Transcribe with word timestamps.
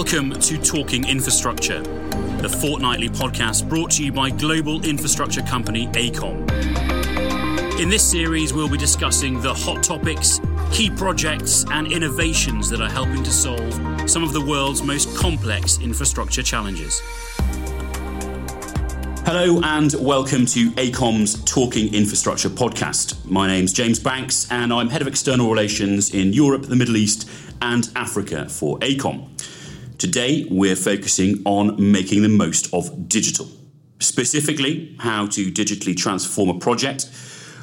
Welcome 0.00 0.32
to 0.40 0.56
Talking 0.56 1.06
Infrastructure, 1.06 1.82
the 2.40 2.48
fortnightly 2.48 3.10
podcast 3.10 3.68
brought 3.68 3.90
to 3.90 4.02
you 4.02 4.10
by 4.10 4.30
global 4.30 4.82
infrastructure 4.82 5.42
company 5.42 5.88
AECOM. 5.88 7.78
In 7.78 7.90
this 7.90 8.02
series, 8.02 8.54
we'll 8.54 8.66
be 8.66 8.78
discussing 8.78 9.42
the 9.42 9.52
hot 9.52 9.82
topics, 9.82 10.40
key 10.72 10.88
projects, 10.88 11.66
and 11.70 11.92
innovations 11.92 12.70
that 12.70 12.80
are 12.80 12.88
helping 12.88 13.22
to 13.22 13.30
solve 13.30 14.10
some 14.10 14.24
of 14.24 14.32
the 14.32 14.40
world's 14.40 14.82
most 14.82 15.14
complex 15.18 15.78
infrastructure 15.80 16.42
challenges. 16.42 17.02
Hello 19.26 19.60
and 19.62 19.94
welcome 20.00 20.46
to 20.46 20.70
AECOM's 20.70 21.44
Talking 21.44 21.92
Infrastructure 21.92 22.48
podcast. 22.48 23.22
My 23.26 23.46
name's 23.46 23.74
James 23.74 23.98
Banks 23.98 24.50
and 24.50 24.72
I'm 24.72 24.88
Head 24.88 25.02
of 25.02 25.08
External 25.08 25.50
Relations 25.50 26.14
in 26.14 26.32
Europe, 26.32 26.62
the 26.62 26.76
Middle 26.76 26.96
East, 26.96 27.28
and 27.60 27.90
Africa 27.94 28.48
for 28.48 28.78
AECOM. 28.78 29.26
Today, 30.00 30.46
we're 30.50 30.76
focusing 30.76 31.42
on 31.44 31.92
making 31.92 32.22
the 32.22 32.30
most 32.30 32.72
of 32.72 33.06
digital. 33.06 33.46
Specifically, 33.98 34.96
how 34.98 35.26
to 35.26 35.52
digitally 35.52 35.94
transform 35.94 36.48
a 36.48 36.58
project. 36.58 37.10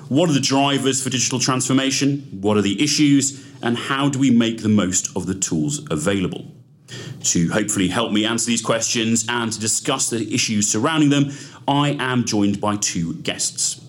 What 0.07 0.29
are 0.29 0.33
the 0.33 0.39
drivers 0.39 1.03
for 1.03 1.09
digital 1.09 1.39
transformation? 1.39 2.19
What 2.39 2.55
are 2.55 2.61
the 2.61 2.79
issues? 2.79 3.43
And 3.63 3.75
how 3.75 4.09
do 4.09 4.19
we 4.19 4.29
make 4.29 4.61
the 4.61 4.69
most 4.69 5.09
of 5.17 5.25
the 5.25 5.33
tools 5.33 5.83
available? 5.89 6.45
To 7.21 7.49
hopefully 7.49 7.87
help 7.87 8.11
me 8.11 8.23
answer 8.23 8.45
these 8.45 8.61
questions 8.61 9.25
and 9.27 9.51
to 9.51 9.59
discuss 9.59 10.11
the 10.11 10.31
issues 10.31 10.67
surrounding 10.67 11.09
them, 11.09 11.31
I 11.67 11.97
am 11.99 12.23
joined 12.23 12.61
by 12.61 12.75
two 12.75 13.15
guests. 13.15 13.81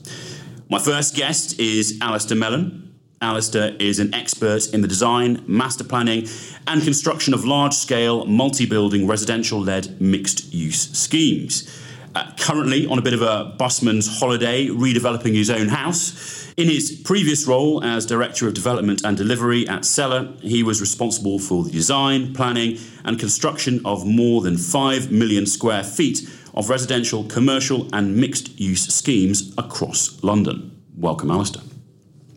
My 0.71 0.79
first 0.79 1.15
guest 1.15 1.61
is 1.61 1.99
Alastair 2.01 2.39
Mellon, 2.39 2.88
Alastair 3.21 3.75
is 3.81 3.99
an 3.99 4.15
expert 4.15 4.73
in 4.73 4.81
the 4.81 4.89
design, 4.89 5.43
master 5.47 5.83
planning, 5.83 6.29
and 6.69 6.83
construction 6.83 7.35
of 7.35 7.45
large 7.45 7.75
scale, 7.75 8.25
multi 8.27 8.65
building, 8.65 9.07
residential 9.07 9.61
led 9.61 10.01
mixed 10.01 10.53
use 10.55 10.91
schemes. 10.97 11.69
Uh, 12.15 12.31
currently 12.39 12.87
on 12.87 12.99
a 12.99 13.03
bit 13.03 13.13
of 13.13 13.23
a 13.23 13.55
busman's 13.59 14.19
holiday, 14.19 14.67
redeveloping 14.67 15.35
his 15.35 15.51
own 15.51 15.69
house. 15.69 16.53
In 16.57 16.69
his 16.69 16.91
previous 17.05 17.47
role 17.47 17.85
as 17.85 18.07
Director 18.07 18.49
of 18.49 18.55
Development 18.55 19.01
and 19.05 19.17
Delivery 19.17 19.69
at 19.69 19.85
Cela, 19.85 20.37
he 20.41 20.63
was 20.63 20.81
responsible 20.81 21.39
for 21.39 21.65
the 21.65 21.71
design, 21.71 22.35
planning, 22.35 22.79
and 23.05 23.19
construction 23.19 23.81
of 23.85 24.07
more 24.07 24.43
than 24.43 24.57
5 24.57 25.13
million 25.13 25.47
square 25.47 25.85
feet 25.85 26.29
of 26.55 26.71
residential, 26.71 27.25
commercial, 27.25 27.89
and 27.93 28.17
mixed 28.17 28.59
use 28.59 28.93
schemes 28.93 29.53
across 29.59 30.23
London. 30.25 30.83
Welcome, 30.97 31.31
Alastair. 31.31 31.63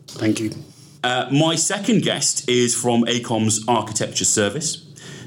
Thank 0.06 0.38
you. 0.38 0.50
Uh, 1.04 1.28
my 1.32 1.56
second 1.56 2.02
guest 2.02 2.48
is 2.48 2.76
from 2.76 3.02
AECOM's 3.06 3.64
Architecture 3.66 4.24
Service. 4.24 4.76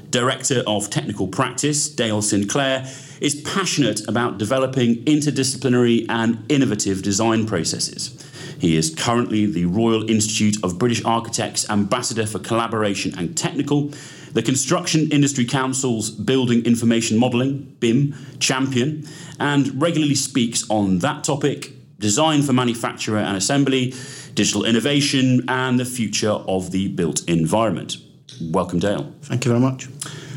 Director 0.08 0.62
of 0.66 0.88
Technical 0.88 1.28
Practice, 1.28 1.90
Dale 1.90 2.22
Sinclair, 2.22 2.90
is 3.20 3.34
passionate 3.42 4.06
about 4.08 4.38
developing 4.38 5.04
interdisciplinary 5.04 6.06
and 6.08 6.50
innovative 6.50 7.02
design 7.02 7.46
processes. 7.46 8.22
He 8.58 8.74
is 8.74 8.94
currently 8.94 9.44
the 9.44 9.66
Royal 9.66 10.08
Institute 10.08 10.56
of 10.64 10.78
British 10.78 11.04
Architects 11.04 11.68
Ambassador 11.68 12.24
for 12.26 12.38
Collaboration 12.38 13.12
and 13.18 13.36
Technical, 13.36 13.92
the 14.32 14.42
Construction 14.42 15.10
Industry 15.10 15.44
Council's 15.44 16.08
Building 16.08 16.64
Information 16.64 17.18
Modelling, 17.18 17.76
BIM, 17.80 18.14
champion, 18.38 19.06
and 19.38 19.78
regularly 19.80 20.14
speaks 20.14 20.64
on 20.70 21.00
that 21.00 21.22
topic, 21.22 21.72
design 21.98 22.42
for 22.42 22.54
manufacturer 22.54 23.18
and 23.18 23.36
assembly, 23.36 23.92
digital 24.36 24.64
innovation, 24.64 25.44
and 25.48 25.80
the 25.80 25.84
future 25.84 26.30
of 26.30 26.70
the 26.70 26.88
built 26.88 27.28
environment. 27.28 27.96
Welcome, 28.40 28.78
Dale. 28.78 29.12
Thank 29.22 29.44
you 29.44 29.50
very 29.50 29.60
much. 29.60 29.88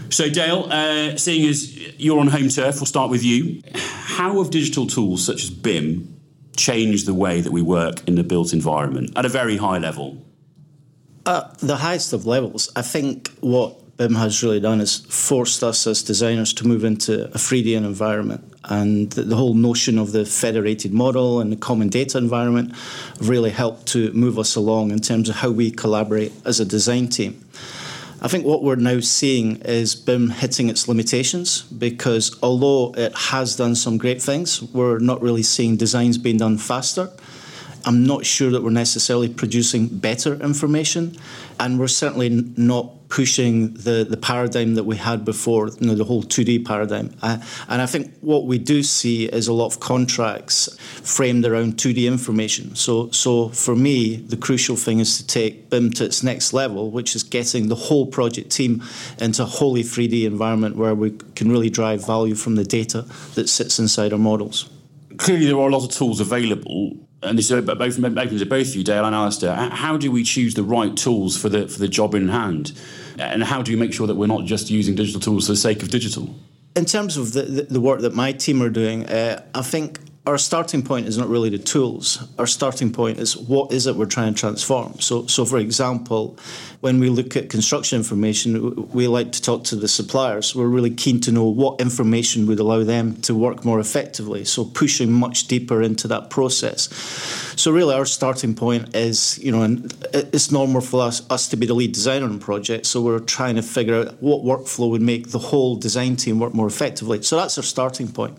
So, 0.09 0.28
Dale, 0.30 0.67
uh, 0.72 1.18
seeing 1.18 1.47
as 1.47 1.78
you're 2.00 2.19
on 2.19 2.28
home 2.28 2.50
turf, 2.50 2.75
we'll 2.78 2.88
start 2.88 3.12
with 3.12 3.23
you. 3.23 3.62
How 3.75 4.41
have 4.41 4.50
digital 4.50 4.88
tools 4.88 5.23
such 5.23 5.44
as 5.44 5.50
BIM 5.51 6.19
changed 6.56 7.06
the 7.06 7.13
way 7.13 7.41
that 7.41 7.51
we 7.51 7.62
work 7.62 8.07
in 8.07 8.16
the 8.16 8.23
built 8.23 8.53
environment 8.53 9.12
at 9.16 9.25
a 9.25 9.29
very 9.29 9.57
high 9.57 9.78
level? 9.78 10.25
At 11.25 11.59
the 11.59 11.78
highest 11.78 12.13
of 12.13 12.25
levels, 12.25 12.72
I 12.75 12.81
think 12.81 13.29
what 13.41 13.97
BIM 13.97 14.16
has 14.16 14.41
really 14.41 14.59
done 14.59 14.81
is 14.81 14.97
forced 14.97 15.62
us 15.62 15.85
as 15.85 16.02
designers 16.02 16.53
to 16.53 16.68
move 16.68 16.84
into 16.84 17.25
a 17.25 17.38
3D 17.38 17.75
environment. 17.75 18.48
And 18.69 19.12
the, 19.12 19.35
whole 19.35 19.56
notion 19.56 19.97
of 19.97 20.12
the 20.12 20.25
federated 20.25 20.94
model 20.94 21.41
and 21.41 21.52
the 21.52 21.57
common 21.57 21.90
data 21.90 22.19
environment 22.19 22.75
really 23.19 23.50
helped 23.50 23.88
to 23.88 24.13
move 24.13 24.38
us 24.38 24.56
along 24.56 24.91
in 24.91 25.00
terms 25.00 25.28
of 25.28 25.35
how 25.38 25.50
we 25.50 25.72
collaborate 25.72 26.31
as 26.46 26.59
a 26.59 26.66
design 26.66 27.08
team. 27.08 27.44
I 28.22 28.28
think 28.28 28.46
what 28.46 28.63
we're 28.63 28.75
now 28.75 29.00
seeing 29.00 29.58
is 29.62 29.96
BIM 29.96 30.29
hitting 30.29 30.69
its 30.69 30.88
limitations 30.88 31.62
because 31.63 32.38
although 32.44 32.94
it 32.96 33.16
has 33.16 33.56
done 33.56 33.75
some 33.75 33.97
great 33.97 34.22
things, 34.22 34.62
we're 34.62 35.00
not 35.00 35.22
really 35.22 35.44
seeing 35.44 35.78
designs 35.78 36.18
being 36.18 36.38
done 36.38 36.58
faster. 36.58 37.09
I'm 37.85 38.06
not 38.06 38.25
sure 38.25 38.52
that 38.52 38.62
we're 38.62 38.72
necessarily 38.72 39.29
producing 39.29 39.88
better 39.88 40.34
information, 40.35 41.16
and 41.59 41.79
we're 41.79 41.88
certainly 41.88 42.29
not 42.58 42.91
pushing 43.09 43.74
the, 43.74 44.06
the 44.08 44.18
paradigm 44.18 44.75
that 44.75 44.84
we 44.84 44.96
had 44.96 45.25
before, 45.25 45.70
you 45.80 45.88
know, 45.88 45.96
the 45.96 46.03
whole 46.03 46.24
2D 46.24 46.64
paradigm. 46.64 47.12
Uh, 47.22 47.40
and 47.68 47.81
I 47.81 47.88
think 47.88 48.14
what 48.22 48.46
we 48.46 48.59
do 48.59 48.84
see 48.84 49.25
is 49.25 49.47
a 49.47 49.53
lot 49.53 49.66
of 49.66 49.80
contracts 49.80 50.78
framed 50.80 51.46
around 51.46 51.78
2D 51.78 52.06
information. 52.08 52.75
So, 52.75 53.09
so 53.09 53.50
for 53.50 53.75
me, 53.75 54.18
the 54.18 54.38
crucial 54.38 54.75
thing 54.75 55.00
is 55.00 55.18
to 55.18 55.28
take 55.28 55.72
BIM 55.72 55.92
to 55.94 56.06
its 56.06 56.22
next 56.22 56.53
level, 56.53 56.92
which 56.92 57.16
is 57.16 57.24
getting 57.24 57.68
the 57.68 57.75
whole 57.75 58.06
project 58.06 58.52
team 58.52 58.84
into 59.20 59.41
a 59.41 59.47
wholly 59.47 59.84
3D 59.84 60.26
environment 60.26 60.76
where 60.76 60.94
we 60.94 61.12
can 61.36 61.50
really 61.52 61.72
drive 61.72 62.06
value 62.06 62.36
from 62.36 62.56
the 62.56 62.64
data 62.64 63.06
that 63.34 63.50
sits 63.50 63.80
inside 63.80 64.14
our 64.14 64.20
models. 64.20 64.70
Clearly, 65.18 65.47
there 65.47 65.58
are 65.58 65.68
a 65.68 65.72
lot 65.72 65.84
of 65.84 65.91
tools 65.91 66.20
available 66.20 67.09
and 67.22 67.38
this 67.38 67.52
is 67.52 67.62
both 67.62 67.75
both 67.75 68.68
of 68.69 68.75
you, 68.75 68.84
Dale 68.84 69.06
and 69.06 69.16
Alastair. 69.16 69.56
How 69.56 69.97
do 69.97 70.12
we 70.12 70.24
choose 70.24 70.53
the 70.53 70.63
right 70.63 70.96
tools 70.96 71.38
for 71.38 71.50
the 71.50 71.68
for 71.68 71.80
the 71.80 71.88
job 71.88 72.16
in 72.16 72.30
hand, 72.30 72.72
and 73.18 73.44
how 73.44 73.62
do 73.62 73.72
we 73.72 73.78
make 73.78 73.94
sure 73.94 74.07
that 74.07 74.16
we're 74.16 74.28
not 74.28 74.46
just 74.46 74.69
using 74.69 74.96
digital 74.96 75.19
tools 75.19 75.47
for 75.47 75.53
the 75.53 75.58
sake 75.58 75.84
of 75.84 75.90
digital? 75.90 76.34
In 76.75 76.85
terms 76.85 77.18
of 77.18 77.34
the, 77.34 77.41
the, 77.41 77.62
the 77.63 77.81
work 77.81 78.02
that 78.02 78.16
my 78.16 78.31
team 78.31 78.62
are 78.62 78.69
doing, 78.69 79.06
uh, 79.08 79.44
I 79.53 79.62
think 79.62 80.00
our 80.29 80.38
starting 80.38 80.84
point 80.84 81.07
is 81.07 81.17
not 81.17 81.28
really 81.28 81.50
the 81.50 81.57
tools. 81.57 82.23
Our 82.38 82.45
starting 82.45 82.94
point 82.94 83.17
is 83.17 83.35
what 83.35 83.72
is 83.72 83.88
it 83.88 83.95
we're 83.95 84.06
trying 84.06 84.35
to 84.35 84.40
transform. 84.40 85.00
So, 85.00 85.25
so 85.25 85.44
for 85.44 85.57
example, 85.57 86.38
when 86.81 87.00
we 87.00 87.09
look 87.09 87.35
at 87.35 87.50
construction 87.50 87.97
information, 87.97 88.90
we 88.91 89.07
like 89.07 89.34
to 89.34 89.41
talk 89.41 89.66
to 89.66 89.75
the 89.75 89.88
suppliers. 89.88 90.56
We're 90.56 90.67
really 90.67 90.91
keen 90.91 91.19
to 91.22 91.31
know 91.31 91.44
what 91.44 91.81
information 91.81 92.47
would 92.47 92.59
allow 92.59 92.84
them 92.84 93.17
to 93.23 93.35
work 93.35 93.66
more 93.66 93.79
effectively. 93.79 94.45
So, 94.45 94.63
pushing 94.63 95.12
much 95.12 95.47
deeper 95.47 95.81
into 95.81 96.07
that 96.07 96.29
process. 96.29 96.94
So, 97.59 97.72
really, 97.72 97.96
our 97.96 98.06
starting 98.06 98.56
point 98.56 98.96
is, 98.96 99.38
you 99.40 99.51
know, 99.51 99.63
and 99.63 99.94
it's 100.13 100.51
normal 100.51 100.79
for 100.79 101.01
us, 101.01 101.29
us 101.29 101.50
to 101.50 101.57
be 101.57 101.66
the 101.66 101.73
lead 101.73 101.91
designer 101.91 102.25
on 102.25 102.35
a 102.35 102.40
project. 102.40 102.85
So, 102.85 103.01
we're 103.01 103.19
trying 103.19 103.56
to 103.56 103.61
figure 103.61 103.96
out 103.96 104.22
what 104.22 104.44
workflow 104.44 104.90
would 104.91 105.01
make 105.01 105.31
the 105.31 105.40
whole 105.40 105.75
design 105.75 106.16
team 106.16 106.40
work 106.40 106.53
more 106.53 106.67
effectively. 106.67 107.22
So, 107.23 107.35
that's 107.35 107.57
our 107.57 107.63
starting 107.63 108.07
point. 108.07 108.38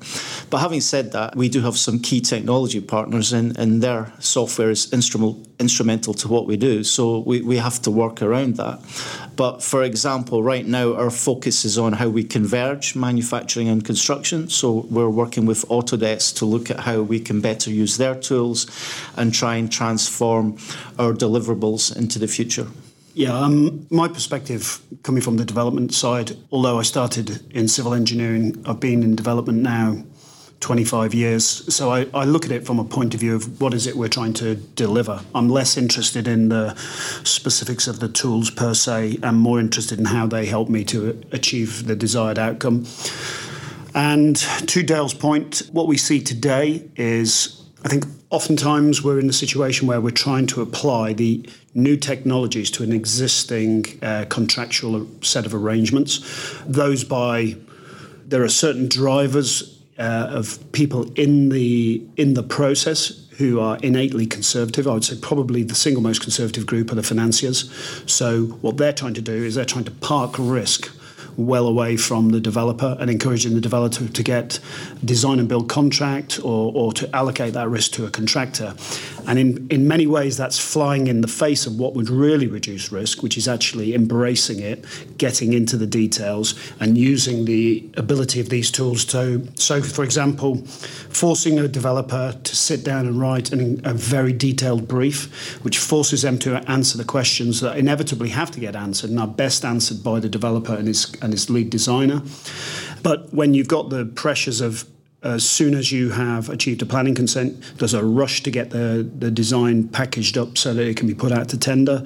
But 0.49 0.59
having 0.59 0.81
said 0.81 1.13
that, 1.13 1.37
we 1.37 1.51
do 1.51 1.61
have 1.61 1.77
some 1.81 1.99
key 1.99 2.21
technology 2.21 2.81
partners, 2.81 3.33
and, 3.33 3.59
and 3.59 3.83
their 3.83 4.13
software 4.19 4.71
is 4.71 4.93
instrumental 4.93 5.47
instrumental 5.59 6.15
to 6.15 6.27
what 6.27 6.47
we 6.47 6.57
do. 6.57 6.83
So, 6.83 7.19
we, 7.19 7.43
we 7.43 7.59
have 7.59 7.83
to 7.83 7.91
work 7.91 8.23
around 8.23 8.57
that. 8.57 8.81
But 9.41 9.63
for 9.63 9.83
example, 9.85 10.43
right 10.43 10.67
now 10.67 10.93
our 10.95 11.09
focus 11.09 11.65
is 11.65 11.79
on 11.79 11.95
how 11.95 12.11
we 12.11 12.25
converge 12.25 12.95
manufacturing 12.95 13.69
and 13.69 13.83
construction. 13.83 14.51
So 14.51 14.87
we're 14.91 15.09
working 15.09 15.47
with 15.47 15.67
Autodesk 15.69 16.37
to 16.37 16.45
look 16.45 16.71
at 16.71 16.81
how 16.81 17.01
we 17.01 17.21
can 17.21 17.41
better 17.41 17.71
use 17.71 17.97
their 17.97 18.15
tools 18.15 18.67
and 19.17 19.33
try 19.33 19.57
and 19.57 19.73
transform 19.73 20.59
our 20.99 21.15
deliverables 21.15 21.97
into 21.97 22.19
the 22.19 22.29
future. 22.29 22.67
Yeah, 23.15 23.33
um, 23.33 23.87
my 23.91 24.09
perspective 24.09 24.81
coming 25.05 25.23
from 25.23 25.39
the 25.39 25.47
development 25.47 25.95
side, 25.95 26.37
although 26.53 26.79
I 26.79 26.83
started 26.83 27.41
in 27.55 27.67
civil 27.67 27.95
engineering, 27.95 28.63
I've 28.67 28.79
been 28.79 29.03
in 29.03 29.17
development 29.17 29.63
now 29.63 30.05
25 30.61 31.15
years. 31.15 31.45
So 31.75 31.91
I, 31.91 32.07
I, 32.13 32.25
look 32.25 32.45
at 32.45 32.51
it 32.51 32.67
from 32.67 32.79
a 32.79 32.85
point 32.85 33.15
of 33.15 33.21
view 33.21 33.35
of 33.35 33.61
what 33.61 33.73
is 33.73 33.87
it 33.87 33.97
we're 33.97 34.09
trying 34.09 34.35
to 34.35 34.55
deliver. 34.55 35.23
I'm 35.35 35.49
less 35.49 35.77
interested 35.77 36.29
in 36.29 36.51
the 36.51 36.75
specifics 37.25 37.89
of 37.89 38.01
the 38.01 38.09
tools 38.09 38.51
per 38.51 38.75
se, 38.75 39.19
and 39.23 39.39
more 39.39 39.59
interested 39.59 39.99
in 39.99 40.05
how 40.05 40.27
they 40.27 40.47
help 40.47 40.69
me 40.69 40.85
to 40.85 41.21
achieve 41.33 41.87
the 41.87 41.97
desired 41.97 42.39
outcome. 42.39 42.87
And 43.95 44.37
to 44.37 44.83
Dale's 44.83 45.15
point, 45.15 45.63
what 45.73 45.89
we 45.89 45.97
see 45.97 46.21
today 46.21 46.89
is 46.95 47.61
I 47.83 47.89
think 47.89 48.05
oftentimes 48.29 49.03
we're 49.03 49.19
in 49.19 49.29
a 49.31 49.33
situation 49.33 49.89
where 49.89 50.01
we're 50.01 50.11
trying 50.11 50.47
to 50.49 50.61
apply 50.61 51.15
the 51.15 51.49
new 51.75 51.97
technologies 51.97 52.71
to 52.73 52.83
an 52.83 52.93
existing 52.93 53.87
uh, 54.03 54.27
contractual 54.29 55.09
set 55.23 55.47
of 55.47 55.55
arrangements. 55.55 56.21
Those 56.67 57.03
by 57.03 57.57
there 58.27 58.45
are 58.45 58.49
certain 58.49 58.89
drivers 58.89 59.80
uh, 60.01 60.29
of 60.31 60.59
people 60.73 61.13
in 61.13 61.51
the 61.51 62.03
in 62.17 62.35
the 62.35 62.43
process 62.43 63.27
who 63.39 63.61
are 63.61 63.79
innately 63.79 64.27
conservative. 64.27 64.89
I 64.89 64.95
would 64.95 65.05
say 65.05 65.17
probably 65.21 65.63
the 65.63 65.75
single 65.75 66.03
most 66.03 66.21
conservative 66.21 66.67
group 66.67 66.91
are 66.91 66.95
the 66.95 67.03
financiers. 67.03 67.71
So 68.07 68.47
what 68.63 68.77
they're 68.77 68.93
trying 68.93 69.15
to 69.15 69.23
do 69.23 69.33
is 69.33 69.55
they're 69.55 69.65
trying 69.65 69.85
to 69.85 69.91
park 69.91 70.35
risk 70.39 70.91
well 71.37 71.67
away 71.67 71.97
from 71.97 72.31
the 72.31 72.41
developer 72.41 72.97
and 73.01 73.11
encouraging 73.11 73.55
the 73.55 73.61
developer 73.61 74.09
to 74.09 74.23
get 74.23 74.59
design 75.05 75.39
and 75.39 75.49
build 75.49 75.69
contract 75.69 76.39
or, 76.43 76.73
or 76.75 76.93
to 76.93 77.15
allocate 77.15 77.55
that 77.55 77.69
risk 77.69 77.93
to 77.93 78.07
a 78.07 78.11
contractor. 78.11 78.75
And 79.27 79.39
in, 79.39 79.69
in 79.71 79.87
many 79.87 80.07
ways, 80.07 80.37
that's 80.37 80.59
flying 80.59 81.07
in 81.07 81.21
the 81.21 81.29
face 81.29 81.67
of 81.67 81.79
what 81.79 81.95
would 81.95 82.09
really 82.09 82.47
reduce 82.47 82.91
risk, 82.91 83.23
which 83.23 83.37
is 83.37 83.47
actually 83.47 83.95
embracing 83.95 84.61
it, 84.61 84.85
getting 85.19 85.53
into 85.53 85.77
the 85.77 85.87
details, 85.87 86.55
and 86.81 86.97
using 86.97 87.45
the 87.45 87.89
ability 87.97 88.41
of 88.41 88.49
these 88.49 88.71
tools 88.71 89.05
to. 89.07 89.47
So, 89.55 89.83
for 89.83 90.05
example, 90.05 90.57
forcing 91.11 91.59
a 91.59 91.69
developer 91.69 92.37
to 92.43 92.57
sit 92.57 92.85
down 92.85 93.07
and 93.07 93.21
write 93.21 93.53
an, 93.53 93.81
a 93.85 93.95
very 93.95 94.33
detailed 94.33 94.89
brief, 94.89 95.63
which 95.63 95.79
forces 95.79 96.23
them 96.23 96.39
to 96.41 96.57
answer 96.71 96.99
the 96.99 97.05
questions 97.05 97.61
that 97.61 97.77
inevitably 97.77 98.31
have 98.31 98.51
to 98.53 98.61
get 98.61 98.75
answered 98.75 99.11
and 99.11 99.21
are 99.21 99.29
best 99.29 99.65
answered 99.65 100.03
by 100.03 100.21
the 100.21 100.29
developer 100.29 100.75
and 100.75 100.89
his, 100.89 101.15
and 101.23 101.33
his 101.33 101.51
lead 101.51 101.71
designer. 101.71 102.23
But 103.03 103.33
when 103.33 103.55
you've 103.55 103.69
got 103.69 103.91
the 103.91 104.05
pressures 104.05 104.61
of 104.61 104.85
as 105.23 105.49
soon 105.49 105.75
as 105.75 105.93
you 105.93 106.11
have 106.11 106.49
achieved 106.49 106.81
a 106.83 106.87
planning 106.87 107.15
consent, 107.15 107.61
there's 107.77 107.95
a 107.95 108.05
rush 108.05 108.43
to 108.43 108.51
get 108.51 108.71
the, 108.71 109.09
the 109.19 109.31
design 109.31 109.89
packaged 109.89 110.39
up 110.39 110.57
so 110.57 110.73
that 110.73 110.87
it 110.87 110.97
can 110.97 111.07
be 111.07 111.15
put 111.15 111.31
out 111.31 111.49
to 111.51 111.59
tender. 111.59 112.05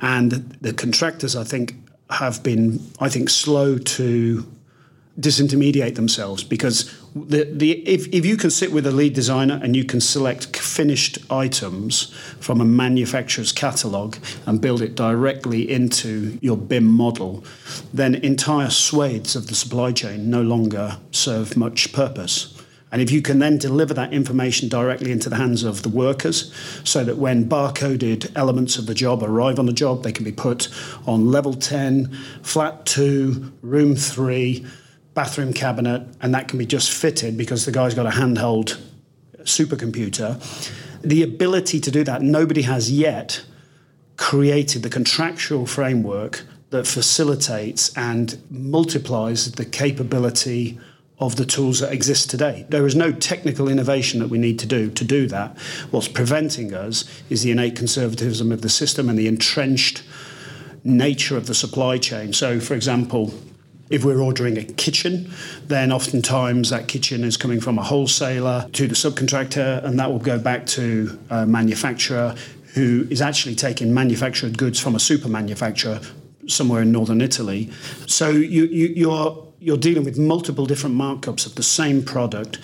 And 0.00 0.32
the 0.60 0.72
contractors, 0.72 1.36
I 1.36 1.44
think, 1.44 1.74
have 2.10 2.42
been, 2.42 2.80
I 3.00 3.08
think, 3.10 3.28
slow 3.28 3.76
to 3.76 4.46
disintermediate 5.20 5.96
themselves 5.96 6.44
because 6.44 6.94
the, 7.14 7.44
the 7.44 7.86
if, 7.88 8.06
if 8.08 8.24
you 8.24 8.36
can 8.36 8.50
sit 8.50 8.70
with 8.72 8.86
a 8.86 8.92
lead 8.92 9.14
designer 9.14 9.58
and 9.62 9.74
you 9.74 9.84
can 9.84 10.00
select 10.00 10.56
finished 10.56 11.18
items 11.30 12.14
from 12.40 12.60
a 12.60 12.64
manufacturer's 12.64 13.50
catalog 13.50 14.16
and 14.46 14.60
build 14.60 14.80
it 14.80 14.94
directly 14.94 15.68
into 15.68 16.38
your 16.40 16.56
BIM 16.56 16.84
model, 16.84 17.44
then 17.92 18.14
entire 18.14 18.70
swathes 18.70 19.34
of 19.34 19.48
the 19.48 19.54
supply 19.54 19.92
chain 19.92 20.30
no 20.30 20.42
longer 20.42 20.98
serve 21.10 21.56
much 21.56 21.92
purpose. 21.92 22.54
And 22.90 23.02
if 23.02 23.10
you 23.10 23.20
can 23.20 23.38
then 23.38 23.58
deliver 23.58 23.92
that 23.94 24.14
information 24.14 24.68
directly 24.68 25.12
into 25.12 25.28
the 25.28 25.36
hands 25.36 25.62
of 25.62 25.82
the 25.82 25.90
workers, 25.90 26.52
so 26.84 27.04
that 27.04 27.18
when 27.18 27.48
barcoded 27.48 28.32
elements 28.34 28.78
of 28.78 28.86
the 28.86 28.94
job 28.94 29.22
arrive 29.22 29.58
on 29.58 29.66
the 29.66 29.74
job, 29.74 30.02
they 30.02 30.12
can 30.12 30.24
be 30.24 30.32
put 30.32 30.68
on 31.06 31.30
level 31.30 31.52
10, 31.52 32.10
flat 32.42 32.86
2, 32.86 33.52
room 33.60 33.94
3, 33.94 34.64
bathroom 35.18 35.52
cabinet, 35.52 36.06
and 36.20 36.32
that 36.32 36.46
can 36.46 36.60
be 36.60 36.64
just 36.64 36.92
fitted 36.92 37.36
because 37.36 37.64
the 37.64 37.72
guy's 37.72 37.92
got 37.92 38.06
a 38.06 38.10
handheld 38.10 38.80
supercomputer. 39.40 40.38
The 41.02 41.24
ability 41.24 41.80
to 41.80 41.90
do 41.90 42.04
that, 42.04 42.22
nobody 42.22 42.62
has 42.62 42.88
yet 42.88 43.42
created 44.16 44.84
the 44.84 44.88
contractual 44.88 45.66
framework 45.66 46.44
that 46.70 46.86
facilitates 46.86 47.92
and 47.96 48.40
multiplies 48.48 49.50
the 49.50 49.64
capability 49.64 50.78
of 51.18 51.34
the 51.34 51.44
tools 51.44 51.80
that 51.80 51.92
exist 51.92 52.30
today. 52.30 52.64
There 52.68 52.86
is 52.86 52.94
no 52.94 53.10
technical 53.10 53.68
innovation 53.68 54.20
that 54.20 54.28
we 54.28 54.38
need 54.38 54.60
to 54.60 54.66
do 54.66 54.88
to 54.88 55.04
do 55.04 55.26
that. 55.26 55.58
What's 55.90 56.06
preventing 56.06 56.72
us 56.72 57.04
is 57.28 57.42
the 57.42 57.50
innate 57.50 57.74
conservatism 57.74 58.52
of 58.52 58.62
the 58.62 58.68
system 58.68 59.08
and 59.08 59.18
the 59.18 59.26
entrenched 59.26 60.04
nature 60.84 61.36
of 61.36 61.48
the 61.48 61.56
supply 61.56 61.98
chain. 61.98 62.32
So, 62.32 62.60
for 62.60 62.74
example, 62.74 63.34
if 63.90 64.04
we're 64.04 64.20
ordering 64.20 64.58
a 64.58 64.64
kitchen, 64.64 65.30
then 65.66 65.92
oftentimes 65.92 66.70
that 66.70 66.88
kitchen 66.88 67.24
is 67.24 67.36
coming 67.36 67.60
from 67.60 67.78
a 67.78 67.82
wholesaler 67.82 68.68
to 68.72 68.86
the 68.86 68.94
subcontractor, 68.94 69.82
and 69.84 69.98
that 69.98 70.10
will 70.10 70.18
go 70.18 70.38
back 70.38 70.66
to 70.66 71.18
a 71.30 71.46
manufacturer 71.46 72.34
who 72.74 73.06
is 73.10 73.22
actually 73.22 73.54
taking 73.54 73.94
manufactured 73.94 74.58
goods 74.58 74.78
from 74.78 74.94
a 74.94 75.00
super 75.00 75.28
manufacturer 75.28 76.00
somewhere 76.46 76.82
in 76.82 76.92
northern 76.92 77.20
Italy. 77.20 77.70
So 78.06 78.30
you, 78.30 78.64
you, 78.64 78.88
you're 78.88 79.44
you're 79.60 79.76
dealing 79.76 80.04
with 80.04 80.16
multiple 80.16 80.66
different 80.66 80.94
markups 80.94 81.44
of 81.44 81.56
the 81.56 81.62
same 81.62 82.04
product, 82.04 82.58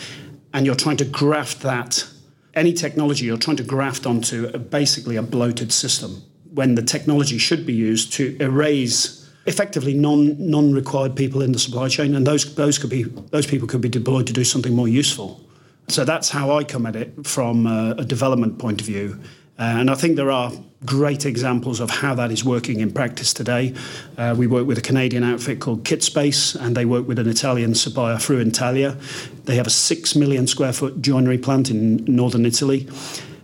and 0.53 0.65
you're 0.65 0.77
trying 0.77 0.99
to 0.99 1.05
graft 1.05 1.61
that. 1.63 2.07
Any 2.55 2.73
technology 2.73 3.25
you're 3.25 3.37
trying 3.37 3.57
to 3.57 3.65
graft 3.65 4.07
onto 4.07 4.49
a, 4.55 4.59
basically 4.59 5.17
a 5.17 5.23
bloated 5.23 5.73
system 5.73 6.23
when 6.53 6.77
the 6.77 6.83
technology 6.83 7.37
should 7.37 7.67
be 7.67 7.73
used 7.73 8.13
to 8.13 8.37
erase 8.41 9.24
effectively 9.47 9.95
non 9.95 10.37
non 10.51 10.73
required 10.73 11.17
people 11.17 11.43
in 11.43 11.53
the 11.53 11.59
supply 11.59 11.89
chain, 11.89 12.15
and 12.15 12.27
those 12.27 12.55
those 12.55 12.79
could 12.79 12.91
be 12.91 13.05
those 13.31 13.47
people 13.47 13.69
could 13.69 13.81
be 13.81 13.89
deployed 13.89 14.27
to 14.27 14.33
do 14.33 14.45
something 14.45 14.75
more 14.75 14.89
useful. 14.89 15.41
So 15.89 16.05
that's 16.05 16.31
how 16.31 16.57
I 16.57 16.65
come 16.65 16.87
at 16.87 16.97
it 16.97 17.27
from 17.27 17.67
a, 17.67 17.95
a 17.99 18.05
development 18.05 18.59
point 18.59 18.81
of 18.81 18.87
view. 18.87 19.21
Uh, 19.59 19.63
and 19.79 19.91
I 19.91 19.95
think 19.95 20.17
there 20.17 20.31
are 20.31 20.51
great 20.85 21.25
examples 21.25 21.79
of 21.79 21.89
how 21.89 22.15
that 22.15 22.33
is 22.33 22.45
working 22.45 22.81
in 22.81 22.93
practice 22.93 23.33
today. 23.33 23.75
Uh, 24.19 24.35
we 24.37 24.47
work 24.47 24.67
with 24.67 24.79
a 24.79 24.81
Canadian 24.81 25.23
outfit 25.23 25.61
called 25.61 25.85
Kitspace, 25.85 26.61
and 26.61 26.77
they 26.77 26.85
work 26.85 27.07
with 27.07 27.19
an 27.19 27.29
Italian 27.29 27.75
supplier, 27.75 28.17
Fruitalia. 28.17 28.99
They 29.45 29.55
have 29.57 29.67
a 29.67 29.71
six 29.71 30.17
million 30.17 30.47
square 30.47 30.73
foot 30.73 31.01
joinery 31.01 31.39
plant 31.39 31.71
in 31.71 32.05
northern 32.07 32.45
Italy, 32.45 32.89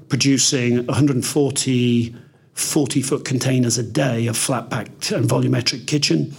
producing 0.09 0.87
140 0.87 2.15
40 2.55 3.03
foot 3.03 3.25
containers 3.25 3.79
a 3.79 3.83
day 3.83 4.27
of 4.27 4.37
flat 4.37 4.71
packed 4.71 5.11
and 5.13 5.29
volumetric 5.29 5.87
kitchen. 5.87 6.35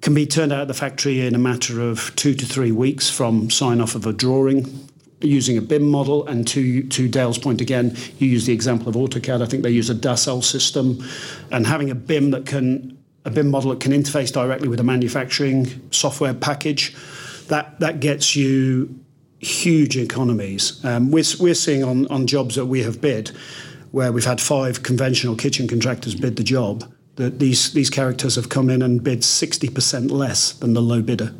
Can 0.00 0.14
be 0.14 0.26
turned 0.26 0.52
out 0.52 0.62
of 0.62 0.68
the 0.68 0.74
factory 0.74 1.26
in 1.26 1.34
a 1.34 1.38
matter 1.38 1.80
of 1.80 2.14
two 2.16 2.34
to 2.34 2.46
three 2.46 2.72
weeks 2.72 3.10
from 3.10 3.50
sign 3.50 3.80
off 3.80 3.94
of 3.94 4.06
a 4.06 4.12
drawing 4.12 4.88
using 5.20 5.58
a 5.58 5.60
BIM 5.60 5.82
model. 5.82 6.26
And 6.26 6.46
to, 6.48 6.82
to 6.84 7.08
Dale's 7.08 7.38
point 7.38 7.60
again, 7.60 7.96
you 8.18 8.28
use 8.28 8.46
the 8.46 8.52
example 8.52 8.88
of 8.88 8.94
AutoCAD. 8.94 9.42
I 9.42 9.46
think 9.46 9.62
they 9.62 9.70
use 9.70 9.90
a 9.90 9.94
Dassault 9.94 10.44
system. 10.44 11.02
And 11.50 11.66
having 11.66 11.90
a 11.90 11.94
BIM 11.94 12.30
that 12.30 12.46
can, 12.46 12.96
a 13.24 13.30
BIM 13.30 13.50
model 13.50 13.70
that 13.70 13.80
can 13.80 13.92
interface 13.92 14.32
directly 14.32 14.68
with 14.68 14.80
a 14.80 14.84
manufacturing 14.84 15.88
software 15.90 16.34
package, 16.34 16.94
that, 17.48 17.80
that 17.80 18.00
gets 18.00 18.36
you 18.36 19.02
huge 19.40 19.96
economies. 19.96 20.84
Um, 20.84 21.10
we're, 21.10 21.24
we're 21.40 21.54
seeing 21.54 21.84
on, 21.84 22.06
on 22.08 22.26
jobs 22.26 22.56
that 22.56 22.66
we 22.66 22.82
have 22.82 23.00
bid 23.00 23.30
where 23.90 24.12
we've 24.12 24.24
had 24.24 24.40
five 24.40 24.82
conventional 24.82 25.36
kitchen 25.36 25.68
contractors 25.68 26.14
bid 26.14 26.36
the 26.36 26.42
job, 26.42 26.90
that 27.16 27.38
these, 27.38 27.72
these 27.72 27.90
characters 27.90 28.36
have 28.36 28.48
come 28.48 28.70
in 28.70 28.82
and 28.82 29.02
bid 29.02 29.20
60% 29.20 30.10
less 30.10 30.52
than 30.52 30.74
the 30.74 30.82
low 30.82 31.02
bidder. 31.02 31.34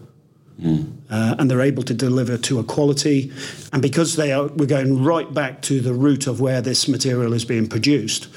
Mm. 0.60 0.92
Uh, 1.08 1.36
and 1.38 1.50
they're 1.50 1.60
able 1.60 1.84
to 1.84 1.94
deliver 1.94 2.36
to 2.36 2.58
a 2.58 2.64
quality. 2.64 3.32
And 3.72 3.80
because 3.80 4.16
they 4.16 4.32
are, 4.32 4.48
we're 4.48 4.66
going 4.66 5.04
right 5.04 5.32
back 5.32 5.62
to 5.62 5.80
the 5.80 5.94
root 5.94 6.26
of 6.26 6.40
where 6.40 6.60
this 6.60 6.88
material 6.88 7.32
is 7.32 7.44
being 7.44 7.68
produced 7.68 8.28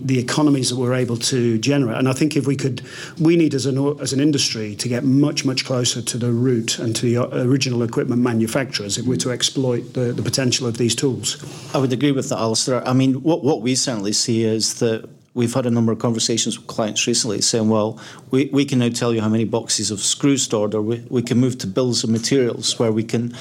the 0.00 0.18
economies 0.18 0.70
that 0.70 0.76
we're 0.76 0.94
able 0.94 1.16
to 1.16 1.58
generate. 1.58 1.98
And 1.98 2.08
I 2.08 2.12
think 2.12 2.36
if 2.36 2.46
we 2.46 2.56
could, 2.56 2.82
we 3.18 3.36
need 3.36 3.54
as 3.54 3.66
an 3.66 3.78
as 4.00 4.12
an 4.12 4.20
industry 4.20 4.74
to 4.76 4.88
get 4.88 5.04
much 5.04 5.44
much 5.44 5.64
closer 5.64 6.02
to 6.02 6.18
the 6.18 6.32
root 6.32 6.78
and 6.78 6.96
to 6.96 7.02
the 7.06 7.16
uh, 7.18 7.44
original 7.44 7.82
equipment 7.82 8.22
manufacturers 8.22 8.98
if 8.98 9.06
we're 9.06 9.16
to 9.16 9.30
exploit 9.30 9.94
the, 9.94 10.12
the 10.12 10.22
potential 10.22 10.66
of 10.66 10.78
these 10.78 10.94
tools. 10.94 11.36
I 11.74 11.78
would 11.78 11.92
agree 11.92 12.12
with 12.12 12.28
that, 12.30 12.38
Alastair. 12.38 12.86
I 12.86 12.92
mean, 12.92 13.22
what 13.22 13.44
what 13.44 13.60
we 13.62 13.74
certainly 13.74 14.12
see 14.12 14.44
is 14.44 14.74
that 14.80 15.08
we've 15.32 15.54
had 15.54 15.66
a 15.66 15.70
number 15.70 15.92
of 15.92 15.98
conversations 15.98 16.58
with 16.58 16.66
clients 16.66 17.06
recently 17.06 17.40
saying, 17.40 17.68
well, 17.68 18.00
we, 18.30 18.46
we 18.52 18.64
can 18.64 18.80
now 18.80 18.88
tell 18.88 19.14
you 19.14 19.20
how 19.20 19.28
many 19.28 19.44
boxes 19.44 19.90
of 19.90 20.00
screws 20.00 20.42
stored, 20.42 20.74
or 20.74 20.82
we, 20.82 21.04
we 21.08 21.22
can 21.22 21.38
move 21.38 21.56
to 21.58 21.66
bills 21.66 22.02
of 22.02 22.10
materials 22.10 22.78
where 22.78 22.90
we 22.90 23.04
can 23.04 23.34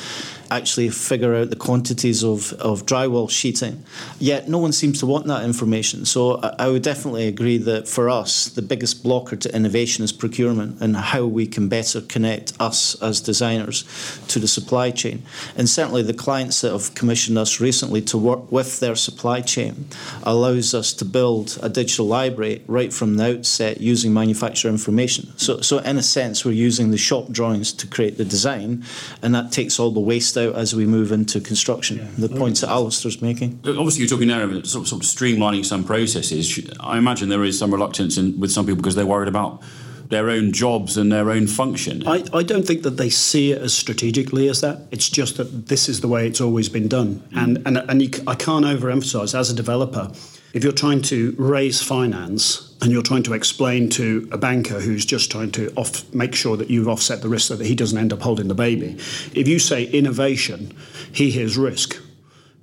actually 0.51 0.89
figure 0.89 1.35
out 1.35 1.49
the 1.49 1.55
quantities 1.55 2.23
of, 2.23 2.53
of 2.53 2.85
drywall 2.85 3.29
sheeting. 3.29 3.83
Yet 4.19 4.47
no 4.49 4.57
one 4.57 4.71
seems 4.71 4.99
to 4.99 5.05
want 5.05 5.27
that 5.27 5.43
information. 5.43 6.05
So 6.05 6.37
I, 6.41 6.55
I 6.59 6.67
would 6.69 6.81
definitely 6.81 7.27
agree 7.27 7.57
that 7.57 7.87
for 7.87 8.09
us, 8.09 8.47
the 8.49 8.61
biggest 8.61 9.03
blocker 9.03 9.35
to 9.35 9.55
innovation 9.55 10.03
is 10.03 10.11
procurement 10.11 10.81
and 10.81 10.95
how 10.95 11.25
we 11.25 11.45
can 11.45 11.69
better 11.69 12.01
connect 12.01 12.53
us 12.59 12.99
as 13.01 13.21
designers 13.21 13.83
to 14.29 14.39
the 14.39 14.47
supply 14.47 14.91
chain. 14.91 15.23
And 15.55 15.69
certainly 15.69 16.03
the 16.03 16.13
clients 16.13 16.61
that 16.61 16.71
have 16.71 16.95
commissioned 16.95 17.37
us 17.37 17.59
recently 17.59 18.01
to 18.03 18.17
work 18.17 18.51
with 18.51 18.79
their 18.79 18.95
supply 18.95 19.41
chain 19.41 19.87
allows 20.23 20.73
us 20.73 20.93
to 20.93 21.05
build 21.05 21.57
a 21.61 21.69
digital 21.83 22.07
library 22.07 22.61
right 22.67 22.91
from 22.91 23.15
the 23.17 23.37
outset 23.37 23.79
using 23.79 24.13
manufacturer 24.13 24.71
information. 24.71 25.31
So, 25.37 25.61
so 25.61 25.77
in 25.79 25.97
a 25.97 26.03
sense, 26.03 26.43
we're 26.45 26.51
using 26.51 26.91
the 26.91 26.97
shop 26.97 27.29
drawings 27.31 27.73
to 27.73 27.87
create 27.87 28.17
the 28.17 28.25
design, 28.25 28.83
and 29.21 29.33
that 29.35 29.51
takes 29.51 29.79
all 29.79 29.91
the 29.91 29.99
waste 29.99 30.37
out 30.37 30.55
as 30.55 30.75
we 30.75 30.85
move 30.85 31.11
into 31.11 31.39
construction. 31.39 31.97
Yeah. 31.97 32.27
The 32.27 32.35
points 32.35 32.61
that 32.61 32.69
Alastair's 32.69 33.21
making. 33.21 33.59
Obviously, 33.65 34.01
you're 34.01 34.09
talking 34.09 34.27
now 34.27 34.43
about 34.43 34.65
sort 34.67 34.83
of, 34.83 34.87
sort 34.87 35.03
of 35.03 35.07
streamlining 35.07 35.65
some 35.65 35.83
processes. 35.83 36.69
I 36.79 36.97
imagine 36.97 37.29
there 37.29 37.43
is 37.43 37.57
some 37.57 37.71
reluctance 37.71 38.17
in, 38.17 38.39
with 38.39 38.51
some 38.51 38.65
people 38.65 38.77
because 38.81 38.95
they're 38.95 39.05
worried 39.05 39.29
about 39.29 39.61
their 40.09 40.29
own 40.29 40.51
jobs 40.51 40.97
and 40.97 41.11
their 41.11 41.29
own 41.29 41.45
function. 41.45 42.05
I, 42.07 42.23
I 42.33 42.41
don't 42.43 42.65
think 42.65 42.81
that 42.81 42.97
they 42.97 43.11
see 43.11 43.51
it 43.51 43.61
as 43.61 43.73
strategically 43.73 44.49
as 44.49 44.61
that. 44.61 44.87
It's 44.89 45.07
just 45.07 45.37
that 45.37 45.67
this 45.67 45.87
is 45.87 46.01
the 46.01 46.07
way 46.07 46.27
it's 46.27 46.41
always 46.41 46.67
been 46.67 46.87
done. 46.87 47.21
Mm. 47.31 47.43
And, 47.43 47.67
and, 47.67 47.77
and 47.77 48.01
you, 48.01 48.09
I 48.25 48.33
can't 48.33 48.65
overemphasize, 48.65 49.37
as 49.37 49.51
a 49.51 49.55
developer, 49.55 50.11
if 50.53 50.63
you're 50.63 50.73
trying 50.73 51.01
to 51.03 51.35
raise 51.37 51.81
finance 51.81 52.75
and 52.81 52.91
you're 52.91 53.03
trying 53.03 53.23
to 53.23 53.33
explain 53.33 53.89
to 53.89 54.27
a 54.31 54.37
banker 54.37 54.79
who's 54.79 55.05
just 55.05 55.31
trying 55.31 55.51
to 55.51 55.71
off, 55.75 56.11
make 56.13 56.33
sure 56.33 56.57
that 56.57 56.69
you've 56.69 56.87
offset 56.87 57.21
the 57.21 57.29
risk 57.29 57.47
so 57.47 57.55
that 57.55 57.67
he 57.67 57.75
doesn't 57.75 57.97
end 57.97 58.13
up 58.13 58.21
holding 58.21 58.47
the 58.47 58.55
baby, 58.55 58.97
if 59.33 59.47
you 59.47 59.59
say 59.59 59.83
innovation, 59.85 60.73
he 61.11 61.29
hears 61.29 61.57
risk. 61.57 61.97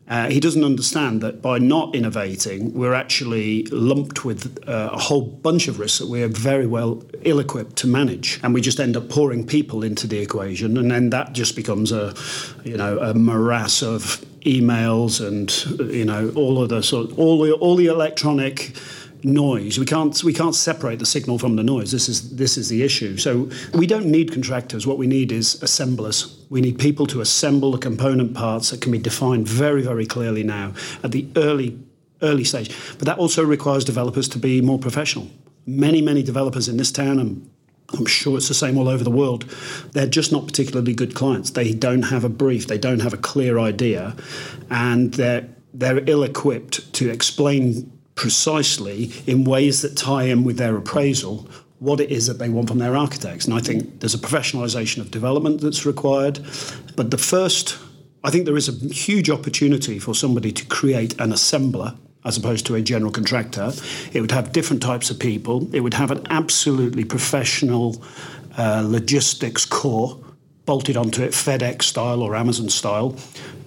Uh, 0.08 0.30
he 0.30 0.38
doesn't 0.38 0.62
understand 0.62 1.20
that 1.20 1.42
by 1.42 1.58
not 1.58 1.94
innovating, 1.94 2.72
we're 2.72 2.94
actually 2.94 3.64
lumped 3.66 4.24
with 4.24 4.56
uh, 4.68 4.90
a 4.92 4.98
whole 4.98 5.22
bunch 5.22 5.66
of 5.66 5.80
risks 5.80 5.98
that 5.98 6.08
we're 6.08 6.28
very 6.28 6.66
well 6.66 7.02
ill 7.22 7.40
equipped 7.40 7.74
to 7.76 7.88
manage. 7.88 8.38
And 8.42 8.54
we 8.54 8.60
just 8.60 8.78
end 8.78 8.96
up 8.96 9.08
pouring 9.08 9.44
people 9.44 9.82
into 9.82 10.06
the 10.06 10.18
equation. 10.18 10.76
And 10.76 10.90
then 10.90 11.10
that 11.10 11.32
just 11.32 11.56
becomes 11.56 11.90
a, 11.90 12.14
you 12.64 12.76
know, 12.76 12.98
a 13.00 13.14
morass 13.14 13.82
of 13.82 14.24
emails 14.42 15.20
and, 15.26 15.90
you 15.92 16.04
know, 16.04 16.30
all 16.36 16.62
of 16.62 16.68
the 16.68 16.82
sort 16.82 17.18
all 17.18 17.42
the, 17.42 17.52
all 17.54 17.74
the 17.74 17.86
electronic 17.86 18.76
noise. 19.26 19.76
We 19.76 19.84
can't 19.84 20.22
we 20.22 20.32
can't 20.32 20.54
separate 20.54 21.00
the 21.00 21.06
signal 21.06 21.38
from 21.38 21.56
the 21.56 21.62
noise. 21.62 21.90
This 21.90 22.08
is 22.08 22.36
this 22.36 22.56
is 22.56 22.68
the 22.68 22.82
issue. 22.82 23.16
So 23.16 23.50
we 23.74 23.86
don't 23.86 24.06
need 24.06 24.32
contractors. 24.32 24.86
What 24.86 24.98
we 24.98 25.06
need 25.06 25.32
is 25.32 25.60
assemblers. 25.62 26.44
We 26.48 26.60
need 26.60 26.78
people 26.78 27.06
to 27.08 27.20
assemble 27.20 27.72
the 27.72 27.78
component 27.78 28.34
parts 28.34 28.70
that 28.70 28.80
can 28.80 28.92
be 28.92 28.98
defined 28.98 29.48
very 29.48 29.82
very 29.82 30.06
clearly 30.06 30.44
now 30.44 30.72
at 31.02 31.10
the 31.10 31.26
early 31.36 31.78
early 32.22 32.44
stage. 32.44 32.74
But 32.98 33.06
that 33.06 33.18
also 33.18 33.44
requires 33.44 33.84
developers 33.84 34.28
to 34.28 34.38
be 34.38 34.60
more 34.60 34.78
professional. 34.78 35.28
Many 35.66 36.00
many 36.00 36.22
developers 36.22 36.68
in 36.68 36.76
this 36.76 36.92
town 36.92 37.18
and 37.18 37.50
I'm 37.94 38.06
sure 38.06 38.36
it's 38.36 38.48
the 38.48 38.54
same 38.54 38.78
all 38.78 38.88
over 38.88 39.04
the 39.04 39.10
world. 39.10 39.44
They're 39.92 40.08
just 40.08 40.32
not 40.32 40.44
particularly 40.46 40.92
good 40.92 41.14
clients. 41.14 41.50
They 41.50 41.72
don't 41.72 42.02
have 42.02 42.24
a 42.24 42.28
brief. 42.28 42.66
They 42.66 42.78
don't 42.78 42.98
have 42.98 43.12
a 43.12 43.16
clear 43.16 43.60
idea, 43.60 44.16
and 44.70 45.14
they're 45.14 45.48
they're 45.72 46.02
ill 46.10 46.24
equipped 46.24 46.92
to 46.94 47.10
explain 47.10 47.95
precisely 48.16 49.12
in 49.26 49.44
ways 49.44 49.82
that 49.82 49.96
tie 49.96 50.24
in 50.24 50.42
with 50.42 50.56
their 50.58 50.76
appraisal 50.76 51.48
what 51.78 52.00
it 52.00 52.10
is 52.10 52.26
that 52.26 52.38
they 52.38 52.48
want 52.48 52.68
from 52.68 52.78
their 52.78 52.96
architects. 52.96 53.44
And 53.44 53.54
I 53.54 53.60
think 53.60 54.00
there's 54.00 54.14
a 54.14 54.18
professionalisation 54.18 54.98
of 55.00 55.10
development 55.10 55.60
that's 55.60 55.84
required. 55.84 56.40
But 56.96 57.10
the 57.10 57.18
first, 57.18 57.78
I 58.24 58.30
think 58.30 58.46
there 58.46 58.56
is 58.56 58.68
a 58.68 58.94
huge 58.94 59.28
opportunity 59.28 59.98
for 59.98 60.14
somebody 60.14 60.52
to 60.52 60.64
create 60.66 61.12
an 61.20 61.32
assembler 61.32 61.96
as 62.24 62.36
opposed 62.36 62.66
to 62.66 62.74
a 62.74 62.82
general 62.82 63.12
contractor. 63.12 63.72
It 64.12 64.20
would 64.20 64.32
have 64.32 64.52
different 64.52 64.82
types 64.82 65.10
of 65.10 65.18
people. 65.18 65.72
It 65.74 65.80
would 65.80 65.94
have 65.94 66.10
an 66.10 66.26
absolutely 66.30 67.04
professional 67.04 68.02
uh, 68.58 68.82
logistics 68.84 69.64
core 69.64 70.18
bolted 70.64 70.96
onto 70.96 71.22
it, 71.22 71.30
FedEx 71.30 71.84
style 71.84 72.22
or 72.22 72.34
Amazon 72.34 72.68
style. 72.68 73.16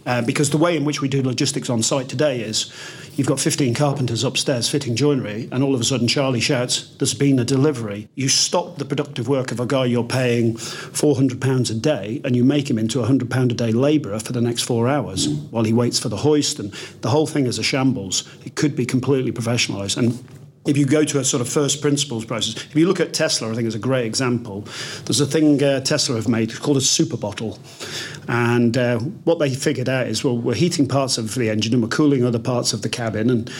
Uh, 0.10 0.24
because 0.24 0.50
the 0.50 0.58
way 0.58 0.75
in 0.75 0.86
which 0.86 1.04
we 1.04 1.08
do 1.08 1.22
logistics 1.22 1.70
on 1.70 1.84
site 1.84 2.10
today 2.10 2.42
is 2.42 2.74
you've 3.16 3.28
got 3.28 3.39
15 3.39 3.75
carpenters 3.75 4.24
upstairs 4.24 4.68
fitting 4.68 4.96
joinery, 4.96 5.48
and 5.51 5.63
all 5.63 5.75
of 5.75 5.82
a 5.82 5.84
sudden 5.84 6.08
Charlie 6.08 6.39
shouts, 6.39 6.96
There's 6.98 7.13
been 7.13 7.38
a 7.38 7.46
delivery. 7.46 8.10
You 8.16 8.28
stop 8.28 8.80
the 8.80 8.86
productive 8.86 9.28
work 9.28 9.51
of 9.51 9.60
a 9.60 9.68
guy 9.68 9.86
you're 9.86 10.04
paying 10.04 10.56
£400 10.56 11.70
a 11.70 11.74
day 11.75 12.22
and 12.24 12.36
you 12.36 12.44
make 12.44 12.68
him 12.68 12.80
into 12.80 13.04
a 13.04 13.08
£100 13.08 13.51
a 13.51 13.54
day 13.54 13.72
labourer 13.72 14.18
for 14.18 14.34
the 14.34 14.42
next 14.42 14.63
four 14.63 14.88
hours 14.88 15.28
while 15.51 15.63
he 15.63 15.74
waits 15.74 16.00
for 16.00 16.10
the 16.10 16.18
hoist. 16.18 16.58
And 16.58 16.74
the 17.01 17.12
whole 17.12 17.28
thing 17.28 17.46
is 17.46 17.60
a 17.60 17.63
shambles. 17.63 18.28
It 18.44 18.56
could 18.56 18.75
be 18.75 18.88
completely 18.88 19.32
professionalised. 19.32 19.96
And 19.96 20.24
if 20.66 20.78
you 20.78 20.86
go 20.86 21.04
to 21.04 21.20
a 21.20 21.24
sort 21.24 21.42
of 21.42 21.50
first 21.50 21.82
principles 21.82 22.25
process, 22.25 22.56
if 22.56 22.75
you 22.75 22.88
look 22.88 23.00
at 23.00 23.13
Tesla, 23.13 23.51
I 23.51 23.56
think 23.56 23.68
is 23.68 23.75
a 23.75 23.80
great 23.80 24.06
example. 24.06 24.68
There's 25.06 25.22
a 25.22 25.25
thing 25.25 25.63
uh, 25.63 25.80
Tesla 25.82 26.18
have 26.18 26.28
made 26.28 26.54
called 26.60 26.78
a 26.78 26.82
super 26.82 27.18
bottle, 27.18 27.60
and 28.28 28.78
uh, 28.78 29.00
what 29.00 29.39
they 29.39 29.54
figured 29.54 29.89
out 29.89 30.08
is 30.08 30.24
well, 30.24 30.38
we're 30.38 30.56
heating 30.56 30.88
parts 30.88 31.18
of 31.18 31.34
the 31.36 31.50
engine 31.50 31.74
and 31.74 31.82
we're 31.82 31.89
cooling 31.89 32.25
other 32.25 32.39
parts 32.39 32.74
of 32.74 32.82
the 32.82 32.89
cabin, 32.89 33.30
and 33.30 33.51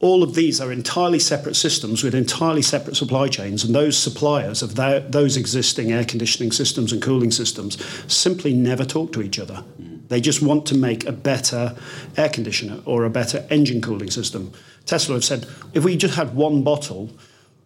all 0.00 0.24
of 0.24 0.34
these 0.34 0.60
are 0.60 0.72
entirely 0.72 1.20
separate 1.20 1.54
systems 1.54 2.02
with 2.02 2.14
entirely 2.14 2.62
separate 2.62 2.96
supply 2.96 3.28
chains, 3.28 3.62
and 3.62 3.74
those 3.74 3.96
suppliers 3.96 4.62
of 4.62 4.74
that, 4.74 5.12
those 5.12 5.36
existing 5.36 5.92
air 5.92 6.04
conditioning 6.04 6.50
systems 6.50 6.92
and 6.92 7.00
cooling 7.00 7.30
systems 7.30 7.78
simply 8.12 8.52
never 8.52 8.84
talk 8.84 9.12
to 9.12 9.22
each 9.22 9.38
other. 9.38 9.62
They 10.08 10.20
just 10.20 10.42
want 10.42 10.66
to 10.66 10.74
make 10.74 11.06
a 11.06 11.12
better 11.12 11.74
air 12.16 12.28
conditioner 12.28 12.80
or 12.84 13.04
a 13.04 13.10
better 13.10 13.46
engine 13.48 13.80
cooling 13.80 14.10
system. 14.10 14.52
Tesla 14.86 15.14
have 15.14 15.24
said 15.24 15.46
if 15.72 15.84
we 15.84 15.96
just 15.96 16.14
had 16.14 16.34
one 16.34 16.62
bottle 16.62 17.10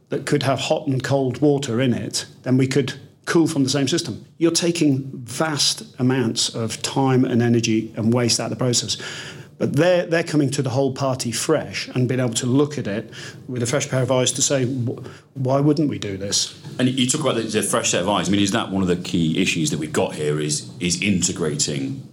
that 0.09 0.27
could 0.27 0.43
have 0.43 0.59
hot 0.61 0.87
and 0.87 1.03
cold 1.03 1.41
water 1.41 1.81
in 1.81 1.93
it, 1.93 2.27
then 2.43 2.57
we 2.57 2.67
could 2.67 2.95
cool 3.25 3.47
from 3.47 3.65
the 3.65 3.71
same 3.71 3.89
system. 3.89 4.25
You're 4.39 4.53
taking 4.53 5.03
vast 5.13 5.83
amounts 5.99 6.55
of 6.55 6.81
time 6.83 7.25
and 7.25 7.43
energy 7.43 7.93
and 7.97 8.15
waste 8.15 8.39
out 8.41 8.45
of 8.45 8.51
the 8.51 8.57
process. 8.57 8.97
But 9.59 9.75
they're, 9.75 10.05
they're 10.07 10.23
coming 10.23 10.51
to 10.51 10.63
the 10.63 10.71
whole 10.71 10.93
party 10.93 11.33
fresh 11.33 11.89
and 11.89 12.07
being 12.07 12.21
able 12.21 12.35
to 12.35 12.47
look 12.47 12.77
at 12.77 12.87
it 12.87 13.11
with 13.49 13.63
a 13.63 13.67
fresh 13.67 13.89
pair 13.89 14.03
of 14.03 14.13
eyes 14.13 14.31
to 14.33 14.43
say, 14.43 14.67
why 14.67 15.61
wouldn't 15.61 15.89
we 15.89 15.99
do 15.99 16.17
this? 16.19 16.61
And 16.79 16.89
you 16.89 17.09
talk 17.09 17.23
about 17.23 17.37
the, 17.37 17.63
fresh 17.63 17.91
set 17.91 18.03
of 18.03 18.09
eyes. 18.09 18.29
I 18.29 18.33
mean, 18.33 18.43
is 18.43 18.53
that 18.53 18.71
one 18.71 18.83
of 18.83 18.89
the 18.89 18.97
key 18.97 19.41
issues 19.41 19.71
that 19.71 19.79
we've 19.79 19.93
got 19.93 20.15
here? 20.15 20.39
Is 20.39 20.71
is 20.79 21.01
integrating 21.03 22.07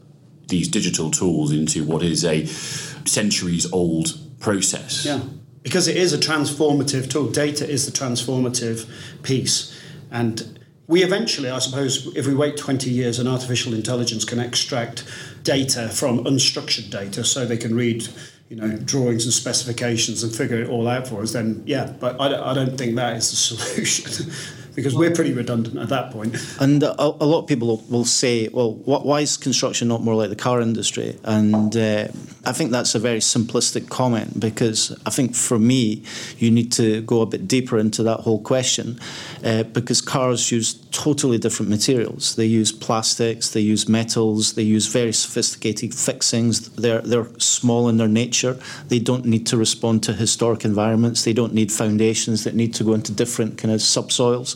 these 0.48 0.70
digital 0.70 1.12
tools 1.12 1.52
into 1.52 1.84
what 1.84 2.02
is 2.02 2.24
a 2.24 2.46
centuries 2.46 3.72
old 3.74 4.18
process. 4.44 5.06
Yeah, 5.06 5.22
because 5.64 5.88
it 5.88 5.98
is 5.98 6.14
a 6.14 6.18
transformative 6.18 7.10
tool. 7.10 7.32
Data 7.32 7.68
is 7.68 7.86
the 7.86 7.92
transformative 7.92 8.88
piece. 9.24 9.80
And 10.12 10.60
we 10.88 11.04
eventually, 11.04 11.50
I 11.50 11.60
suppose, 11.60 12.14
if 12.16 12.28
we 12.28 12.36
wait 12.36 12.58
20 12.58 12.90
years, 12.90 13.18
an 13.18 13.28
artificial 13.28 13.74
intelligence 13.74 14.26
can 14.26 14.40
extract 14.40 15.06
data 15.44 15.90
from 15.90 16.26
unstructured 16.26 16.92
data 16.92 17.24
so 17.24 17.46
they 17.46 17.58
can 17.58 17.76
read 17.76 18.08
you 18.50 18.58
know 18.58 18.78
drawings 18.78 19.24
and 19.26 19.34
specifications 19.34 20.22
and 20.22 20.36
figure 20.36 20.62
it 20.62 20.70
all 20.70 20.88
out 20.88 21.08
for 21.08 21.22
us 21.22 21.32
then 21.32 21.64
yeah 21.66 21.92
but 22.00 22.20
i, 22.22 22.52
I 22.52 22.54
don't 22.54 22.78
think 22.78 22.96
that 22.98 23.16
is 23.16 23.32
the 23.32 23.36
solution 23.58 24.32
because 24.76 24.96
we're 24.96 25.12
pretty 25.12 25.34
redundant 25.34 25.78
at 25.78 25.90
that 25.90 26.12
point. 26.12 26.36
And 26.60 26.84
a, 26.84 27.02
a 27.02 27.26
lot 27.26 27.40
of 27.40 27.48
people 27.48 27.84
will 27.90 28.06
say, 28.06 28.50
well, 28.50 28.74
why 28.74 29.22
is 29.22 29.38
construction 29.38 29.88
not 29.88 30.02
more 30.02 30.16
like 30.16 30.30
the 30.30 30.36
car 30.36 30.62
industry? 30.62 31.18
And 31.24 31.76
uh, 31.76 32.08
I 32.46 32.52
think 32.52 32.72
that's 32.72 32.96
a 32.96 33.00
very 33.00 33.20
simplistic 33.20 33.90
comment 33.90 34.40
because 34.40 34.98
I 35.06 35.10
think 35.10 35.36
for 35.36 35.60
me, 35.60 36.04
you 36.38 36.52
need 36.52 36.72
to 36.74 37.02
go 37.02 37.22
a 37.22 37.26
bit 37.26 37.48
deeper 37.48 37.78
into 37.78 38.04
that 38.04 38.22
whole 38.22 38.42
question 38.42 39.00
uh, 39.44 39.64
because 39.64 40.02
cars 40.02 40.52
use 40.52 40.83
totally 40.94 41.40
different 41.40 41.70
materials. 41.70 42.36
They 42.36 42.46
use 42.46 42.72
plastics, 42.72 43.50
they 43.50 43.60
use 43.60 43.90
metals, 43.90 44.54
they 44.54 44.62
use 44.62 44.86
very 44.86 45.12
sophisticated 45.12 45.94
fixings. 45.94 46.70
They're, 46.70 47.02
they're 47.02 47.28
small 47.40 47.90
in 47.90 47.98
their 47.98 48.08
nature. 48.08 48.58
They 48.88 49.00
don't 49.00 49.26
need 49.26 49.48
to 49.48 49.58
respond 49.58 50.04
to 50.04 50.14
historic 50.14 50.64
environments. 50.64 51.24
They 51.24 51.34
don't 51.34 51.54
need 51.54 51.72
foundations 51.72 52.44
that 52.44 52.54
need 52.54 52.76
to 52.76 52.84
go 52.84 52.94
into 52.94 53.12
different 53.12 53.58
kind 53.58 53.74
of 53.74 53.82
subsoils. 53.82 54.56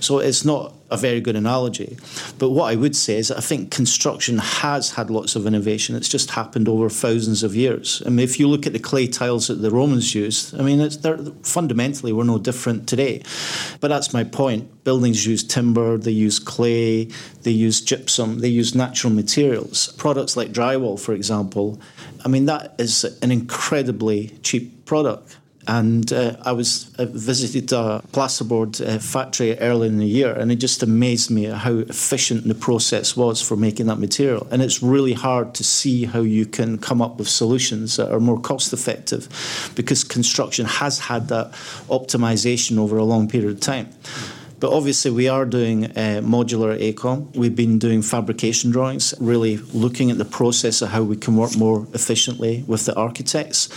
So 0.00 0.20
it's 0.20 0.44
not 0.44 0.72
a 0.92 0.96
very 0.96 1.20
good 1.20 1.36
analogy. 1.36 1.96
But 2.38 2.50
what 2.50 2.72
I 2.72 2.76
would 2.76 2.94
say 2.94 3.16
is 3.16 3.28
that 3.28 3.38
I 3.38 3.40
think 3.40 3.70
construction 3.70 4.38
has 4.38 4.92
had 4.92 5.10
lots 5.10 5.36
of 5.36 5.46
innovation. 5.46 5.96
It's 5.96 6.08
just 6.08 6.30
happened 6.30 6.68
over 6.68 6.88
thousands 6.88 7.42
of 7.42 7.54
years. 7.54 8.02
I 8.04 8.10
mean, 8.10 8.20
if 8.20 8.38
you 8.38 8.48
look 8.48 8.66
at 8.66 8.72
the 8.72 8.78
clay 8.78 9.06
tiles 9.06 9.48
that 9.48 9.56
the 9.56 9.70
Romans 9.70 10.14
used, 10.14 10.58
I 10.58 10.62
mean, 10.62 10.80
it's, 10.80 10.96
they're, 10.96 11.18
fundamentally 11.42 12.12
we're 12.12 12.24
no 12.24 12.38
different 12.38 12.88
today. 12.88 13.22
But 13.80 13.88
that's 13.88 14.12
my 14.12 14.24
point. 14.24 14.84
Buildings 14.84 15.26
use 15.26 15.44
timber, 15.44 15.96
they 15.96 16.10
use 16.10 16.38
clay, 16.38 17.04
they 17.42 17.50
use 17.50 17.80
gypsum, 17.80 18.40
they 18.40 18.48
use 18.48 18.74
natural 18.74 19.12
materials. 19.12 19.92
Products 19.92 20.36
like 20.36 20.52
drywall, 20.52 20.98
for 21.00 21.12
example, 21.12 21.80
I 22.24 22.28
mean, 22.28 22.46
that 22.46 22.74
is 22.78 23.04
an 23.22 23.30
incredibly 23.30 24.28
cheap 24.42 24.84
product. 24.84 25.36
And 25.68 26.12
uh, 26.12 26.36
I 26.42 26.52
was 26.52 26.92
uh, 26.98 27.04
visited 27.06 27.72
a 27.72 28.02
plasterboard 28.12 28.84
uh, 28.84 28.98
factory 28.98 29.56
early 29.60 29.86
in 29.88 29.98
the 29.98 30.06
year, 30.06 30.32
and 30.32 30.50
it 30.50 30.56
just 30.56 30.82
amazed 30.82 31.30
me 31.30 31.44
how 31.44 31.74
efficient 31.74 32.48
the 32.48 32.54
process 32.54 33.16
was 33.16 33.40
for 33.40 33.56
making 33.56 33.86
that 33.86 33.98
material. 33.98 34.46
And 34.50 34.60
it's 34.60 34.82
really 34.82 35.12
hard 35.12 35.54
to 35.54 35.64
see 35.64 36.04
how 36.04 36.20
you 36.20 36.46
can 36.46 36.78
come 36.78 37.00
up 37.00 37.18
with 37.18 37.28
solutions 37.28 37.96
that 37.96 38.10
are 38.10 38.18
more 38.20 38.40
cost 38.40 38.72
effective, 38.72 39.28
because 39.76 40.02
construction 40.02 40.66
has 40.66 40.98
had 40.98 41.28
that 41.28 41.52
optimization 41.88 42.78
over 42.78 42.96
a 42.96 43.04
long 43.04 43.28
period 43.28 43.50
of 43.50 43.60
time. 43.60 43.88
But 44.58 44.72
obviously, 44.72 45.10
we 45.10 45.28
are 45.28 45.44
doing 45.44 45.86
uh, 45.86 46.22
modular 46.22 46.78
AECOM. 46.78 47.36
We've 47.36 47.56
been 47.56 47.80
doing 47.80 48.00
fabrication 48.00 48.70
drawings, 48.70 49.12
really 49.18 49.56
looking 49.56 50.12
at 50.12 50.18
the 50.18 50.24
process 50.24 50.82
of 50.82 50.90
how 50.90 51.02
we 51.02 51.16
can 51.16 51.36
work 51.36 51.56
more 51.56 51.86
efficiently 51.94 52.64
with 52.68 52.86
the 52.86 52.94
architects. 52.94 53.68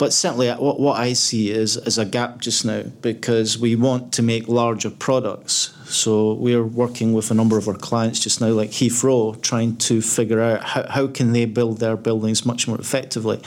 But 0.00 0.14
certainly, 0.14 0.48
uh, 0.48 0.58
what, 0.58 0.80
what 0.80 0.98
I 0.98 1.12
see 1.12 1.50
is, 1.50 1.76
is 1.76 1.98
a 1.98 2.06
gap 2.06 2.38
just 2.38 2.64
now 2.64 2.84
because 3.02 3.58
we 3.58 3.76
want 3.76 4.14
to 4.14 4.22
make 4.22 4.48
larger 4.48 4.88
products. 4.88 5.74
So 5.84 6.32
we're 6.32 6.64
working 6.64 7.12
with 7.12 7.30
a 7.30 7.34
number 7.34 7.58
of 7.58 7.68
our 7.68 7.74
clients 7.74 8.18
just 8.18 8.40
now, 8.40 8.48
like 8.48 8.70
Heathrow, 8.70 9.38
trying 9.42 9.76
to 9.76 10.00
figure 10.00 10.40
out 10.40 10.64
how, 10.64 10.88
how 10.88 11.06
can 11.06 11.32
they 11.32 11.44
build 11.44 11.80
their 11.80 11.98
buildings 11.98 12.46
much 12.46 12.66
more 12.66 12.80
effectively. 12.80 13.42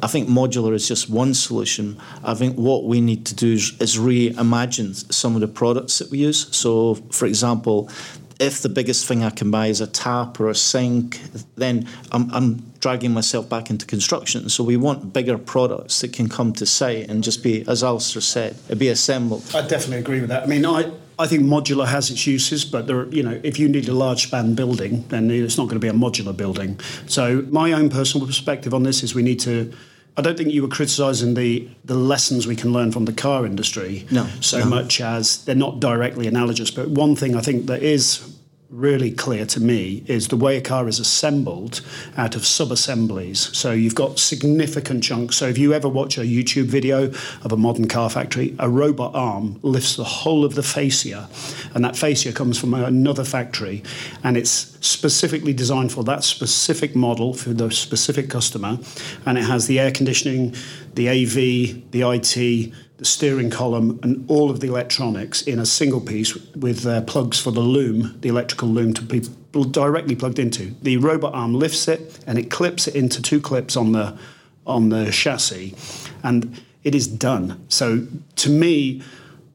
I 0.00 0.06
think 0.06 0.28
modular 0.28 0.74
is 0.74 0.86
just 0.86 1.10
one 1.10 1.34
solution. 1.34 2.00
I 2.22 2.34
think 2.34 2.54
what 2.54 2.84
we 2.84 3.00
need 3.00 3.26
to 3.26 3.34
do 3.34 3.54
is, 3.54 3.76
is 3.80 3.98
reimagine 3.98 5.12
some 5.12 5.34
of 5.34 5.40
the 5.40 5.48
products 5.48 5.98
that 5.98 6.12
we 6.12 6.18
use. 6.18 6.56
So, 6.56 6.94
for 7.10 7.26
example, 7.26 7.90
if 8.38 8.62
the 8.62 8.68
biggest 8.68 9.08
thing 9.08 9.24
I 9.24 9.30
can 9.30 9.50
buy 9.50 9.66
is 9.66 9.80
a 9.80 9.88
tap 9.88 10.38
or 10.38 10.50
a 10.50 10.54
sink, 10.54 11.20
then 11.56 11.88
I'm, 12.12 12.30
I'm 12.32 12.69
dragging 12.80 13.12
myself 13.12 13.48
back 13.48 13.70
into 13.70 13.86
construction. 13.86 14.48
So 14.48 14.64
we 14.64 14.76
want 14.76 15.12
bigger 15.12 15.38
products 15.38 16.00
that 16.00 16.12
can 16.12 16.28
come 16.28 16.52
to 16.54 16.66
site 16.66 17.08
and 17.08 17.22
just 17.22 17.42
be, 17.42 17.64
as 17.68 17.84
Alastair 17.84 18.22
said, 18.22 18.56
be 18.78 18.88
assembled. 18.88 19.44
I 19.54 19.66
definitely 19.66 19.98
agree 19.98 20.20
with 20.20 20.30
that. 20.30 20.42
I 20.42 20.46
mean, 20.46 20.64
I, 20.64 20.90
I 21.18 21.26
think 21.26 21.42
modular 21.42 21.86
has 21.86 22.10
its 22.10 22.26
uses, 22.26 22.64
but 22.64 22.86
there, 22.86 23.00
are, 23.00 23.08
you 23.08 23.22
know, 23.22 23.38
if 23.42 23.58
you 23.58 23.68
need 23.68 23.88
a 23.88 23.92
large 23.92 24.28
span 24.28 24.54
building, 24.54 25.04
then 25.08 25.30
it's 25.30 25.58
not 25.58 25.64
going 25.64 25.78
to 25.78 25.80
be 25.80 25.88
a 25.88 25.92
modular 25.92 26.34
building. 26.34 26.80
So 27.06 27.42
my 27.50 27.72
own 27.72 27.90
personal 27.90 28.26
perspective 28.26 28.72
on 28.72 28.82
this 28.82 29.02
is 29.02 29.14
we 29.14 29.22
need 29.22 29.40
to. 29.40 29.72
I 30.16 30.22
don't 30.22 30.36
think 30.36 30.50
you 30.50 30.62
were 30.62 30.68
criticising 30.68 31.34
the 31.34 31.68
the 31.84 31.94
lessons 31.94 32.46
we 32.46 32.56
can 32.56 32.72
learn 32.72 32.90
from 32.90 33.04
the 33.04 33.12
car 33.12 33.46
industry 33.46 34.06
no, 34.10 34.26
so 34.40 34.58
no. 34.58 34.66
much 34.66 35.00
as 35.00 35.44
they're 35.44 35.54
not 35.54 35.78
directly 35.78 36.26
analogous. 36.26 36.70
But 36.70 36.88
one 36.88 37.14
thing 37.14 37.36
I 37.36 37.40
think 37.40 37.66
that 37.66 37.82
is 37.82 38.36
really 38.70 39.10
clear 39.10 39.44
to 39.44 39.60
me 39.60 40.04
is 40.06 40.28
the 40.28 40.36
way 40.36 40.56
a 40.56 40.60
car 40.60 40.86
is 40.86 41.00
assembled 41.00 41.80
out 42.16 42.36
of 42.36 42.46
sub-assemblies. 42.46 43.56
So 43.56 43.72
you've 43.72 43.96
got 43.96 44.18
significant 44.18 45.02
chunks. 45.02 45.36
So 45.36 45.46
if 45.46 45.58
you 45.58 45.74
ever 45.74 45.88
watch 45.88 46.18
a 46.18 46.22
YouTube 46.22 46.66
video 46.66 47.06
of 47.42 47.52
a 47.52 47.56
modern 47.56 47.88
car 47.88 48.08
factory, 48.08 48.54
a 48.60 48.68
robot 48.68 49.14
arm 49.14 49.58
lifts 49.62 49.96
the 49.96 50.04
whole 50.04 50.44
of 50.44 50.54
the 50.54 50.62
fascia, 50.62 51.28
and 51.74 51.84
that 51.84 51.96
fascia 51.96 52.32
comes 52.32 52.58
from 52.58 52.74
another 52.74 53.24
factory, 53.24 53.82
and 54.22 54.36
it's 54.36 54.78
specifically 54.86 55.52
designed 55.52 55.90
for 55.90 56.04
that 56.04 56.22
specific 56.22 56.94
model 56.94 57.34
for 57.34 57.50
the 57.50 57.70
specific 57.70 58.30
customer, 58.30 58.78
and 59.26 59.36
it 59.36 59.44
has 59.44 59.66
the 59.66 59.80
air 59.80 59.90
conditioning, 59.90 60.54
the 60.94 61.08
AV, 61.08 61.90
the 61.90 62.02
IT, 62.02 62.72
the 63.00 63.06
steering 63.06 63.48
column, 63.48 63.98
and 64.02 64.28
all 64.28 64.50
of 64.50 64.60
the 64.60 64.66
electronics 64.66 65.40
in 65.40 65.58
a 65.58 65.64
single 65.64 66.02
piece 66.02 66.36
with 66.54 66.86
uh, 66.86 67.00
plugs 67.00 67.40
for 67.40 67.50
the 67.50 67.60
loom, 67.60 68.18
the 68.20 68.28
electrical 68.28 68.68
loom 68.68 68.92
to 68.92 69.00
be 69.00 69.22
directly 69.70 70.14
plugged 70.14 70.38
into. 70.38 70.74
The 70.82 70.98
robot 70.98 71.32
arm 71.32 71.54
lifts 71.54 71.88
it 71.88 72.22
and 72.26 72.38
it 72.38 72.50
clips 72.50 72.86
it 72.86 72.94
into 72.94 73.22
two 73.22 73.40
clips 73.40 73.74
on 73.74 73.92
the 73.92 74.18
on 74.66 74.90
the 74.90 75.10
chassis, 75.10 75.74
and 76.22 76.60
it 76.84 76.94
is 76.94 77.08
done. 77.08 77.64
So 77.68 78.06
to 78.36 78.50
me, 78.50 79.02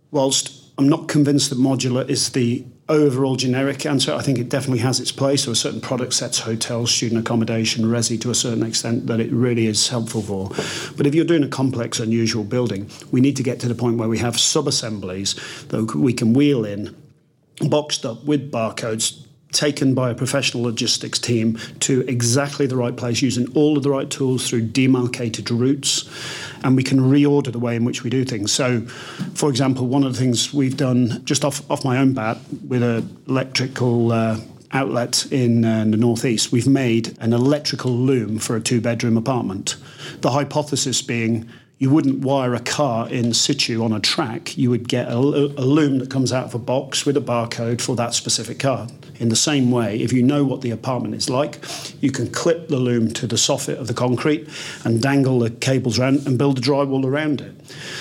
whilst 0.10 0.64
I'm 0.80 0.90
not 0.90 1.08
convinced 1.08 1.52
that 1.52 1.60
modular 1.60 2.10
is 2.10 2.32
the 2.32 2.66
overall 2.88 3.36
generic 3.36 3.86
answer. 3.86 4.13
I 4.13 4.22
think 4.22 4.38
it 4.38 4.50
definitely 4.50 4.80
has 4.80 5.00
its 5.00 5.12
place. 5.12 5.46
There 5.46 5.51
are 5.51 5.56
certain 5.56 5.82
product 5.82 6.13
sets, 6.13 6.39
hotels, 6.39 6.92
student 6.92 7.20
accommodation, 7.20 7.86
resi 7.86 8.20
to 8.22 8.30
a 8.30 8.36
certain 8.36 8.63
extent 8.63 9.08
that 9.08 9.20
it 9.20 9.32
really 9.32 9.65
is 9.65 9.88
helpful 9.89 10.22
for. 10.22 10.50
But 10.96 11.08
if 11.08 11.15
you're 11.15 11.25
doing 11.25 11.44
a 11.44 11.48
complex, 11.48 12.00
unusual 12.00 12.44
building, 12.44 12.89
we 13.12 13.22
need 13.22 13.36
to 13.38 13.44
get 13.44 13.60
to 13.62 13.68
the 13.68 13.75
point 13.75 13.98
where 13.98 14.10
we 14.10 14.20
have 14.20 14.39
sub 14.39 14.68
assemblies 14.68 15.36
that 15.70 15.96
we 15.96 16.13
can 16.13 16.34
wheel 16.34 16.63
in, 16.63 16.96
boxed 17.62 18.06
up 18.06 18.24
with 18.24 18.51
barcodes, 18.51 19.25
taken 19.51 19.94
by 19.96 20.12
a 20.12 20.15
professional 20.15 20.63
logistics 20.63 21.18
team 21.18 21.58
to 21.80 22.01
exactly 22.10 22.68
the 22.68 22.75
right 22.75 22.98
place 22.98 23.22
using 23.22 23.50
all 23.54 23.77
of 23.77 23.84
the 23.84 23.89
right 23.89 24.10
tools 24.10 24.50
through 24.50 24.62
demarcated 24.62 25.50
routes 25.50 26.10
and 26.65 26.75
we 26.75 26.84
can 26.84 27.00
reorder 27.00 27.51
the 27.51 27.60
way 27.60 27.75
in 27.75 27.86
which 27.86 28.03
we 28.03 28.10
do 28.10 28.25
things. 28.25 28.51
So 28.51 28.81
for 29.36 29.50
example 29.50 29.88
one 29.88 30.03
of 30.03 30.13
the 30.13 30.19
things 30.19 30.53
we've 30.53 30.75
done 30.75 31.24
just 31.24 31.45
off, 31.45 31.69
off 31.69 31.86
my 31.86 31.98
own 31.98 32.13
bat 32.13 32.38
with 32.67 32.81
an 32.81 33.17
electrical 33.27 34.12
uh, 34.12 34.39
outlet 34.72 35.25
in 35.31 35.63
uh, 35.63 35.86
the 35.86 35.95
northeast 35.95 36.51
we've 36.51 36.67
made 36.67 37.15
an 37.19 37.31
electrical 37.34 37.91
loom 37.91 38.39
for 38.39 38.55
a 38.55 38.62
two 38.62 38.81
bedroom 38.81 39.15
apartment. 39.15 39.77
The 40.22 40.31
hypothesis 40.31 41.01
being 41.01 41.48
you 41.77 41.89
wouldn't 41.89 42.20
wire 42.20 42.55
a 42.55 42.60
car 42.60 43.10
in 43.10 43.34
situ 43.34 43.84
on 43.84 43.91
a 43.91 44.00
track. 44.00 44.58
You 44.58 44.70
would 44.70 44.88
get 44.88 45.10
a, 45.10 45.17
a, 45.17 45.65
loom 45.65 46.00
that 46.00 46.10
comes 46.10 46.32
out 46.32 46.46
of 46.46 46.55
a 46.55 46.60
box 46.60 47.05
with 47.05 47.17
a 47.17 47.22
barcode 47.22 47.82
for 47.82 47.98
that 47.98 48.13
specific 48.13 48.60
car. 48.60 48.88
In 49.17 49.29
the 49.29 49.36
same 49.36 49.72
way, 49.72 50.00
if 50.00 50.13
you 50.13 50.24
know 50.24 50.46
what 50.46 50.62
the 50.62 50.72
apartment 50.72 51.15
is 51.15 51.29
like, 51.29 51.60
you 52.01 52.12
can 52.12 52.32
clip 52.32 52.70
the 52.70 52.77
loom 52.77 53.12
to 53.13 53.27
the 53.27 53.36
soffit 53.36 53.77
of 53.77 53.88
the 53.88 53.94
concrete 53.94 54.48
and 54.86 55.01
dangle 55.01 55.39
the 55.39 55.50
cables 55.50 56.00
around 56.00 56.25
and 56.25 56.38
build 56.38 56.60
a 56.60 56.62
drywall 56.62 57.03
around 57.05 57.41
it. 57.41 57.53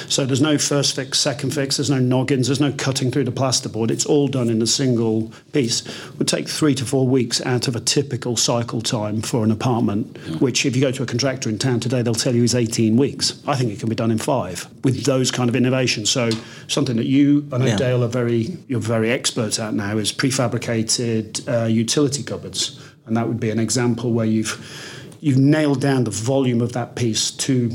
So 0.08 0.24
there's 0.24 0.40
no 0.40 0.58
first 0.58 0.94
fix, 0.94 1.18
second 1.18 1.54
fix, 1.54 1.76
there's 1.76 1.90
no 1.90 1.98
noggins, 1.98 2.48
there's 2.48 2.60
no 2.60 2.72
cutting 2.72 3.10
through 3.10 3.24
the 3.24 3.32
plasterboard. 3.32 3.90
It's 3.90 4.06
all 4.06 4.28
done 4.28 4.50
in 4.50 4.60
a 4.62 4.66
single 4.66 5.32
piece. 5.52 5.86
It 5.86 6.18
would 6.18 6.28
take 6.28 6.48
three 6.48 6.74
to 6.74 6.84
four 6.84 7.06
weeks 7.06 7.44
out 7.44 7.68
of 7.68 7.76
a 7.76 7.80
typical 7.80 8.36
cycle 8.36 8.80
time 8.80 9.22
for 9.22 9.44
an 9.44 9.50
apartment, 9.50 10.18
yeah. 10.26 10.36
which 10.36 10.66
if 10.66 10.76
you 10.76 10.82
go 10.82 10.92
to 10.92 11.02
a 11.02 11.06
contractor 11.06 11.48
in 11.48 11.58
town 11.58 11.80
today, 11.80 12.02
they'll 12.02 12.14
tell 12.14 12.34
you 12.34 12.44
is 12.44 12.54
18 12.54 12.96
weeks. 12.96 13.42
I 13.46 13.56
think 13.56 13.72
it 13.72 13.80
can 13.80 13.88
be 13.88 13.94
done 13.94 14.10
in 14.10 14.18
five 14.18 14.66
with 14.84 15.04
those 15.04 15.30
kind 15.30 15.48
of 15.48 15.56
innovations. 15.56 16.10
So 16.10 16.30
something 16.68 16.96
that 16.96 17.06
you, 17.06 17.48
I 17.52 17.58
know 17.58 17.66
yeah. 17.66 17.76
Dale, 17.76 18.04
are 18.04 18.08
very 18.08 18.56
you're 18.68 18.80
very 18.80 19.10
expert 19.10 19.58
at 19.58 19.74
now 19.74 19.96
is 19.98 20.12
prefabricated 20.12 21.48
uh, 21.48 21.66
utility 21.66 22.22
cupboards, 22.22 22.80
and 23.06 23.16
that 23.16 23.26
would 23.28 23.40
be 23.40 23.50
an 23.50 23.58
example 23.58 24.12
where 24.12 24.26
you've 24.26 25.14
you've 25.20 25.38
nailed 25.38 25.80
down 25.80 26.04
the 26.04 26.10
volume 26.10 26.60
of 26.60 26.72
that 26.72 26.96
piece 26.96 27.30
to 27.30 27.70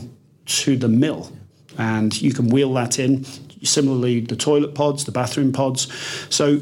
to 0.45 0.77
the 0.77 0.87
mill 0.87 1.31
and 1.79 2.21
you 2.21 2.33
can 2.33 2.49
wheel 2.49 2.71
that 2.73 2.99
in. 2.99 3.23
Similarly, 3.63 4.19
the 4.19 4.35
toilet 4.35 4.75
pods, 4.75 5.05
the 5.05 5.11
bathroom 5.11 5.51
pods. 5.51 5.87
So 6.29 6.61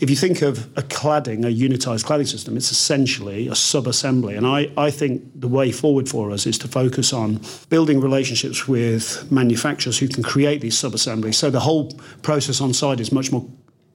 if 0.00 0.10
you 0.10 0.16
think 0.16 0.42
of 0.42 0.66
a 0.76 0.82
cladding, 0.82 1.44
a 1.44 1.52
unitized 1.52 2.04
cladding 2.04 2.26
system, 2.26 2.56
it's 2.56 2.72
essentially 2.72 3.46
a 3.48 3.54
sub 3.54 3.86
assembly. 3.86 4.34
And 4.34 4.46
I, 4.46 4.70
I 4.76 4.90
think 4.90 5.22
the 5.38 5.48
way 5.48 5.70
forward 5.70 6.08
for 6.08 6.30
us 6.30 6.46
is 6.46 6.58
to 6.58 6.68
focus 6.68 7.12
on 7.12 7.40
building 7.68 8.00
relationships 8.00 8.66
with 8.66 9.30
manufacturers 9.30 9.98
who 9.98 10.08
can 10.08 10.22
create 10.22 10.60
these 10.60 10.76
sub 10.76 10.94
assemblies. 10.94 11.36
So 11.36 11.50
the 11.50 11.60
whole 11.60 11.92
process 12.22 12.60
on 12.60 12.74
site 12.74 13.00
is 13.00 13.12
much 13.12 13.30
more 13.30 13.46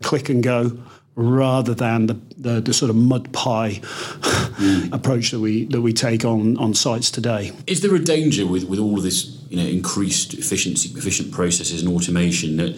click 0.01 0.29
and 0.29 0.41
go 0.41 0.79
rather 1.15 1.73
than 1.73 2.07
the, 2.07 2.19
the, 2.37 2.61
the 2.61 2.73
sort 2.73 2.89
of 2.89 2.95
mud 2.95 3.31
pie 3.33 3.79
mm. 3.81 4.93
approach 4.93 5.31
that 5.31 5.39
we 5.39 5.65
that 5.65 5.81
we 5.81 5.93
take 5.93 6.23
on, 6.23 6.57
on 6.57 6.73
sites 6.73 7.11
today. 7.11 7.51
Is 7.67 7.81
there 7.81 7.93
a 7.95 7.99
danger 7.99 8.45
with, 8.45 8.63
with 8.65 8.79
all 8.79 8.97
of 8.97 9.03
this 9.03 9.37
you 9.49 9.57
know 9.57 9.67
increased 9.67 10.33
efficiency, 10.33 10.97
efficient 10.97 11.31
processes 11.31 11.81
and 11.81 11.93
automation 11.93 12.57
that 12.57 12.71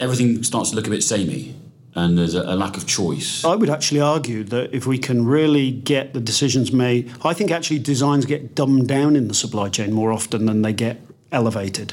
everything 0.00 0.42
starts 0.42 0.70
to 0.70 0.76
look 0.76 0.86
a 0.86 0.90
bit 0.90 1.02
samey? 1.02 1.54
and 1.96 2.18
there's 2.18 2.34
a, 2.34 2.42
a, 2.42 2.56
lack 2.56 2.76
of 2.76 2.86
choice. 2.86 3.44
I 3.44 3.54
would 3.54 3.70
actually 3.70 4.00
argue 4.00 4.42
that 4.44 4.74
if 4.74 4.86
we 4.86 4.98
can 4.98 5.24
really 5.24 5.70
get 5.70 6.12
the 6.12 6.20
decisions 6.20 6.72
made, 6.72 7.12
I 7.24 7.34
think 7.34 7.50
actually 7.50 7.78
designs 7.78 8.26
get 8.26 8.54
dumbed 8.54 8.88
down 8.88 9.14
in 9.16 9.28
the 9.28 9.34
supply 9.34 9.68
chain 9.68 9.92
more 9.92 10.12
often 10.12 10.46
than 10.46 10.62
they 10.62 10.72
get 10.72 11.00
elevated. 11.34 11.92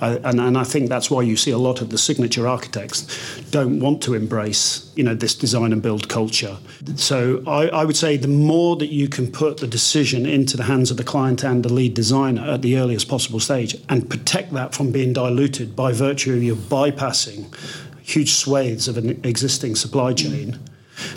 Uh, 0.00 0.18
and, 0.24 0.40
and 0.40 0.58
I 0.58 0.64
think 0.64 0.88
that's 0.88 1.10
why 1.10 1.22
you 1.22 1.36
see 1.36 1.52
a 1.52 1.58
lot 1.58 1.80
of 1.80 1.90
the 1.90 1.98
signature 1.98 2.48
architects 2.48 3.06
don't 3.50 3.78
want 3.78 4.02
to 4.02 4.14
embrace, 4.14 4.90
you 4.96 5.04
know, 5.04 5.14
this 5.14 5.34
design 5.34 5.72
and 5.72 5.82
build 5.82 6.08
culture. 6.08 6.56
So 6.96 7.42
I, 7.46 7.68
I 7.68 7.84
would 7.84 7.96
say 7.96 8.16
the 8.16 8.28
more 8.28 8.76
that 8.76 8.88
you 8.88 9.08
can 9.08 9.30
put 9.30 9.58
the 9.58 9.66
decision 9.66 10.26
into 10.26 10.56
the 10.56 10.64
hands 10.64 10.90
of 10.90 10.96
the 10.96 11.04
client 11.04 11.44
and 11.44 11.64
the 11.64 11.72
lead 11.72 11.94
designer 11.94 12.42
at 12.50 12.62
the 12.62 12.76
earliest 12.78 13.08
possible 13.08 13.40
stage 13.40 13.76
and 13.88 14.08
protect 14.08 14.52
that 14.54 14.74
from 14.74 14.90
being 14.90 15.12
diluted 15.12 15.76
by 15.76 15.92
virtue 15.92 16.34
of 16.34 16.42
you 16.42 16.56
bypassing 16.56 17.54
huge 18.02 18.32
swathes 18.32 18.88
of 18.88 18.96
an 18.96 19.20
existing 19.22 19.76
supply 19.76 20.14
chain. 20.14 20.58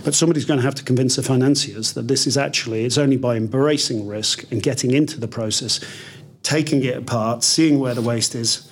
But 0.03 0.13
somebody's 0.13 0.45
going 0.45 0.59
to 0.59 0.65
have 0.65 0.75
to 0.75 0.83
convince 0.83 1.15
the 1.15 1.23
financiers 1.23 1.93
that 1.93 2.07
this 2.07 2.27
is 2.27 2.37
actually, 2.37 2.85
it's 2.85 2.97
only 2.97 3.17
by 3.17 3.35
embracing 3.35 4.07
risk 4.07 4.45
and 4.51 4.61
getting 4.61 4.91
into 4.91 5.19
the 5.19 5.27
process 5.27 5.79
taking 6.51 6.83
it 6.83 6.97
apart, 6.97 7.43
seeing 7.43 7.79
where 7.79 7.93
the 7.93 8.01
waste 8.01 8.35
is, 8.35 8.69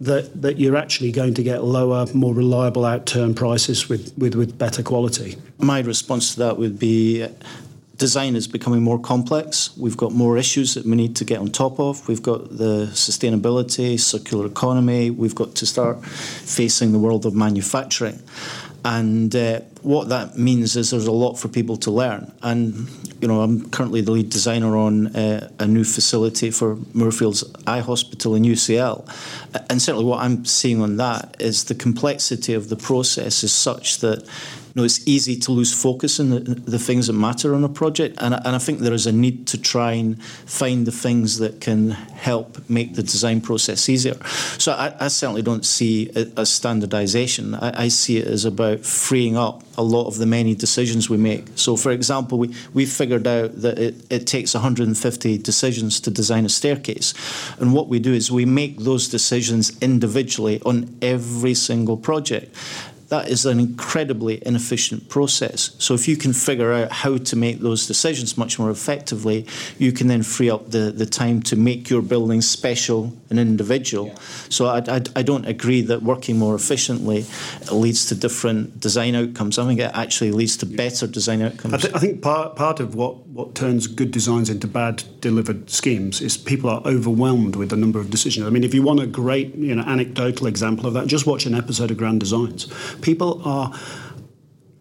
that, 0.00 0.24
that 0.40 0.58
you're 0.58 0.78
actually 0.84 1.12
going 1.12 1.34
to 1.34 1.42
get 1.42 1.62
lower, 1.62 2.06
more 2.14 2.34
reliable 2.34 2.84
outturn 2.84 3.36
prices 3.36 3.90
with, 3.90 4.16
with, 4.16 4.34
with 4.34 4.56
better 4.56 4.82
quality. 4.82 5.36
My 5.58 5.80
response 5.80 6.32
to 6.32 6.38
that 6.44 6.56
would 6.56 6.78
be 6.78 7.26
design 7.98 8.34
is 8.34 8.48
becoming 8.48 8.82
more 8.82 8.98
complex. 8.98 9.76
We've 9.76 9.98
got 9.98 10.12
more 10.12 10.38
issues 10.38 10.72
that 10.74 10.86
we 10.86 10.96
need 10.96 11.14
to 11.16 11.24
get 11.26 11.38
on 11.38 11.48
top 11.48 11.78
of. 11.78 12.08
We've 12.08 12.22
got 12.22 12.56
the 12.56 12.88
sustainability, 12.92 14.00
circular 14.00 14.46
economy. 14.46 15.10
We've 15.10 15.34
got 15.34 15.54
to 15.56 15.66
start 15.66 16.02
facing 16.06 16.92
the 16.92 16.98
world 16.98 17.26
of 17.26 17.34
manufacturing. 17.34 18.18
And 18.82 19.36
uh, 19.36 19.60
what 19.82 20.08
that 20.08 20.38
means 20.38 20.74
is 20.76 20.90
there's 20.92 21.06
a 21.06 21.12
lot 21.12 21.34
for 21.34 21.48
people 21.48 21.76
to 21.84 21.90
learn. 21.90 22.32
And, 22.42 22.88
you 23.20 23.28
know, 23.28 23.42
I'm 23.42 23.68
currently 23.70 24.00
the 24.00 24.12
lead 24.12 24.30
designer 24.30 24.76
on 24.76 25.14
uh, 25.14 25.50
a 25.58 25.66
new 25.66 25.84
facility 25.84 26.50
for 26.50 26.76
Moorfields 26.94 27.44
Eye 27.66 27.80
Hospital 27.80 28.34
in 28.34 28.44
UCL. 28.44 29.06
And 29.68 29.82
certainly 29.82 30.06
what 30.06 30.20
I'm 30.20 30.44
seeing 30.44 30.80
on 30.80 30.96
that 30.96 31.36
is 31.38 31.64
the 31.64 31.74
complexity 31.74 32.54
of 32.54 32.68
the 32.70 32.76
process 32.76 33.44
is 33.44 33.52
such 33.52 33.98
that 33.98 34.26
know, 34.74 34.84
it's 34.84 35.06
easy 35.06 35.36
to 35.36 35.52
lose 35.52 35.72
focus 35.72 36.20
in 36.20 36.30
the, 36.30 36.40
the 36.40 36.78
things 36.78 37.06
that 37.06 37.14
matter 37.14 37.54
on 37.54 37.64
a 37.64 37.68
project. 37.68 38.16
And, 38.20 38.34
and 38.34 38.48
I 38.48 38.58
think 38.58 38.80
there 38.80 38.94
is 38.94 39.06
a 39.06 39.12
need 39.12 39.46
to 39.48 39.60
try 39.60 39.92
and 39.92 40.22
find 40.22 40.86
the 40.86 40.92
things 40.92 41.38
that 41.38 41.60
can 41.60 41.90
help 41.90 42.68
make 42.68 42.94
the 42.94 43.02
design 43.02 43.40
process 43.40 43.88
easier. 43.88 44.14
So 44.58 44.72
I, 44.72 44.94
I 45.00 45.08
certainly 45.08 45.42
don't 45.42 45.64
see 45.64 46.04
it 46.04 46.38
as 46.38 46.50
standardization. 46.50 47.54
I, 47.54 47.84
I 47.84 47.88
see 47.88 48.18
it 48.18 48.26
as 48.26 48.44
about 48.44 48.80
freeing 48.80 49.36
up 49.36 49.62
a 49.76 49.82
lot 49.82 50.06
of 50.06 50.18
the 50.18 50.26
many 50.26 50.54
decisions 50.54 51.08
we 51.08 51.16
make. 51.16 51.46
So, 51.54 51.76
for 51.76 51.90
example, 51.90 52.38
we, 52.38 52.54
we 52.74 52.84
figured 52.84 53.26
out 53.26 53.62
that 53.62 53.78
it, 53.78 53.94
it 54.10 54.26
takes 54.26 54.52
150 54.52 55.38
decisions 55.38 56.00
to 56.00 56.10
design 56.10 56.44
a 56.44 56.50
staircase. 56.50 57.14
And 57.58 57.72
what 57.72 57.88
we 57.88 57.98
do 57.98 58.12
is 58.12 58.30
we 58.30 58.44
make 58.44 58.78
those 58.78 59.08
decisions 59.08 59.76
individually 59.80 60.60
on 60.66 60.94
every 61.00 61.54
single 61.54 61.96
project 61.96 62.54
that 63.10 63.28
is 63.28 63.44
an 63.44 63.58
incredibly 63.58 64.40
inefficient 64.46 65.08
process. 65.08 65.74
So 65.78 65.94
if 65.94 66.06
you 66.06 66.16
can 66.16 66.32
figure 66.32 66.72
out 66.72 66.92
how 66.92 67.18
to 67.18 67.36
make 67.36 67.58
those 67.58 67.86
decisions 67.88 68.38
much 68.38 68.56
more 68.58 68.70
effectively, 68.70 69.46
you 69.78 69.90
can 69.90 70.06
then 70.06 70.22
free 70.22 70.48
up 70.48 70.70
the, 70.70 70.92
the 70.92 71.06
time 71.06 71.42
to 71.42 71.56
make 71.56 71.90
your 71.90 72.02
building 72.02 72.40
special 72.40 73.12
and 73.28 73.40
individual. 73.40 74.06
Yeah. 74.06 74.14
So 74.48 74.66
I, 74.66 74.78
I, 74.78 75.02
I, 75.16 75.22
don't 75.22 75.44
agree 75.44 75.82
that 75.82 76.02
working 76.02 76.38
more 76.38 76.54
efficiently 76.54 77.26
leads 77.72 78.06
to 78.06 78.14
different 78.14 78.78
design 78.78 79.16
outcomes. 79.16 79.58
I 79.58 79.66
think 79.66 79.80
it 79.80 79.90
actually 79.92 80.30
leads 80.30 80.56
to 80.58 80.66
better 80.66 81.08
design 81.08 81.42
outcomes. 81.42 81.74
I, 81.74 81.78
th- 81.78 81.94
I 81.94 81.98
think 81.98 82.22
part, 82.22 82.54
part 82.54 82.78
of 82.78 82.94
what, 82.94 83.26
what 83.32 83.54
turns 83.54 83.86
good 83.86 84.10
designs 84.10 84.50
into 84.50 84.66
bad 84.66 85.04
delivered 85.20 85.70
schemes 85.70 86.20
is 86.20 86.36
people 86.36 86.68
are 86.68 86.82
overwhelmed 86.84 87.54
with 87.54 87.70
the 87.70 87.76
number 87.76 88.00
of 88.00 88.10
decisions. 88.10 88.44
I 88.44 88.50
mean, 88.50 88.64
if 88.64 88.74
you 88.74 88.82
want 88.82 88.98
a 88.98 89.06
great 89.06 89.54
you 89.54 89.74
know, 89.74 89.84
anecdotal 89.84 90.48
example 90.48 90.86
of 90.86 90.94
that, 90.94 91.06
just 91.06 91.26
watch 91.26 91.46
an 91.46 91.54
episode 91.54 91.92
of 91.92 91.96
Grand 91.96 92.18
Designs. 92.18 92.66
People 93.02 93.40
are 93.44 93.72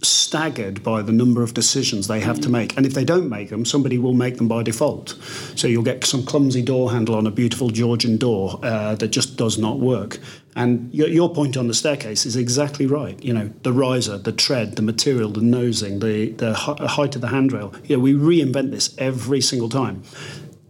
staggered 0.01 0.81
by 0.81 1.01
the 1.01 1.11
number 1.11 1.43
of 1.43 1.53
decisions 1.53 2.07
they 2.07 2.21
have 2.21 2.39
to 2.39 2.49
make. 2.49 2.77
And 2.77 2.85
if 2.85 2.93
they 2.93 3.03
don't 3.03 3.29
make 3.29 3.49
them, 3.49 3.65
somebody 3.65 3.97
will 3.97 4.13
make 4.13 4.37
them 4.37 4.47
by 4.47 4.63
default. 4.63 5.17
So 5.55 5.67
you'll 5.67 5.83
get 5.83 6.05
some 6.05 6.23
clumsy 6.23 6.61
door 6.61 6.91
handle 6.91 7.15
on 7.15 7.27
a 7.27 7.31
beautiful 7.31 7.69
Georgian 7.69 8.17
door 8.17 8.59
uh, 8.63 8.95
that 8.95 9.09
just 9.09 9.35
does 9.37 9.57
not 9.57 9.79
work. 9.79 10.19
And 10.55 10.93
your, 10.93 11.07
your, 11.07 11.33
point 11.33 11.57
on 11.57 11.67
the 11.67 11.73
staircase 11.73 12.25
is 12.25 12.35
exactly 12.35 12.85
right. 12.85 13.21
You 13.23 13.33
know, 13.33 13.51
the 13.63 13.71
riser, 13.71 14.17
the 14.17 14.31
tread, 14.31 14.75
the 14.75 14.81
material, 14.81 15.29
the 15.29 15.41
nosing, 15.41 15.99
the, 15.99 16.31
the 16.31 16.53
height 16.53 17.15
of 17.15 17.21
the 17.21 17.27
handrail. 17.27 17.73
You 17.85 17.97
know, 17.97 18.01
we 18.01 18.13
reinvent 18.13 18.71
this 18.71 18.95
every 18.97 19.41
single 19.41 19.69
time. 19.69 20.03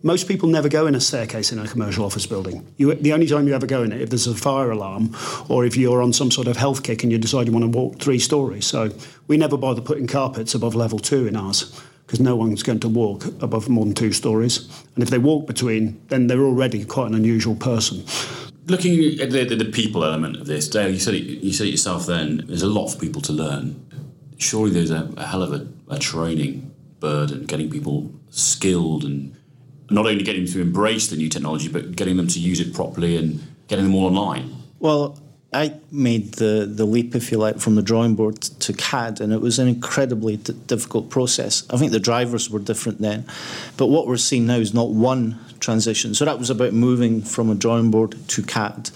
Most 0.01 0.29
people 0.29 0.47
never 0.47 0.69
go 0.69 0.87
in 0.87 0.95
a 0.95 1.01
staircase 1.01 1.51
in 1.51 1.59
a 1.59 1.67
commercial 1.67 2.05
office 2.05 2.25
building. 2.25 2.65
You, 2.77 2.93
the 2.93 3.11
only 3.11 3.27
time 3.27 3.47
you 3.47 3.53
ever 3.53 3.65
go 3.65 3.83
in 3.83 3.91
it 3.91 4.01
if 4.01 4.09
there's 4.09 4.27
a 4.27 4.35
fire 4.35 4.71
alarm 4.71 5.15
or 5.49 5.65
if 5.65 5.75
you're 5.75 6.01
on 6.01 6.13
some 6.13 6.31
sort 6.31 6.47
of 6.47 6.55
health 6.55 6.83
kick 6.83 7.03
and 7.03 7.11
you 7.11 7.17
decide 7.17 7.47
you 7.47 7.51
want 7.51 7.71
to 7.71 7.77
walk 7.77 7.99
three 7.99 8.19
stories. 8.19 8.65
So 8.65 8.91
we 9.27 9.35
never 9.35 9.57
bother 9.57 9.81
putting 9.81 10.07
carpets 10.07 10.55
above 10.55 10.73
level 10.73 10.99
two 10.99 11.27
in 11.27 11.35
ours 11.35 11.81
because 12.05 12.21
no 12.21 12.35
one's 12.35 12.63
going 12.63 12.79
to 12.79 12.87
walk 12.87 13.25
above 13.41 13.67
more 13.67 13.83
than 13.83 13.93
two 13.93 14.13
stories. 14.13 14.69
And 14.95 15.03
if 15.03 15.09
they 15.09 15.17
walk 15.17 15.47
between, 15.47 16.01
then 16.07 16.27
they're 16.27 16.41
already 16.41 16.85
quite 16.85 17.07
an 17.07 17.15
unusual 17.15 17.55
person. 17.55 18.05
Looking 18.67 19.19
at 19.19 19.31
the, 19.31 19.43
the, 19.43 19.55
the 19.55 19.65
people 19.65 20.05
element 20.05 20.37
of 20.37 20.47
this, 20.47 20.69
Dale, 20.69 20.89
you 20.89 20.99
said 20.99 21.15
it, 21.15 21.23
you 21.23 21.51
said 21.51 21.67
it 21.67 21.71
yourself. 21.71 22.05
Then 22.05 22.45
there's 22.47 22.61
a 22.61 22.67
lot 22.67 22.87
for 22.87 22.99
people 22.99 23.21
to 23.23 23.33
learn. 23.33 23.85
Surely 24.37 24.71
there's 24.71 24.91
a, 24.91 25.11
a 25.17 25.25
hell 25.25 25.43
of 25.43 25.51
a, 25.51 25.67
a 25.89 25.99
training 25.99 26.73
burden, 26.99 27.45
getting 27.45 27.69
people 27.69 28.11
skilled 28.29 29.03
and 29.03 29.35
not 29.89 30.05
only 30.05 30.23
getting 30.23 30.45
them 30.45 30.53
to 30.53 30.61
embrace 30.61 31.07
the 31.07 31.15
new 31.15 31.29
technology, 31.29 31.67
but 31.67 31.95
getting 31.95 32.17
them 32.17 32.27
to 32.27 32.39
use 32.39 32.59
it 32.59 32.73
properly 32.73 33.17
and 33.17 33.41
getting 33.67 33.85
them 33.85 33.95
all 33.95 34.05
online? 34.05 34.55
Well, 34.79 35.19
I 35.51 35.79
made 35.91 36.33
the, 36.35 36.69
the 36.71 36.85
leap, 36.85 37.15
if 37.15 37.31
you 37.31 37.39
like, 37.39 37.57
from 37.59 37.73
the 37.75 37.81
drawing 37.81 38.13
board 38.13 38.39
to 38.41 38.73
CAD, 38.73 39.19
and 39.19 39.33
it 39.33 39.41
was 39.41 39.57
an 39.57 39.67
incredibly 39.67 40.37
d- 40.37 40.53
difficult 40.67 41.09
process. 41.09 41.65
I 41.71 41.77
think 41.77 41.91
the 41.91 41.99
drivers 41.99 42.51
were 42.51 42.59
different 42.59 43.01
then, 43.01 43.25
but 43.75 43.87
what 43.87 44.05
we're 44.05 44.17
seeing 44.17 44.45
now 44.45 44.57
is 44.57 44.75
not 44.75 44.91
one 44.91 45.39
transition. 45.59 46.13
So 46.13 46.23
that 46.25 46.37
was 46.37 46.51
about 46.51 46.73
moving 46.73 47.23
from 47.23 47.49
a 47.49 47.55
drawing 47.55 47.89
board 47.89 48.15
to 48.29 48.43
CAD. 48.43 48.89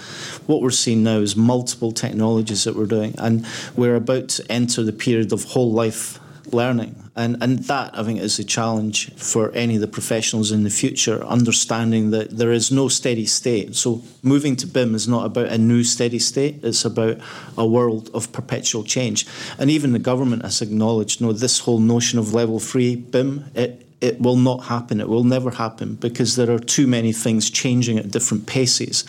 What 0.45 0.61
we're 0.61 0.69
seeing 0.69 1.01
now 1.01 1.17
is 1.17 1.35
multiple 1.35 1.91
technologies 1.91 2.65
that 2.65 2.75
we're 2.75 2.85
doing, 2.85 3.15
and 3.17 3.47
we're 3.75 3.95
about 3.95 4.29
to 4.29 4.51
enter 4.51 4.83
the 4.83 4.93
period 4.93 5.33
of 5.33 5.43
whole 5.45 5.71
life 5.71 6.19
learning. 6.51 7.02
And, 7.15 7.37
and 7.41 7.59
that, 7.65 7.97
I 7.97 8.03
think, 8.03 8.19
is 8.19 8.39
a 8.39 8.43
challenge 8.43 9.13
for 9.13 9.51
any 9.51 9.75
of 9.75 9.81
the 9.81 9.87
professionals 9.87 10.51
in 10.51 10.63
the 10.63 10.71
future, 10.71 11.23
understanding 11.23 12.09
that 12.09 12.37
there 12.37 12.51
is 12.51 12.71
no 12.71 12.87
steady 12.87 13.27
state. 13.27 13.75
So, 13.75 14.01
moving 14.23 14.55
to 14.57 14.67
BIM 14.67 14.95
is 14.95 15.07
not 15.07 15.25
about 15.25 15.49
a 15.49 15.59
new 15.59 15.83
steady 15.83 16.17
state, 16.17 16.63
it's 16.63 16.85
about 16.85 17.17
a 17.55 17.67
world 17.67 18.09
of 18.15 18.31
perpetual 18.31 18.83
change. 18.83 19.27
And 19.59 19.69
even 19.69 19.93
the 19.93 19.99
government 19.99 20.41
has 20.41 20.61
acknowledged, 20.61 21.21
you 21.21 21.27
know, 21.27 21.33
this 21.33 21.59
whole 21.59 21.79
notion 21.79 22.17
of 22.17 22.33
level 22.33 22.59
three 22.59 22.95
BIM, 22.95 23.45
it, 23.53 23.85
it 24.03 24.19
will 24.19 24.35
not 24.35 24.65
happen. 24.65 24.99
It 24.99 25.07
will 25.07 25.23
never 25.23 25.49
happen 25.49 25.95
because 25.95 26.35
there 26.35 26.51
are 26.51 26.59
too 26.59 26.87
many 26.87 27.13
things 27.13 27.49
changing 27.49 27.97
at 27.97 28.11
different 28.11 28.45
paces, 28.45 29.05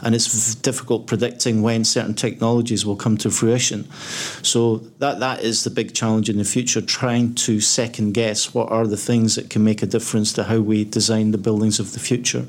and 0.00 0.14
it's 0.14 0.54
difficult 0.54 1.06
predicting 1.06 1.60
when 1.60 1.84
certain 1.84 2.14
technologies 2.14 2.86
will 2.86 2.96
come 2.96 3.18
to 3.18 3.30
fruition. 3.30 3.84
So 4.42 4.78
that 4.98 5.20
that 5.20 5.42
is 5.42 5.64
the 5.64 5.70
big 5.70 5.94
challenge 5.94 6.30
in 6.30 6.38
the 6.38 6.44
future: 6.44 6.80
trying 6.80 7.34
to 7.46 7.60
second 7.60 8.14
guess 8.14 8.54
what 8.54 8.70
are 8.70 8.86
the 8.86 8.96
things 8.96 9.34
that 9.34 9.50
can 9.50 9.62
make 9.62 9.82
a 9.82 9.86
difference 9.86 10.32
to 10.32 10.44
how 10.44 10.60
we 10.60 10.84
design 10.84 11.30
the 11.32 11.38
buildings 11.38 11.78
of 11.78 11.92
the 11.92 12.00
future. 12.00 12.46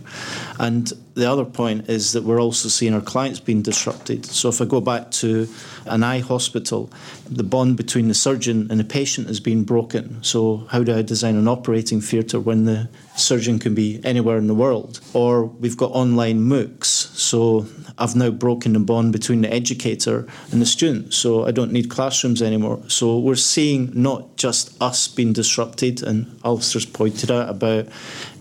And 0.57 0.93
the 1.19 1.29
other 1.31 1.45
point 1.45 1.89
is 1.89 2.13
that 2.13 2.23
we're 2.23 2.41
also 2.41 2.69
seeing 2.69 2.93
our 2.93 3.01
clients 3.01 3.39
being 3.39 3.61
disrupted. 3.61 4.25
So 4.25 4.49
if 4.49 4.61
I 4.61 4.65
go 4.65 4.81
back 4.81 5.11
to 5.11 5.47
an 5.85 6.03
eye 6.03 6.19
hospital, 6.19 6.89
the 7.29 7.43
bond 7.43 7.77
between 7.77 8.07
the 8.07 8.13
surgeon 8.13 8.67
and 8.69 8.79
the 8.79 8.83
patient 8.83 9.27
has 9.27 9.39
been 9.39 9.63
broken. 9.63 10.23
So 10.23 10.67
how 10.71 10.83
do 10.83 10.95
I 10.95 11.01
design 11.01 11.35
an 11.35 11.47
operating 11.47 12.01
theatre 12.01 12.39
when 12.39 12.65
the 12.65 12.89
surgeon 13.15 13.59
can 13.59 13.75
be 13.75 13.99
anywhere 14.03 14.37
in 14.37 14.47
the 14.47 14.55
world? 14.55 14.99
Or 15.13 15.45
we've 15.45 15.77
got 15.77 15.91
online 15.91 16.39
MOOCs. 16.41 16.85
So 16.85 17.67
I've 17.97 18.15
now 18.15 18.31
broken 18.31 18.73
the 18.73 18.79
bond 18.79 19.11
between 19.11 19.41
the 19.41 19.53
educator 19.53 20.25
and 20.51 20.61
the 20.61 20.65
student. 20.65 21.13
So 21.13 21.45
I 21.45 21.51
don't 21.51 21.71
need 21.71 21.89
classrooms 21.89 22.41
anymore. 22.41 22.81
So 22.87 23.19
we're 23.19 23.35
seeing 23.35 23.91
not 23.93 24.37
just 24.37 24.81
us 24.81 25.07
being 25.07 25.33
disrupted, 25.33 26.01
and 26.01 26.39
Alastair's 26.43 26.85
pointed 26.85 27.29
out 27.29 27.49
about 27.49 27.87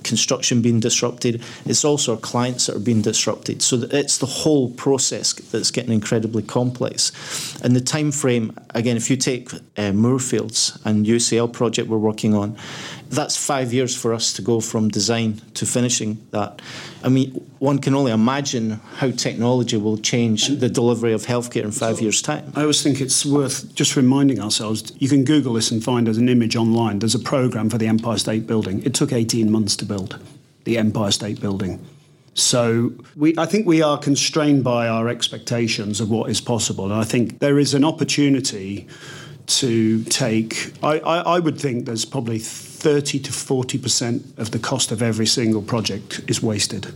construction 0.08 0.62
being 0.62 0.80
disrupted. 0.80 1.42
It's 1.66 1.84
also 1.84 2.14
our 2.14 2.20
clients 2.20 2.66
that 2.66 2.76
are 2.76 2.80
being 2.80 3.02
disrupted. 3.02 3.62
So 3.62 3.76
it's 3.90 4.18
the 4.18 4.26
whole 4.26 4.70
process 4.72 5.32
that's 5.32 5.70
getting 5.70 5.92
incredibly 5.92 6.42
complex. 6.42 7.12
And 7.62 7.76
the 7.76 7.80
time 7.80 8.10
frame, 8.10 8.56
again, 8.74 8.96
if 8.96 9.10
you 9.10 9.16
take 9.16 9.52
uh, 9.76 9.92
Moorfields 9.92 10.78
and 10.84 11.06
UCL 11.06 11.52
project 11.52 11.88
we're 11.88 11.98
working 11.98 12.34
on, 12.34 12.56
that's 13.10 13.36
five 13.36 13.72
years 13.72 13.96
for 13.96 14.12
us 14.12 14.32
to 14.34 14.42
go 14.42 14.60
from 14.60 14.88
design 14.88 15.40
to 15.54 15.66
finishing 15.66 16.18
that. 16.30 16.60
I 17.02 17.08
mean, 17.08 17.30
one 17.58 17.78
can 17.78 17.94
only 17.94 18.12
imagine 18.12 18.80
how 18.96 19.10
technology 19.10 19.76
will 19.76 19.98
change 19.98 20.48
the 20.48 20.68
delivery 20.68 21.12
of 21.12 21.26
healthcare 21.26 21.64
in 21.64 21.70
five 21.70 22.00
years' 22.00 22.20
time. 22.20 22.52
I 22.54 22.62
always 22.62 22.82
think 22.82 23.00
it's 23.00 23.24
worth 23.24 23.74
just 23.74 23.96
reminding 23.96 24.40
ourselves. 24.40 24.92
You 24.98 25.08
can 25.08 25.24
Google 25.24 25.54
this 25.54 25.70
and 25.70 25.82
find 25.82 26.08
as 26.08 26.18
an 26.18 26.28
image 26.28 26.56
online. 26.56 26.98
There's 26.98 27.14
a 27.14 27.20
program 27.20 27.70
for 27.70 27.78
the 27.78 27.86
Empire 27.86 28.18
State 28.18 28.46
Building. 28.46 28.82
It 28.84 28.94
took 28.94 29.12
18 29.12 29.50
months 29.50 29.76
to 29.76 29.84
build 29.84 30.18
the 30.64 30.78
Empire 30.78 31.10
State 31.10 31.40
Building. 31.40 31.84
So 32.34 32.92
we, 33.16 33.34
I 33.36 33.46
think 33.46 33.66
we 33.66 33.82
are 33.82 33.98
constrained 33.98 34.62
by 34.62 34.86
our 34.86 35.08
expectations 35.08 36.00
of 36.00 36.08
what 36.08 36.30
is 36.30 36.40
possible. 36.40 36.84
And 36.84 36.94
I 36.94 37.02
think 37.02 37.40
there 37.40 37.58
is 37.58 37.74
an 37.74 37.84
opportunity 37.84 38.86
to 39.48 40.04
take, 40.04 40.72
I, 40.82 40.98
I, 40.98 41.18
I 41.18 41.38
would 41.40 41.58
think 41.58 41.86
there's 41.86 42.04
probably 42.04 42.38
30 42.38 43.18
to 43.20 43.32
40% 43.32 44.38
of 44.38 44.50
the 44.50 44.58
cost 44.58 44.92
of 44.92 45.02
every 45.02 45.26
single 45.26 45.62
project 45.62 46.20
is 46.28 46.42
wasted. 46.42 46.94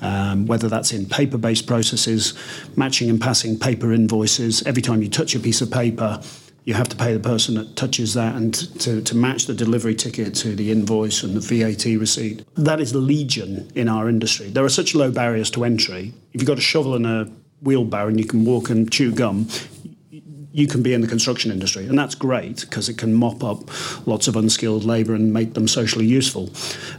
Um, 0.00 0.46
whether 0.46 0.68
that's 0.68 0.92
in 0.92 1.06
paper 1.06 1.38
based 1.38 1.66
processes, 1.66 2.34
matching 2.76 3.08
and 3.08 3.20
passing 3.20 3.56
paper 3.56 3.92
invoices. 3.92 4.62
Every 4.66 4.82
time 4.82 5.00
you 5.00 5.08
touch 5.08 5.36
a 5.36 5.38
piece 5.38 5.60
of 5.60 5.70
paper, 5.70 6.20
you 6.64 6.74
have 6.74 6.88
to 6.88 6.96
pay 6.96 7.12
the 7.12 7.20
person 7.20 7.54
that 7.54 7.76
touches 7.76 8.14
that 8.14 8.34
and 8.34 8.54
to, 8.80 9.00
to 9.02 9.16
match 9.16 9.46
the 9.46 9.54
delivery 9.54 9.94
ticket 9.94 10.34
to 10.36 10.54
the 10.54 10.70
invoice 10.70 11.22
and 11.22 11.36
the 11.36 11.40
VAT 11.40 11.84
receipt. 12.00 12.44
That 12.56 12.80
is 12.80 12.94
legion 12.94 13.70
in 13.74 13.88
our 13.88 14.08
industry. 14.08 14.48
There 14.48 14.64
are 14.64 14.68
such 14.68 14.94
low 14.94 15.10
barriers 15.10 15.50
to 15.52 15.64
entry. 15.64 16.12
If 16.32 16.40
you've 16.40 16.48
got 16.48 16.58
a 16.58 16.62
shovel 16.62 16.94
and 16.94 17.06
a 17.06 17.30
wheelbarrow 17.62 18.08
and 18.08 18.18
you 18.18 18.26
can 18.26 18.44
walk 18.44 18.70
and 18.70 18.90
chew 18.90 19.12
gum, 19.12 19.48
you 20.52 20.66
can 20.66 20.82
be 20.82 20.92
in 20.92 21.00
the 21.00 21.06
construction 21.06 21.50
industry. 21.50 21.86
And 21.86 21.98
that's 21.98 22.14
great 22.14 22.60
because 22.60 22.88
it 22.88 22.98
can 22.98 23.14
mop 23.14 23.42
up 23.42 23.58
lots 24.06 24.28
of 24.28 24.36
unskilled 24.36 24.84
labour 24.84 25.14
and 25.14 25.32
make 25.32 25.54
them 25.54 25.66
socially 25.66 26.06
useful. 26.06 26.50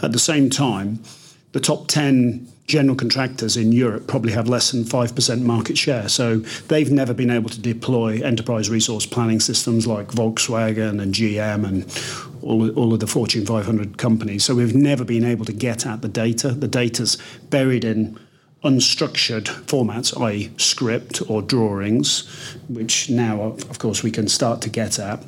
At 0.01 0.11
the 0.11 0.19
same 0.19 0.49
time, 0.49 1.03
the 1.51 1.59
top 1.59 1.87
10 1.87 2.47
general 2.65 2.95
contractors 2.95 3.57
in 3.57 3.71
Europe 3.71 4.07
probably 4.07 4.31
have 4.31 4.47
less 4.47 4.71
than 4.71 4.83
5% 4.83 5.41
market 5.41 5.77
share. 5.77 6.07
So 6.09 6.37
they've 6.37 6.91
never 6.91 7.13
been 7.13 7.29
able 7.29 7.49
to 7.49 7.59
deploy 7.59 8.21
enterprise 8.21 8.69
resource 8.69 9.05
planning 9.05 9.39
systems 9.39 9.85
like 9.85 10.07
Volkswagen 10.07 11.01
and 11.01 11.13
GM 11.13 11.67
and 11.67 12.41
all, 12.41 12.71
all 12.71 12.93
of 12.93 12.99
the 13.01 13.07
Fortune 13.07 13.45
500 13.45 13.97
companies. 13.97 14.45
So 14.45 14.55
we've 14.55 14.75
never 14.75 15.03
been 15.03 15.25
able 15.25 15.45
to 15.45 15.53
get 15.53 15.85
at 15.85 16.01
the 16.01 16.07
data. 16.07 16.49
The 16.49 16.67
data's 16.67 17.17
buried 17.49 17.83
in 17.85 18.17
unstructured 18.63 19.45
formats, 19.65 20.19
i.e., 20.21 20.51
script 20.57 21.21
or 21.29 21.41
drawings, 21.41 22.27
which 22.69 23.09
now, 23.09 23.41
of 23.41 23.79
course, 23.79 24.03
we 24.03 24.11
can 24.11 24.27
start 24.27 24.61
to 24.61 24.69
get 24.69 24.99
at. 24.99 25.23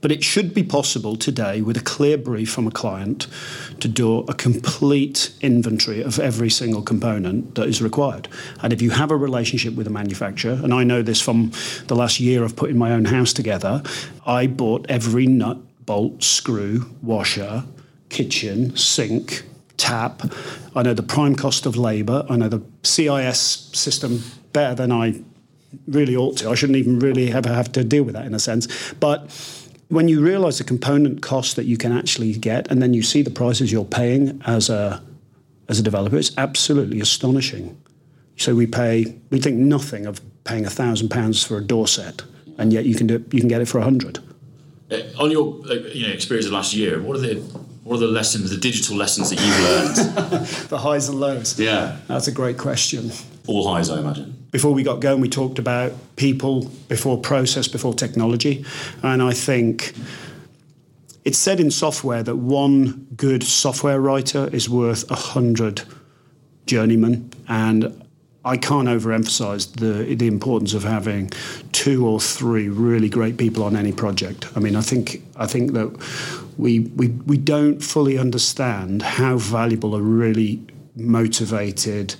But 0.00 0.12
it 0.12 0.22
should 0.22 0.54
be 0.54 0.62
possible 0.62 1.16
today, 1.16 1.62
with 1.62 1.76
a 1.76 1.80
clear 1.80 2.16
brief 2.16 2.50
from 2.50 2.66
a 2.66 2.70
client, 2.70 3.26
to 3.80 3.88
do 3.88 4.20
a 4.20 4.34
complete 4.34 5.32
inventory 5.40 6.00
of 6.00 6.20
every 6.20 6.50
single 6.50 6.82
component 6.82 7.56
that 7.56 7.66
is 7.66 7.82
required. 7.82 8.28
And 8.62 8.72
if 8.72 8.80
you 8.80 8.90
have 8.90 9.10
a 9.10 9.16
relationship 9.16 9.74
with 9.74 9.86
a 9.88 9.90
manufacturer, 9.90 10.52
and 10.52 10.72
I 10.72 10.84
know 10.84 11.02
this 11.02 11.20
from 11.20 11.50
the 11.88 11.96
last 11.96 12.20
year 12.20 12.44
of 12.44 12.54
putting 12.54 12.78
my 12.78 12.92
own 12.92 13.06
house 13.06 13.32
together, 13.32 13.82
I 14.26 14.46
bought 14.46 14.86
every 14.88 15.26
nut, 15.26 15.58
bolt, 15.86 16.22
screw, 16.22 16.86
washer, 17.02 17.64
kitchen, 18.08 18.76
sink, 18.76 19.42
tap. 19.76 20.22
I 20.74 20.82
know 20.82 20.94
the 20.94 21.02
prime 21.02 21.36
cost 21.36 21.66
of 21.66 21.76
labour. 21.76 22.24
I 22.28 22.36
know 22.36 22.48
the 22.48 22.62
CIS 22.82 23.70
system 23.72 24.22
better 24.52 24.74
than 24.74 24.92
I 24.92 25.20
really 25.86 26.16
ought 26.16 26.36
to. 26.38 26.50
I 26.50 26.54
shouldn't 26.54 26.78
even 26.78 26.98
really 26.98 27.32
ever 27.32 27.48
have 27.48 27.72
to 27.72 27.84
deal 27.84 28.04
with 28.04 28.14
that 28.14 28.26
in 28.26 28.34
a 28.34 28.38
sense. 28.38 28.94
But 28.94 29.30
when 29.88 30.08
you 30.08 30.20
realise 30.20 30.58
the 30.58 30.64
component 30.64 31.22
cost 31.22 31.56
that 31.56 31.64
you 31.64 31.76
can 31.76 31.92
actually 31.92 32.32
get, 32.32 32.70
and 32.70 32.82
then 32.82 32.94
you 32.94 33.02
see 33.02 33.22
the 33.22 33.30
prices 33.30 33.70
you're 33.70 33.84
paying 33.84 34.40
as 34.46 34.68
a 34.68 35.02
as 35.68 35.80
a 35.80 35.82
developer, 35.82 36.16
it's 36.16 36.36
absolutely 36.38 37.00
astonishing. 37.00 37.76
So 38.36 38.54
we 38.54 38.66
pay, 38.66 39.16
we 39.30 39.40
think 39.40 39.56
nothing 39.56 40.06
of 40.06 40.20
paying 40.44 40.64
a 40.64 40.70
thousand 40.70 41.08
pounds 41.08 41.42
for 41.42 41.58
a 41.58 41.60
door 41.60 41.88
set, 41.88 42.22
and 42.56 42.72
yet 42.72 42.84
you 42.84 42.94
can 42.94 43.08
do, 43.08 43.24
you 43.32 43.40
can 43.40 43.48
get 43.48 43.60
it 43.60 43.66
for 43.66 43.78
a 43.78 43.82
hundred. 43.82 44.20
Uh, 44.90 45.00
on 45.18 45.32
your 45.32 45.60
uh, 45.68 45.74
you 45.92 46.06
know, 46.06 46.12
experience 46.12 46.46
of 46.46 46.52
last 46.52 46.72
year, 46.72 47.02
what 47.02 47.16
are 47.16 47.20
the 47.20 47.42
what 47.86 47.98
are 47.98 48.00
the 48.00 48.08
lessons, 48.08 48.50
the 48.50 48.56
digital 48.56 48.96
lessons 48.96 49.30
that 49.30 49.40
you've 49.40 49.60
learned? 49.60 50.46
the 50.70 50.78
highs 50.78 51.08
and 51.08 51.20
lows. 51.20 51.56
Yeah, 51.56 51.98
that's 52.08 52.26
a 52.26 52.32
great 52.32 52.58
question. 52.58 53.12
All 53.46 53.72
highs, 53.72 53.90
I 53.90 54.00
imagine. 54.00 54.48
Before 54.50 54.74
we 54.74 54.82
got 54.82 54.98
going, 54.98 55.20
we 55.20 55.28
talked 55.28 55.60
about 55.60 55.92
people 56.16 56.68
before 56.88 57.16
process, 57.16 57.68
before 57.68 57.94
technology, 57.94 58.64
and 59.04 59.22
I 59.22 59.32
think 59.32 59.92
it's 61.24 61.38
said 61.38 61.60
in 61.60 61.70
software 61.70 62.24
that 62.24 62.34
one 62.34 63.06
good 63.16 63.44
software 63.44 64.00
writer 64.00 64.48
is 64.52 64.68
worth 64.68 65.08
a 65.08 65.14
hundred 65.14 65.82
journeymen, 66.66 67.30
and 67.46 68.02
I 68.44 68.56
can't 68.56 68.88
overemphasize 68.88 69.74
the 69.74 70.16
the 70.16 70.26
importance 70.26 70.74
of 70.74 70.82
having 70.82 71.30
two 71.70 72.04
or 72.04 72.18
three 72.18 72.68
really 72.68 73.08
great 73.08 73.36
people 73.36 73.62
on 73.62 73.76
any 73.76 73.92
project. 73.92 74.48
I 74.56 74.58
mean, 74.58 74.74
I 74.74 74.80
think 74.80 75.22
I 75.36 75.46
think 75.46 75.72
that 75.74 75.88
we 76.58 76.80
we 76.80 77.08
we 77.08 77.36
don't 77.36 77.82
fully 77.82 78.18
understand 78.18 79.02
how 79.02 79.38
valuable 79.38 79.94
a 79.94 80.02
really 80.02 80.60
motivated 80.96 82.14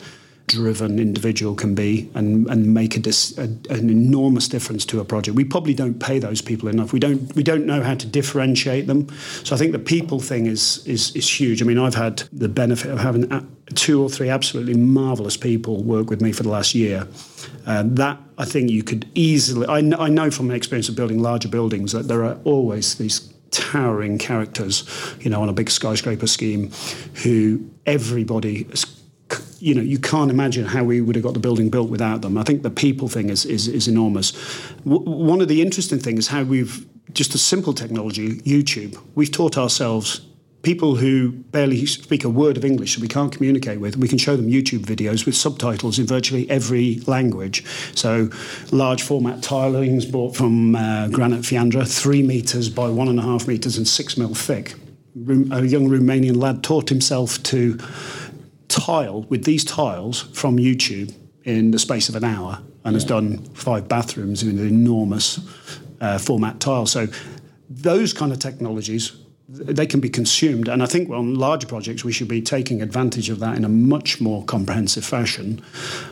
driven 0.47 0.99
individual 0.99 1.55
can 1.55 1.75
be 1.75 2.09
and, 2.15 2.49
and 2.49 2.73
make 2.73 2.97
a 2.97 3.01
dis, 3.01 3.37
a, 3.37 3.43
an 3.43 3.91
enormous 3.91 4.47
difference 4.47 4.85
to 4.87 5.01
a 5.01 5.05
project. 5.05 5.37
We 5.37 5.45
probably 5.45 5.75
don't 5.75 5.99
pay 5.99 6.19
those 6.19 6.41
people 6.41 6.69
enough. 6.69 6.93
We 6.93 7.01
don't 7.01 7.35
we 7.35 7.43
don't 7.43 7.67
know 7.67 7.83
how 7.83 7.95
to 7.95 8.07
differentiate 8.07 8.87
them. 8.87 9.09
So 9.43 9.55
I 9.55 9.59
think 9.59 9.73
the 9.73 9.79
people 9.79 10.21
thing 10.21 10.47
is 10.47 10.87
is 10.87 11.15
is 11.17 11.29
huge. 11.29 11.63
I 11.63 11.65
mean, 11.65 11.79
I've 11.79 11.95
had 11.95 12.19
the 12.33 12.49
benefit 12.49 12.93
of 12.93 13.01
having 13.01 13.49
two 13.75 14.03
or 14.03 14.09
three 14.09 14.29
absolutely 14.29 14.75
marvelous 14.75 15.37
people 15.37 15.83
work 15.83 16.11
with 16.11 16.21
me 16.21 16.33
for 16.33 16.43
the 16.43 16.51
last 16.51 16.75
year. 16.75 17.09
Uh, 17.67 17.83
that 17.85 18.19
I 18.39 18.45
think 18.45 18.71
you 18.71 18.83
could 18.83 19.11
easily. 19.15 19.67
I, 19.67 19.79
I 19.79 20.09
know 20.09 20.31
from 20.31 20.49
my 20.49 20.55
experience 20.55 20.89
of 20.89 20.95
building 20.95 21.21
larger 21.21 21.49
buildings 21.49 21.93
that 21.93 22.07
there 22.07 22.25
are 22.25 22.39
always 22.45 22.95
these 22.97 23.33
towering 23.51 24.19
characters, 24.19 24.85
you 25.21 25.31
know, 25.31 25.43
on 25.43 25.49
a 25.49 25.53
big 25.53 25.71
skyscraper 25.71 26.27
scheme, 26.27 26.71
who 27.23 27.69
everybody 27.87 28.67
you 29.59 29.75
know, 29.75 29.81
you 29.81 29.99
can't 29.99 30.31
imagine 30.31 30.67
how 30.67 30.85
we 30.85 31.01
would 31.01 31.17
have 31.17 31.25
got 31.25 31.35
the 31.35 31.41
building 31.41 31.71
built 31.71 31.89
without 31.89 32.23
them. 32.23 32.37
I 32.37 32.43
think 32.43 32.63
the 32.63 32.71
people 32.71 33.09
thing 33.09 33.31
is 33.31 33.45
is, 33.45 33.69
is 33.69 33.89
enormous. 33.89 34.33
W- 34.85 35.03
one 35.03 35.41
of 35.41 35.49
the 35.49 35.63
interesting 35.63 35.99
things 35.99 36.21
is 36.21 36.29
how 36.29 36.43
we've 36.43 36.87
just 37.13 37.35
a 37.35 37.39
simple 37.39 37.73
technology, 37.73 38.41
YouTube. 38.43 38.99
We've 39.15 39.31
taught 39.31 39.57
ourselves 39.57 40.21
people 40.67 40.97
who 40.97 41.31
barely 41.31 41.87
speak 41.87 42.25
a 42.25 42.29
word 42.29 42.57
of 42.57 42.65
English 42.65 42.97
that 42.97 43.01
we 43.01 43.07
can't 43.07 43.33
communicate 43.33 43.79
with, 43.79 43.97
we 43.97 44.09
can 44.09 44.19
show 44.19 44.37
them 44.37 44.49
YouTube 44.49 44.81
videos 44.81 45.25
with 45.25 45.37
subtitles 45.37 45.97
in 46.01 46.07
virtually 46.07 46.51
every 46.51 46.99
language. 47.07 47.65
So, 47.95 48.31
large 48.73 49.05
format 49.05 49.45
tilings 49.45 50.05
bought 50.05 50.35
from 50.35 50.75
uh, 50.75 51.07
Granitifiandre, 51.07 51.87
three 51.87 52.21
meters 52.21 52.69
by 52.69 52.89
one 52.89 53.07
and 53.07 53.21
a 53.21 53.23
half 53.23 53.47
meters 53.47 53.77
and 53.77 53.87
six 53.87 54.19
mil 54.19 54.35
thick. 54.35 54.75
A 55.15 55.65
young 55.65 55.89
Romanian 55.89 56.37
lad 56.37 56.65
taught 56.65 56.89
himself 56.89 57.41
to 57.45 57.79
tile 58.67 59.23
with 59.31 59.45
these 59.45 59.65
tiles 59.65 60.23
from 60.33 60.57
YouTube 60.57 61.15
in 61.45 61.71
the 61.71 61.79
space 61.79 62.09
of 62.09 62.17
an 62.17 62.25
hour 62.25 62.59
and 62.85 62.97
has 62.97 63.05
done 63.05 63.39
five 63.55 63.87
bathrooms 63.87 64.43
in 64.43 64.59
an 64.59 64.67
enormous 64.67 65.39
uh, 66.01 66.19
format 66.19 66.59
tile. 66.59 66.87
So 66.87 67.07
those 67.71 68.13
kind 68.13 68.33
of 68.33 68.41
technologies 68.41 69.13
they 69.49 69.87
can 69.87 70.01
be 70.01 70.09
consumed. 70.09 70.69
And 70.69 70.83
i 70.83 70.87
think 70.87 71.11
on 71.11 71.35
larger 71.35 71.67
projects 71.67 72.05
we 72.05 72.13
should 72.13 72.29
be 72.29 72.43
taking 72.43 72.83
advantage 72.83 73.31
of 73.31 73.39
that 73.41 73.57
in 73.57 73.65
a 73.65 73.69
much 73.69 74.21
more 74.21 74.45
comprehensive 74.45 75.05
fashion. 75.05 75.63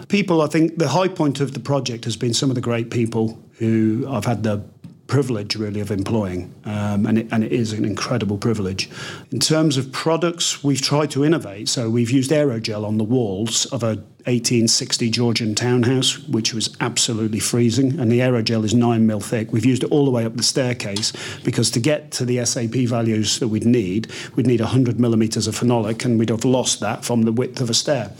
People 0.08 0.40
i 0.42 0.46
think 0.46 0.78
the 0.78 0.88
high 0.88 1.08
point 1.08 1.40
of 1.40 1.54
the 1.54 1.60
project 1.60 2.04
has 2.04 2.16
been 2.16 2.34
some 2.34 2.50
of 2.50 2.54
the 2.54 2.60
great 2.60 2.90
people 2.90 3.38
who 3.58 4.06
i've 4.08 4.24
had 4.24 4.42
the 4.42 4.64
privilege 5.06 5.56
really 5.56 5.80
of 5.80 5.90
employing 5.90 6.54
um, 6.64 7.06
and, 7.06 7.18
it, 7.18 7.28
and 7.30 7.44
it 7.44 7.52
is 7.52 7.72
an 7.72 7.84
incredible 7.84 8.38
privilege 8.38 8.88
in 9.30 9.38
terms 9.38 9.76
of 9.76 9.92
products 9.92 10.64
we've 10.64 10.80
tried 10.80 11.10
to 11.10 11.24
innovate 11.24 11.68
so 11.68 11.90
we've 11.90 12.10
used 12.10 12.30
aerogel 12.30 12.86
on 12.86 12.98
the 12.98 13.04
walls 13.04 13.66
of 13.66 13.82
a 13.82 14.02
1860 14.26 15.10
Georgian 15.10 15.54
townhouse, 15.54 16.18
which 16.28 16.54
was 16.54 16.74
absolutely 16.80 17.38
freezing, 17.38 18.00
and 18.00 18.10
the 18.10 18.20
aerogel 18.20 18.64
is 18.64 18.72
nine 18.72 19.06
mil 19.06 19.20
thick. 19.20 19.52
We've 19.52 19.66
used 19.66 19.84
it 19.84 19.90
all 19.90 20.06
the 20.06 20.10
way 20.10 20.24
up 20.24 20.34
the 20.34 20.42
staircase 20.42 21.12
because 21.44 21.70
to 21.72 21.80
get 21.80 22.10
to 22.12 22.24
the 22.24 22.42
SAP 22.46 22.88
values 22.88 23.38
that 23.40 23.48
we'd 23.48 23.66
need, 23.66 24.10
we'd 24.34 24.46
need 24.46 24.62
100 24.62 24.98
millimeters 24.98 25.46
of 25.46 25.54
phenolic, 25.60 26.06
and 26.06 26.18
we'd 26.18 26.30
have 26.30 26.46
lost 26.46 26.80
that 26.80 27.04
from 27.04 27.22
the 27.22 27.32
width 27.32 27.60
of 27.60 27.68
a 27.68 27.74
stair. 27.74 28.12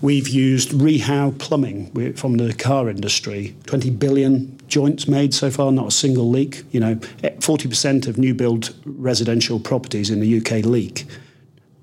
We've 0.00 0.28
used 0.28 0.70
REHAU 0.70 1.38
plumbing 1.38 2.14
from 2.14 2.38
the 2.38 2.54
car 2.54 2.88
industry. 2.88 3.54
20 3.66 3.90
billion 3.90 4.58
joints 4.68 5.06
made 5.06 5.34
so 5.34 5.50
far, 5.50 5.72
not 5.72 5.88
a 5.88 5.90
single 5.90 6.28
leak. 6.28 6.64
You 6.70 6.80
know, 6.80 6.96
40% 6.96 8.06
of 8.06 8.18
new 8.18 8.34
build 8.34 8.74
residential 8.84 9.60
properties 9.60 10.10
in 10.10 10.20
the 10.20 10.38
UK 10.38 10.64
leak. 10.64 11.06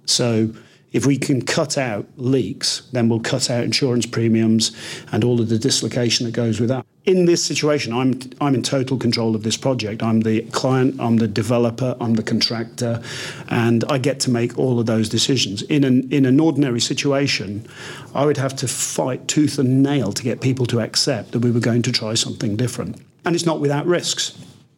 So 0.06 0.54
if 0.92 1.06
we 1.06 1.18
can 1.18 1.42
cut 1.42 1.78
out 1.78 2.06
leaks, 2.18 2.82
then 2.92 3.08
we'll 3.08 3.22
cut 3.22 3.50
out 3.50 3.64
insurance 3.64 4.06
premiums 4.06 4.72
and 5.12 5.24
all 5.24 5.40
of 5.40 5.50
the 5.50 5.58
dislocation 5.58 6.26
that 6.26 6.34
goes 6.34 6.60
with 6.60 6.70
that. 6.70 6.86
In 7.06 7.26
this 7.26 7.44
situation, 7.44 7.94
I'm 7.94 8.20
I'm 8.40 8.54
in 8.54 8.62
total 8.62 8.98
control 8.98 9.36
of 9.36 9.42
this 9.42 9.58
project. 9.58 10.04
I'm 10.04 10.22
the 10.22 10.42
client, 10.52 11.00
I'm 11.00 11.18
the 11.18 11.28
developer, 11.28 11.96
I'm 12.00 12.14
the 12.14 12.24
contractor, 12.24 13.02
and 13.50 13.84
I 13.86 13.98
get 13.98 14.20
to 14.22 14.30
make 14.30 14.58
all 14.58 14.80
of 14.80 14.86
those 14.86 15.10
decisions. 15.10 15.64
In 15.64 15.84
an 15.84 16.12
in 16.12 16.26
an 16.26 16.40
ordinary 16.40 16.80
situation, 16.80 17.66
I 18.14 18.26
would 18.26 18.38
have 18.38 18.56
to 18.58 18.68
fight 18.68 19.28
tooth 19.28 19.58
and 19.58 19.82
nail 19.82 20.12
to 20.12 20.24
get 20.24 20.42
people 20.42 20.68
to 20.68 20.80
accept 20.80 21.32
that 21.32 21.40
we 21.40 21.50
were 21.50 21.60
going 21.60 21.82
to 21.84 21.92
try 21.92 22.14
something 22.14 22.56
different. 22.56 23.02
And 23.26 23.34
it's 23.36 23.46
not 23.46 23.60
without 23.60 23.88
risks. 23.88 24.38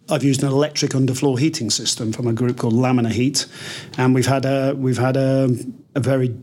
I've 0.09 0.23
used 0.23 0.43
an 0.43 0.49
electric 0.49 0.91
underfloor 0.91 1.39
heating 1.39 1.69
system 1.69 2.11
from 2.11 2.27
a 2.27 2.33
group 2.33 2.57
called 2.57 2.73
LaminaHeat, 2.73 3.47
and 3.97 4.13
we've 4.13 4.27
had 4.27 4.45
a 4.45 4.73
we've 4.75 4.97
had 4.97 5.17
a, 5.17 5.49
a 5.95 5.99
very 5.99 6.35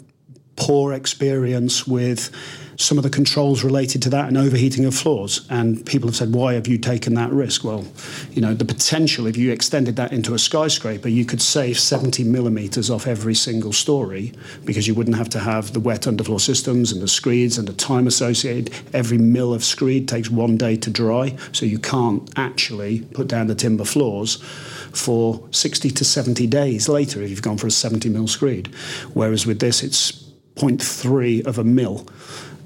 poor 0.56 0.92
experience 0.92 1.86
with 1.86 2.30
some 2.76 2.96
of 2.96 3.04
the 3.04 3.10
controls 3.10 3.62
related 3.62 4.00
to 4.00 4.08
that 4.08 4.28
and 4.28 4.38
overheating 4.38 4.86
of 4.86 4.94
floors. 4.94 5.46
And 5.50 5.84
people 5.84 6.08
have 6.08 6.16
said, 6.16 6.34
why 6.34 6.54
have 6.54 6.66
you 6.66 6.78
taken 6.78 7.12
that 7.14 7.30
risk? 7.30 7.62
Well, 7.62 7.84
you 8.32 8.40
know, 8.40 8.54
the 8.54 8.64
potential, 8.64 9.26
if 9.26 9.36
you 9.36 9.52
extended 9.52 9.96
that 9.96 10.12
into 10.12 10.32
a 10.32 10.38
skyscraper, 10.38 11.08
you 11.08 11.26
could 11.26 11.42
save 11.42 11.78
70 11.78 12.24
millimeters 12.24 12.90
off 12.90 13.06
every 13.06 13.34
single 13.34 13.72
story 13.72 14.32
because 14.64 14.88
you 14.88 14.94
wouldn't 14.94 15.16
have 15.16 15.28
to 15.30 15.40
have 15.40 15.74
the 15.74 15.80
wet 15.80 16.02
underfloor 16.02 16.40
systems 16.40 16.90
and 16.90 17.02
the 17.02 17.08
screeds 17.08 17.58
and 17.58 17.68
the 17.68 17.74
time 17.74 18.06
associated. 18.06 18.74
Every 18.94 19.18
mill 19.18 19.52
of 19.52 19.62
screed 19.62 20.08
takes 20.08 20.30
one 20.30 20.56
day 20.56 20.76
to 20.76 20.90
dry, 20.90 21.36
so 21.52 21.66
you 21.66 21.78
can't 21.78 22.30
actually 22.36 23.00
put 23.12 23.28
down 23.28 23.46
the 23.46 23.54
timber 23.54 23.84
floors 23.84 24.42
for 24.92 25.46
60 25.50 25.90
to 25.90 26.04
70 26.04 26.46
days 26.46 26.88
later 26.88 27.22
if 27.22 27.30
you've 27.30 27.42
gone 27.42 27.58
for 27.58 27.66
a 27.66 27.70
70 27.70 28.08
mil 28.08 28.26
screed. 28.26 28.68
Whereas 29.14 29.46
with 29.46 29.60
this, 29.60 29.82
it's 29.82 30.12
0.3 30.56 31.46
of 31.46 31.58
a 31.58 31.64
mil 31.64 32.06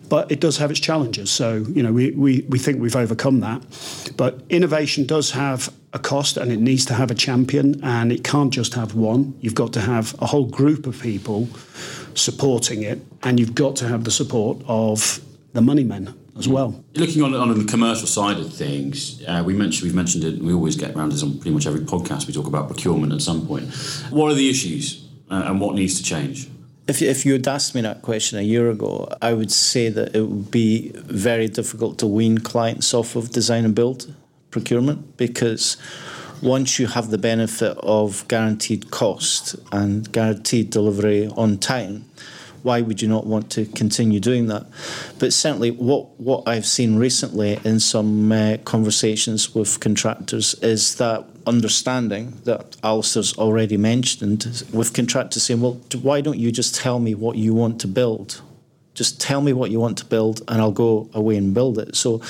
but 0.09 0.31
it 0.31 0.41
does 0.41 0.59
have 0.59 0.71
its 0.71 0.81
challenges. 0.81 1.31
So, 1.31 1.65
you 1.71 1.83
know, 1.83 1.93
we, 1.93 2.11
we, 2.13 2.43
we 2.49 2.59
think 2.59 2.81
we've 2.81 2.97
overcome 2.97 3.41
that. 3.41 3.63
But 4.17 4.43
innovation 4.49 5.07
does 5.07 5.31
have 5.33 5.73
a 5.93 5.99
cost 5.99 6.37
and 6.37 6.53
it 6.53 6.61
needs 6.61 6.85
to 6.87 6.95
have 6.95 7.11
a 7.11 7.15
champion, 7.15 7.83
and 7.83 8.13
it 8.13 8.25
can't 8.25 8.53
just 8.53 8.75
have 8.75 8.95
one. 8.95 9.37
You've 9.41 9.55
got 9.55 9.73
to 9.73 9.81
have 9.81 10.15
a 10.21 10.27
whole 10.27 10.47
group 10.47 10.87
of 10.87 11.01
people 11.01 11.49
supporting 12.15 12.83
it, 12.83 13.01
and 13.23 13.41
you've 13.41 13.55
got 13.55 13.77
to 13.77 13.89
have 13.89 14.05
the 14.05 14.11
support 14.11 14.59
of 14.67 15.21
the 15.53 15.63
money 15.63 15.85
men 15.85 16.15
as 16.37 16.49
well. 16.49 16.85
Looking 16.95 17.23
on, 17.23 17.35
on 17.35 17.57
the 17.59 17.65
commercial 17.65 18.07
side 18.07 18.39
of 18.39 18.53
things, 18.53 19.23
uh, 19.27 19.43
we 19.45 19.55
mentioned 19.55 19.85
we've 19.85 19.95
mentioned 19.95 20.25
it. 20.25 20.39
We 20.39 20.53
always 20.53 20.77
get 20.77 20.95
around 20.97 21.13
this 21.13 21.23
on 21.23 21.35
pretty 21.35 21.53
much 21.53 21.67
every 21.67 21.81
podcast. 21.81 22.27
We 22.27 22.33
talk 22.33 22.47
about 22.47 22.69
procurement 22.69 23.13
at 23.13 23.23
some 23.23 23.47
point. 23.47 23.73
What 24.11 24.31
are 24.31 24.35
the 24.35 24.51
issues 24.51 25.07
uh, 25.31 25.45
and 25.47 25.61
what 25.61 25.75
needs 25.75 25.97
to 25.99 26.03
change? 26.03 26.49
If, 26.87 27.01
if 27.01 27.25
you 27.25 27.33
had 27.33 27.49
asked 27.49 27.75
me 27.75 27.81
that 27.81 28.03
question 28.03 28.39
a 28.39 28.43
year 28.43 28.69
ago, 28.69 29.09
I 29.23 29.33
would 29.33 29.51
say 29.51 29.89
that 29.89 30.15
it 30.15 30.21
would 30.21 30.51
be 30.51 30.93
very 30.95 31.49
difficult 31.49 31.99
to 31.99 32.07
wean 32.07 32.39
clients 32.39 32.93
off 32.93 33.17
of 33.17 33.31
design 33.31 33.65
and 33.65 33.75
build 33.75 34.15
procurement 34.51 35.17
because 35.17 35.79
once 36.43 36.79
you 36.79 36.87
have 36.87 37.11
the 37.11 37.17
benefit 37.17 37.77
of 37.79 38.29
guaranteed 38.29 38.91
cost 38.91 39.57
and 39.73 40.13
guaranteed 40.13 40.69
delivery 40.69 41.27
on 41.37 41.57
time, 41.57 42.05
why 42.65 42.81
would 42.81 43.03
you 43.03 43.09
not 43.09 43.27
want 43.27 43.51
to 43.53 43.67
continue 43.67 44.19
doing 44.19 44.47
that? 44.47 44.67
But 45.19 45.33
certainly, 45.33 45.71
what 45.71 46.19
what 46.19 46.49
I've 46.49 46.67
seen 46.67 46.97
recently 46.97 47.61
in 47.63 47.79
some 47.79 48.33
uh, 48.33 48.57
conversations 48.65 49.55
with 49.55 49.81
contractors 49.81 50.55
is 50.63 50.97
that 50.97 51.27
understanding 51.47 52.41
that 52.45 52.77
Alastair's 52.83 53.37
already 53.37 53.77
mentioned, 53.77 54.65
with 54.73 54.95
contractors 54.95 55.43
saying, 55.43 55.61
"Well, 55.61 55.79
why 56.01 56.23
don't 56.23 56.39
you 56.39 56.51
just 56.51 56.75
tell 56.75 56.99
me 56.99 57.15
what 57.15 57.37
you 57.37 57.53
want 57.53 57.81
to 57.83 57.87
build?" 57.87 58.41
Just 58.95 59.21
tell 59.21 59.41
me 59.41 59.53
what 59.53 59.71
you 59.71 59.81
want 59.81 59.99
to 59.99 60.05
build, 60.05 60.43
and 60.49 60.61
I'll 60.61 60.73
go 60.73 61.11
away 61.13 61.37
and 61.37 61.53
build 61.53 61.79
it. 61.79 61.97
So, 61.97 62.21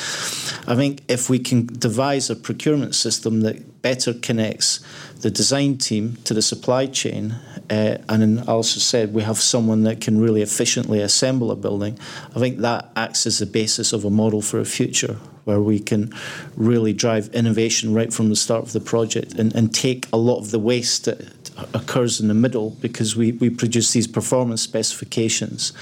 I 0.66 0.74
think 0.74 1.03
if 1.09 1.29
we 1.29 1.38
can 1.38 1.66
devise 1.66 2.31
a 2.31 2.37
procurement 2.37 2.94
system 2.94 3.42
that 3.42 3.83
better 3.83 4.14
connects 4.14 4.81
the 5.20 5.31
design 5.31 5.77
team 5.77 6.16
to 6.24 6.35
the 6.35 6.42
supply 6.42 6.87
chain, 6.87 7.35
uh, 7.70 7.98
and 8.09 8.22
then 8.22 8.44
also 8.48 8.81
said 8.81 9.14
we 9.14 9.22
have 9.22 9.38
someone 9.38 9.83
that 9.85 10.00
can 10.00 10.20
really 10.20 10.42
efficiently 10.42 11.00
assemble 11.00 11.50
a 11.50 11.57
building, 11.57 11.98
I 12.35 12.38
think 12.38 12.59
that 12.59 12.90
acts 12.96 13.27
as 13.27 13.38
the 13.38 13.46
basis 13.46 13.92
of 13.92 14.05
a 14.05 14.11
model 14.11 14.42
for 14.42 14.59
a 14.59 14.64
future 14.64 15.18
where 15.44 15.61
we 15.61 15.79
can 15.79 16.12
really 16.57 16.92
drive 16.92 17.29
innovation 17.35 17.94
right 17.94 18.12
from 18.12 18.29
the 18.31 18.37
start 18.37 18.62
of 18.62 18.72
the 18.72 18.81
project 18.81 19.35
and, 19.35 19.55
and 19.55 19.74
take 19.74 20.07
a 20.12 20.16
lot 20.16 20.38
of 20.38 20.50
the 20.50 20.59
waste 20.59 21.05
that 21.05 21.43
occurs 21.73 22.21
in 22.21 22.29
the 22.29 22.35
middle 22.35 22.71
because 22.81 23.17
we, 23.17 23.33
we 23.33 23.51
produce 23.51 23.93
these 23.93 24.07
performance 24.07 24.62
specifications 24.62 25.73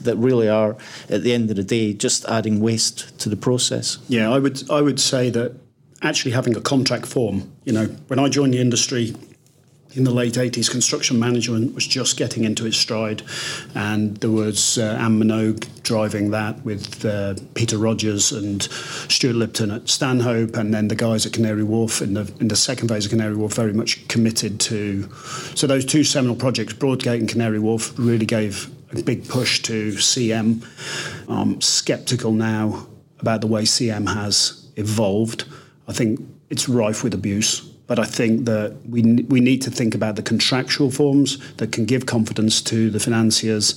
that 0.00 0.16
really 0.16 0.48
are, 0.48 0.76
at 1.08 1.22
the 1.22 1.32
end 1.32 1.50
of 1.50 1.56
the 1.56 1.64
day, 1.64 1.92
just 1.92 2.24
adding 2.26 2.60
waste 2.60 3.18
to 3.20 3.28
the 3.28 3.36
process. 3.36 3.98
Yeah, 4.08 4.30
I 4.30 4.38
would 4.38 4.70
I 4.70 4.80
would 4.80 5.00
say 5.00 5.30
that 5.30 5.52
actually 6.02 6.32
having 6.32 6.56
a 6.56 6.60
contract 6.60 7.06
form, 7.06 7.50
you 7.64 7.72
know, 7.72 7.86
when 8.06 8.18
I 8.18 8.28
joined 8.28 8.54
the 8.54 8.60
industry 8.60 9.14
in 9.98 10.04
the 10.04 10.12
late 10.12 10.34
80s, 10.34 10.70
construction 10.70 11.18
management 11.18 11.74
was 11.74 11.84
just 11.84 12.16
getting 12.16 12.44
into 12.44 12.64
its 12.66 12.76
stride. 12.76 13.22
And 13.74 14.16
there 14.18 14.30
was 14.30 14.78
uh, 14.78 14.96
Ann 15.00 15.20
Minogue 15.20 15.66
driving 15.82 16.30
that 16.30 16.64
with 16.64 17.04
uh, 17.04 17.34
Peter 17.54 17.76
Rogers 17.76 18.30
and 18.30 18.62
Stuart 18.62 19.34
Lipton 19.34 19.72
at 19.72 19.88
Stanhope. 19.88 20.56
And 20.56 20.72
then 20.72 20.86
the 20.86 20.94
guys 20.94 21.26
at 21.26 21.32
Canary 21.32 21.64
Wharf 21.64 22.00
in 22.00 22.14
the, 22.14 22.32
in 22.38 22.46
the 22.46 22.54
second 22.54 22.88
phase 22.88 23.06
of 23.06 23.10
Canary 23.10 23.34
Wharf 23.34 23.54
very 23.54 23.72
much 23.72 24.06
committed 24.06 24.60
to. 24.60 25.12
So 25.56 25.66
those 25.66 25.84
two 25.84 26.04
seminal 26.04 26.36
projects, 26.36 26.74
Broadgate 26.74 27.18
and 27.18 27.28
Canary 27.28 27.58
Wharf, 27.58 27.92
really 27.98 28.26
gave 28.26 28.70
a 28.92 29.02
big 29.02 29.28
push 29.28 29.60
to 29.62 29.92
CM. 29.94 30.64
I'm 31.28 31.60
sceptical 31.60 32.30
now 32.30 32.86
about 33.18 33.40
the 33.40 33.48
way 33.48 33.62
CM 33.62 34.14
has 34.14 34.70
evolved. 34.76 35.44
I 35.88 35.92
think 35.92 36.20
it's 36.50 36.68
rife 36.68 37.02
with 37.02 37.14
abuse 37.14 37.68
but 37.88 37.98
I 37.98 38.04
think 38.04 38.44
that 38.44 38.76
we 38.88 39.02
we 39.28 39.40
need 39.40 39.62
to 39.62 39.70
think 39.70 39.94
about 39.96 40.14
the 40.14 40.22
contractual 40.22 40.92
forms 40.92 41.38
that 41.56 41.72
can 41.72 41.86
give 41.86 42.06
confidence 42.06 42.62
to 42.62 42.90
the 42.90 43.00
financiers. 43.00 43.74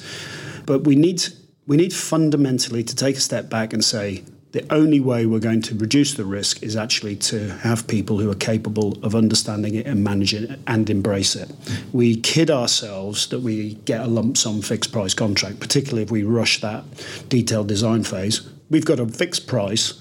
But 0.67 0.83
we 0.83 0.95
need 0.95 1.23
we 1.65 1.77
need 1.77 1.93
fundamentally 1.93 2.83
to 2.83 2.95
take 2.95 3.15
a 3.15 3.21
step 3.21 3.49
back 3.49 3.73
and 3.73 3.83
say 3.83 4.23
the 4.51 4.65
only 4.73 4.99
way 4.99 5.25
we're 5.25 5.39
going 5.39 5.61
to 5.61 5.75
reduce 5.75 6.13
the 6.13 6.25
risk 6.25 6.61
is 6.61 6.75
actually 6.75 7.15
to 7.15 7.53
have 7.59 7.87
people 7.87 8.19
who 8.19 8.29
are 8.29 8.35
capable 8.35 8.97
of 9.01 9.15
understanding 9.15 9.75
it 9.75 9.87
and 9.87 10.03
managing 10.03 10.43
it 10.43 10.59
and 10.67 10.89
embrace 10.89 11.37
it. 11.37 11.49
We 11.93 12.17
kid 12.17 12.51
ourselves 12.51 13.27
that 13.27 13.39
we 13.39 13.75
get 13.85 14.01
a 14.01 14.07
lump 14.07 14.37
sum 14.37 14.61
fixed 14.61 14.91
price 14.91 15.13
contract, 15.13 15.61
particularly 15.61 16.03
if 16.03 16.11
we 16.11 16.23
rush 16.23 16.59
that 16.59 16.83
detailed 17.29 17.67
design 17.67 18.03
phase. 18.03 18.41
We've 18.69 18.85
got 18.85 18.99
a 18.99 19.07
fixed 19.07 19.47
price 19.47 20.00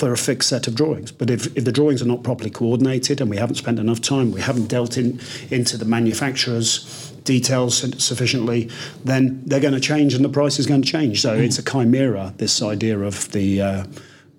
for 0.00 0.12
a 0.12 0.16
fixed 0.16 0.48
set 0.48 0.66
of 0.66 0.74
drawings. 0.74 1.12
But 1.12 1.28
if, 1.28 1.54
if 1.58 1.66
the 1.66 1.72
drawings 1.72 2.00
are 2.00 2.06
not 2.06 2.22
properly 2.22 2.48
coordinated 2.48 3.20
and 3.20 3.28
we 3.28 3.36
haven't 3.36 3.56
spent 3.56 3.78
enough 3.78 4.00
time, 4.00 4.32
we 4.32 4.40
haven't 4.40 4.68
dealt 4.68 4.96
in, 4.96 5.20
into 5.50 5.76
the 5.76 5.84
manufacturer's 5.84 7.12
details 7.24 8.02
sufficiently, 8.02 8.70
then 9.04 9.42
they're 9.44 9.60
going 9.60 9.74
to 9.74 9.80
change 9.80 10.14
and 10.14 10.24
the 10.24 10.30
price 10.30 10.58
is 10.58 10.66
going 10.66 10.80
to 10.80 10.88
change. 10.88 11.20
So 11.20 11.36
mm. 11.36 11.44
it's 11.44 11.58
a 11.58 11.62
chimera, 11.62 12.32
this 12.38 12.62
idea 12.62 12.98
of 12.98 13.30
the 13.32 13.60
uh, 13.60 13.84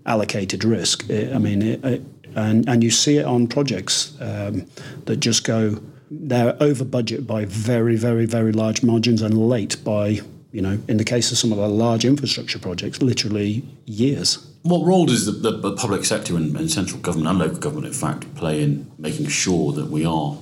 allocated 0.08 0.64
risk. 0.64 1.06
I 1.12 1.38
mean, 1.38 1.62
it, 1.62 1.86
it, 1.86 2.02
and, 2.36 2.68
and 2.68 2.84
you 2.84 2.90
see 2.90 3.18
it 3.18 3.26
on 3.26 3.46
projects 3.46 4.20
um, 4.20 4.66
that 5.06 5.18
just 5.18 5.44
go, 5.44 5.80
they're 6.10 6.58
over 6.60 6.84
budget 6.84 7.28
by 7.28 7.46
very, 7.46 7.98
very, 7.98 8.26
very 8.26 8.52
large 8.52 8.82
margins 8.82 9.22
and 9.22 9.38
late 9.38 9.78
by, 9.84 10.22
you 10.52 10.62
know, 10.62 10.80
in 10.88 10.98
the 10.98 11.04
case 11.04 11.32
of 11.32 11.38
some 11.38 11.52
of 11.52 11.60
our 11.60 11.70
large 11.70 12.06
infrastructure 12.06 12.60
projects, 12.60 13.02
literally 13.02 13.64
years. 13.86 14.48
What 14.64 14.86
role 14.86 15.06
does 15.06 15.26
the, 15.26 15.32
the, 15.32 15.58
the 15.58 15.74
public 15.74 16.06
sector 16.06 16.36
and, 16.36 16.56
and, 16.56 16.70
central 16.70 17.00
government 17.00 17.30
and 17.30 17.40
local 17.40 17.58
government, 17.58 17.88
in 17.88 17.94
fact, 17.94 18.34
play 18.36 18.62
in 18.62 18.92
making 19.00 19.28
sure 19.28 19.72
that 19.74 19.88
we 19.88 20.06
are 20.06 20.38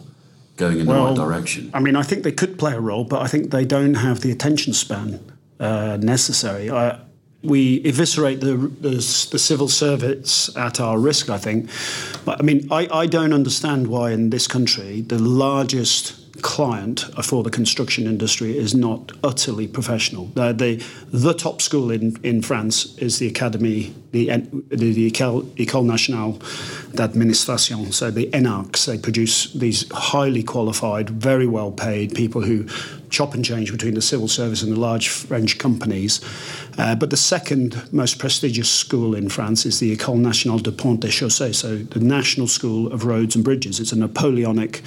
going 0.57 0.79
in 0.79 0.87
well, 0.87 1.13
the 1.13 1.21
right 1.21 1.27
direction? 1.27 1.71
I 1.73 1.79
mean, 1.79 1.95
I 1.95 2.03
think 2.03 2.23
they 2.23 2.31
could 2.31 2.59
play 2.59 2.73
a 2.73 2.79
role, 2.79 3.05
but 3.05 3.21
I 3.21 3.27
think 3.27 3.51
they 3.51 3.65
don't 3.65 3.93
have 3.93 4.21
the 4.21 4.31
attention 4.31 4.73
span 4.73 5.19
uh, 5.59 5.97
necessary. 6.01 6.69
I, 6.69 6.99
we 7.41 7.81
eviscerate 7.85 8.41
the, 8.41 8.55
the, 8.55 8.89
the, 8.89 9.39
civil 9.39 9.69
service 9.69 10.55
at 10.57 10.79
our 10.81 10.99
risk, 10.99 11.29
I 11.29 11.37
think. 11.37 11.69
But 12.25 12.39
I 12.39 12.43
mean, 12.43 12.67
I, 12.71 12.87
I 12.91 13.05
don't 13.05 13.31
understand 13.31 13.87
why 13.87 14.11
in 14.11 14.29
this 14.29 14.47
country 14.47 15.01
the 15.01 15.19
largest 15.19 16.28
client 16.41 17.01
for 17.23 17.43
the 17.43 17.49
construction 17.49 18.07
industry 18.07 18.57
is 18.57 18.73
not 18.75 19.11
utterly 19.23 19.67
professional. 19.67 20.31
Uh, 20.35 20.53
the, 20.53 20.83
the 21.11 21.33
top 21.33 21.61
school 21.61 21.91
in, 21.91 22.15
in 22.23 22.41
France 22.41 22.97
is 22.97 23.19
the 23.19 23.27
Academy, 23.27 23.93
the, 24.11 24.27
the, 24.69 24.93
the 24.93 25.11
École, 25.11 25.85
Nationale 25.85 26.39
d'Administration, 26.93 27.91
so 27.91 28.11
the 28.11 28.27
énarques. 28.31 28.85
They 28.85 28.97
produce 28.97 29.53
these 29.53 29.85
highly 29.91 30.43
qualified, 30.43 31.09
very 31.09 31.47
well 31.47 31.71
paid 31.71 32.15
people 32.15 32.41
who 32.41 32.65
chop 33.09 33.33
and 33.33 33.43
change 33.43 33.71
between 33.71 33.95
the 33.95 34.01
civil 34.01 34.27
service 34.27 34.61
and 34.61 34.71
the 34.71 34.79
large 34.79 35.09
French 35.09 35.57
companies. 35.57 36.21
Uh, 36.77 36.95
but 36.95 37.09
the 37.09 37.17
second 37.17 37.81
most 37.91 38.19
prestigious 38.19 38.69
school 38.69 39.15
in 39.15 39.29
France 39.29 39.65
is 39.65 39.79
the 39.79 39.95
École 39.95 40.19
Nationale 40.19 40.59
de 40.59 40.71
Pont 40.71 41.03
et 41.03 41.09
Chaussées, 41.09 41.55
so 41.55 41.77
the 41.77 41.99
National 41.99 42.47
School 42.47 42.91
of 42.93 43.05
Roads 43.05 43.35
and 43.35 43.43
Bridges. 43.43 43.79
It's 43.79 43.91
a 43.91 43.97
Napoleonic 43.97 44.81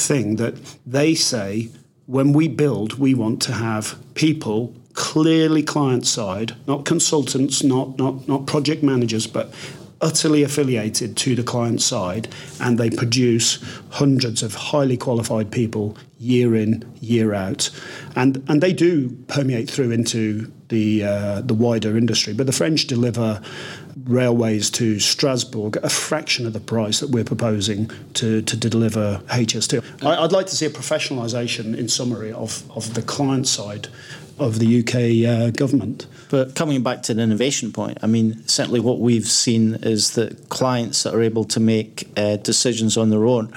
thing 0.00 0.36
that 0.36 0.54
they 0.86 1.14
say 1.14 1.70
when 2.06 2.32
we 2.32 2.48
build, 2.48 2.98
we 2.98 3.14
want 3.14 3.40
to 3.42 3.52
have 3.52 3.96
people 4.14 4.74
clearly 4.94 5.62
client 5.62 6.06
side, 6.06 6.54
not 6.66 6.84
consultants, 6.84 7.62
not, 7.62 7.96
not, 7.98 8.26
not 8.26 8.46
project 8.46 8.82
managers, 8.82 9.26
but 9.26 9.54
utterly 10.00 10.42
affiliated 10.42 11.16
to 11.16 11.34
the 11.34 11.42
client 11.42 11.80
side, 11.80 12.28
and 12.60 12.78
they 12.78 12.90
produce 12.90 13.62
hundreds 13.90 14.42
of 14.42 14.54
highly 14.54 14.96
qualified 14.96 15.50
people 15.50 15.96
year 16.18 16.54
in, 16.54 16.90
year 17.00 17.34
out, 17.34 17.70
and 18.16 18.42
and 18.48 18.62
they 18.62 18.72
do 18.72 19.10
permeate 19.28 19.70
through 19.70 19.90
into 19.90 20.50
the 20.68 21.04
uh, 21.04 21.40
the 21.42 21.54
wider 21.54 21.96
industry. 21.96 22.32
But 22.32 22.46
the 22.46 22.52
French 22.52 22.86
deliver 22.86 23.40
railways 24.04 24.70
to 24.70 24.98
Strasbourg 24.98 25.76
a 25.76 25.88
fraction 25.88 26.46
of 26.46 26.52
the 26.52 26.60
price 26.60 27.00
that 27.00 27.10
we're 27.10 27.24
proposing 27.24 27.90
to, 28.14 28.42
to 28.42 28.56
deliver 28.56 29.22
HS2. 29.28 30.04
I, 30.04 30.20
would 30.20 30.32
like 30.32 30.46
to 30.46 30.56
see 30.56 30.66
a 30.66 30.70
professionalisation, 30.70 31.76
in 31.76 31.88
summary, 31.88 32.32
of, 32.32 32.70
of 32.76 32.94
the 32.94 33.02
client 33.02 33.48
side 33.48 33.88
of 34.38 34.58
the 34.58 34.80
UK 34.80 35.28
uh, 35.28 35.50
government. 35.50 36.06
But 36.30 36.54
coming 36.54 36.82
back 36.82 37.02
to 37.04 37.14
the 37.14 37.22
innovation 37.22 37.72
point, 37.72 37.98
I 38.02 38.06
mean, 38.06 38.46
certainly 38.48 38.80
what 38.80 38.98
we've 38.98 39.26
seen 39.26 39.74
is 39.82 40.12
that 40.12 40.48
clients 40.48 41.02
that 41.02 41.14
are 41.14 41.22
able 41.22 41.44
to 41.44 41.60
make 41.60 42.08
uh, 42.16 42.36
decisions 42.36 42.96
on 42.96 43.10
their 43.10 43.26
own 43.26 43.52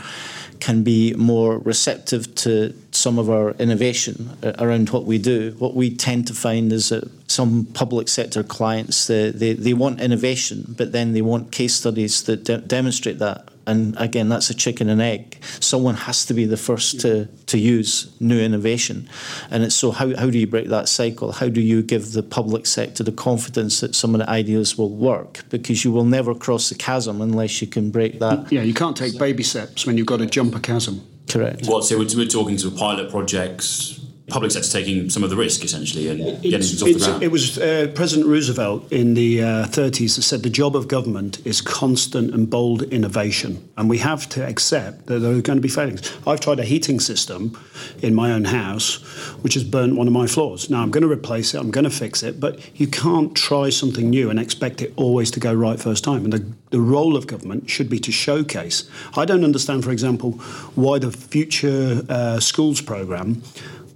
can 0.59 0.83
be 0.83 1.13
more 1.13 1.57
receptive 1.59 2.35
to 2.35 2.73
some 3.03 3.19
of 3.19 3.29
our 3.29 3.51
innovation 3.59 4.15
uh, 4.41 4.53
around 4.59 4.89
what 4.89 5.03
we 5.05 5.17
do. 5.17 5.55
What 5.59 5.73
we 5.75 5.93
tend 5.95 6.25
to 6.27 6.33
find 6.33 6.71
is 6.71 6.89
that 6.89 7.03
some 7.29 7.65
public 7.73 8.07
sector 8.07 8.43
clients 8.43 9.07
they, 9.07 9.31
they, 9.31 9.53
they 9.53 9.73
want 9.73 9.99
innovation, 9.99 10.73
but 10.77 10.93
then 10.93 11.13
they 11.13 11.21
want 11.21 11.51
case 11.51 11.75
studies 11.75 12.23
that 12.23 12.45
de- 12.45 12.59
demonstrate 12.59 13.19
that 13.19 13.49
and 13.65 13.95
again, 13.97 14.29
that's 14.29 14.49
a 14.49 14.53
chicken 14.53 14.89
and 14.89 15.01
egg. 15.01 15.41
Someone 15.59 15.95
has 15.95 16.25
to 16.25 16.33
be 16.33 16.45
the 16.45 16.57
first 16.57 16.99
to, 17.01 17.27
to 17.45 17.57
use 17.57 18.13
new 18.19 18.39
innovation. 18.39 19.09
And 19.49 19.63
it's 19.63 19.75
so 19.75 19.91
how, 19.91 20.15
how 20.17 20.29
do 20.29 20.37
you 20.37 20.47
break 20.47 20.67
that 20.67 20.89
cycle? 20.89 21.31
How 21.31 21.47
do 21.47 21.61
you 21.61 21.81
give 21.81 22.11
the 22.11 22.23
public 22.23 22.65
sector 22.65 23.03
the 23.03 23.11
confidence 23.11 23.79
that 23.79 23.95
some 23.95 24.13
of 24.15 24.19
the 24.19 24.29
ideas 24.29 24.77
will 24.77 24.89
work? 24.89 25.43
Because 25.49 25.85
you 25.85 25.91
will 25.91 26.05
never 26.05 26.35
cross 26.35 26.69
the 26.69 26.75
chasm 26.75 27.21
unless 27.21 27.61
you 27.61 27.67
can 27.67 27.89
break 27.89 28.19
that. 28.19 28.51
Yeah, 28.51 28.63
you 28.63 28.73
can't 28.73 28.97
take 28.97 29.17
baby 29.17 29.43
steps 29.43 29.85
when 29.85 29.97
you've 29.97 30.07
got 30.07 30.17
to 30.17 30.25
jump 30.25 30.55
a 30.55 30.59
chasm. 30.59 31.07
Correct. 31.29 31.65
What, 31.67 31.83
so 31.85 31.97
we're 31.97 32.25
talking 32.25 32.57
to 32.57 32.71
pilot 32.71 33.09
projects, 33.09 33.99
public 34.27 34.51
sector 34.51 34.69
taking 34.69 35.09
some 35.09 35.23
of 35.23 35.29
the 35.29 35.35
risk 35.35 35.63
essentially 35.65 36.07
and 36.07 36.19
getting 36.41 36.51
things 36.51 36.81
off 36.81 36.87
the 36.87 36.99
ground. 36.99 37.23
It 37.23 37.31
was 37.31 37.57
uh, 37.57 37.91
President 37.93 38.27
Roosevelt 38.27 38.91
in 38.91 39.15
the 39.15 39.41
uh, 39.41 39.65
30s 39.65 40.15
that 40.15 40.21
said 40.21 40.43
the 40.43 40.49
job 40.49 40.75
of 40.75 40.87
government 40.87 41.45
is 41.45 41.59
constant 41.59 42.33
and 42.33 42.49
bold 42.49 42.83
innovation, 42.83 43.69
and 43.75 43.89
we 43.89 43.97
have 43.97 44.29
to 44.29 44.45
accept 44.45 45.07
that 45.07 45.19
there 45.19 45.31
are 45.31 45.41
going 45.41 45.57
to 45.57 45.61
be 45.61 45.67
failings. 45.67 46.15
I've 46.25 46.39
tried 46.39 46.59
a 46.59 46.63
heating 46.63 46.99
system 46.99 47.59
in 48.01 48.15
my 48.15 48.31
own 48.31 48.45
house, 48.45 49.01
which 49.43 49.55
has 49.55 49.63
burnt 49.63 49.97
one 49.97 50.07
of 50.07 50.13
my 50.13 50.27
floors. 50.27 50.69
Now 50.69 50.81
I'm 50.81 50.91
going 50.91 51.03
to 51.03 51.11
replace 51.11 51.53
it, 51.53 51.59
I'm 51.59 51.71
going 51.71 51.83
to 51.83 51.89
fix 51.89 52.23
it, 52.23 52.39
but 52.39 52.59
you 52.79 52.87
can't 52.87 53.35
try 53.35 53.69
something 53.69 54.09
new 54.09 54.29
and 54.29 54.39
expect 54.39 54.81
it 54.81 54.93
always 54.95 55.31
to 55.31 55.41
go 55.41 55.53
right 55.53 55.79
first 55.79 56.03
time. 56.03 56.23
And 56.23 56.33
the, 56.33 56.45
the 56.69 56.79
role 56.79 57.17
of 57.17 57.27
government 57.27 57.69
should 57.69 57.89
be 57.89 57.99
to 57.99 58.11
showcase. 58.11 58.89
I 59.17 59.25
don't 59.25 59.43
understand, 59.43 59.83
for 59.83 59.91
example, 59.91 60.31
why 60.75 60.99
the 60.99 61.11
future 61.11 62.03
uh, 62.07 62.39
schools 62.39 62.79
program 62.79 63.43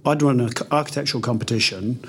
I'd 0.08 0.22
run 0.22 0.40
an 0.40 0.50
architectural 0.70 1.22
competition 1.22 2.02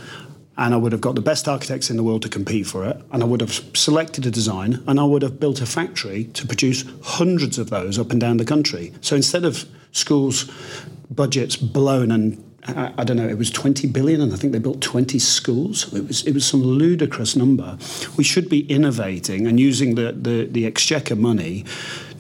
and 0.60 0.74
I 0.74 0.78
would 0.78 0.92
have 0.92 1.02
got 1.02 1.16
the 1.16 1.22
best 1.22 1.48
architects 1.48 1.90
in 1.90 1.96
the 1.96 2.04
world 2.04 2.22
to 2.24 2.30
compete 2.30 2.68
for 2.68 2.86
it, 2.86 3.02
and 3.14 3.24
I 3.24 3.26
would 3.26 3.40
have 3.40 3.54
selected 3.74 4.26
a 4.26 4.32
design, 4.32 4.84
and 4.88 5.00
I 5.00 5.06
would 5.06 5.22
have 5.22 5.40
built 5.40 5.62
a 5.62 5.66
factory 5.66 6.26
to 6.34 6.46
produce 6.46 6.84
hundreds 7.02 7.58
of 7.58 7.70
those 7.70 7.98
up 7.98 8.12
and 8.12 8.20
down 8.20 8.36
the 8.36 8.46
country. 8.46 8.94
So 9.00 9.16
instead 9.16 9.46
of 9.46 9.64
schools' 9.94 10.52
budgets 11.10 11.56
blown 11.56 12.12
and 12.12 12.44
I 12.68 13.06
don't 13.06 13.16
know, 13.16 13.28
it 13.28 13.38
was 13.38 13.50
20 13.50 13.88
billion, 13.88 14.20
and 14.20 14.34
I 14.34 14.36
think 14.36 14.52
they 14.52 14.60
built 14.60 14.82
20 14.82 15.18
schools. 15.18 15.92
It 15.94 16.06
was, 16.06 16.28
it 16.28 16.34
was 16.34 16.46
some 16.46 16.62
ludicrous 16.62 17.38
number. 17.38 17.78
We 18.18 18.26
should 18.26 18.50
be 18.50 18.68
innovating 18.68 19.48
and 19.48 19.60
using 19.60 19.96
the, 19.96 20.12
the, 20.12 20.46
the 20.46 20.66
exchequer 20.66 21.16
money 21.16 21.64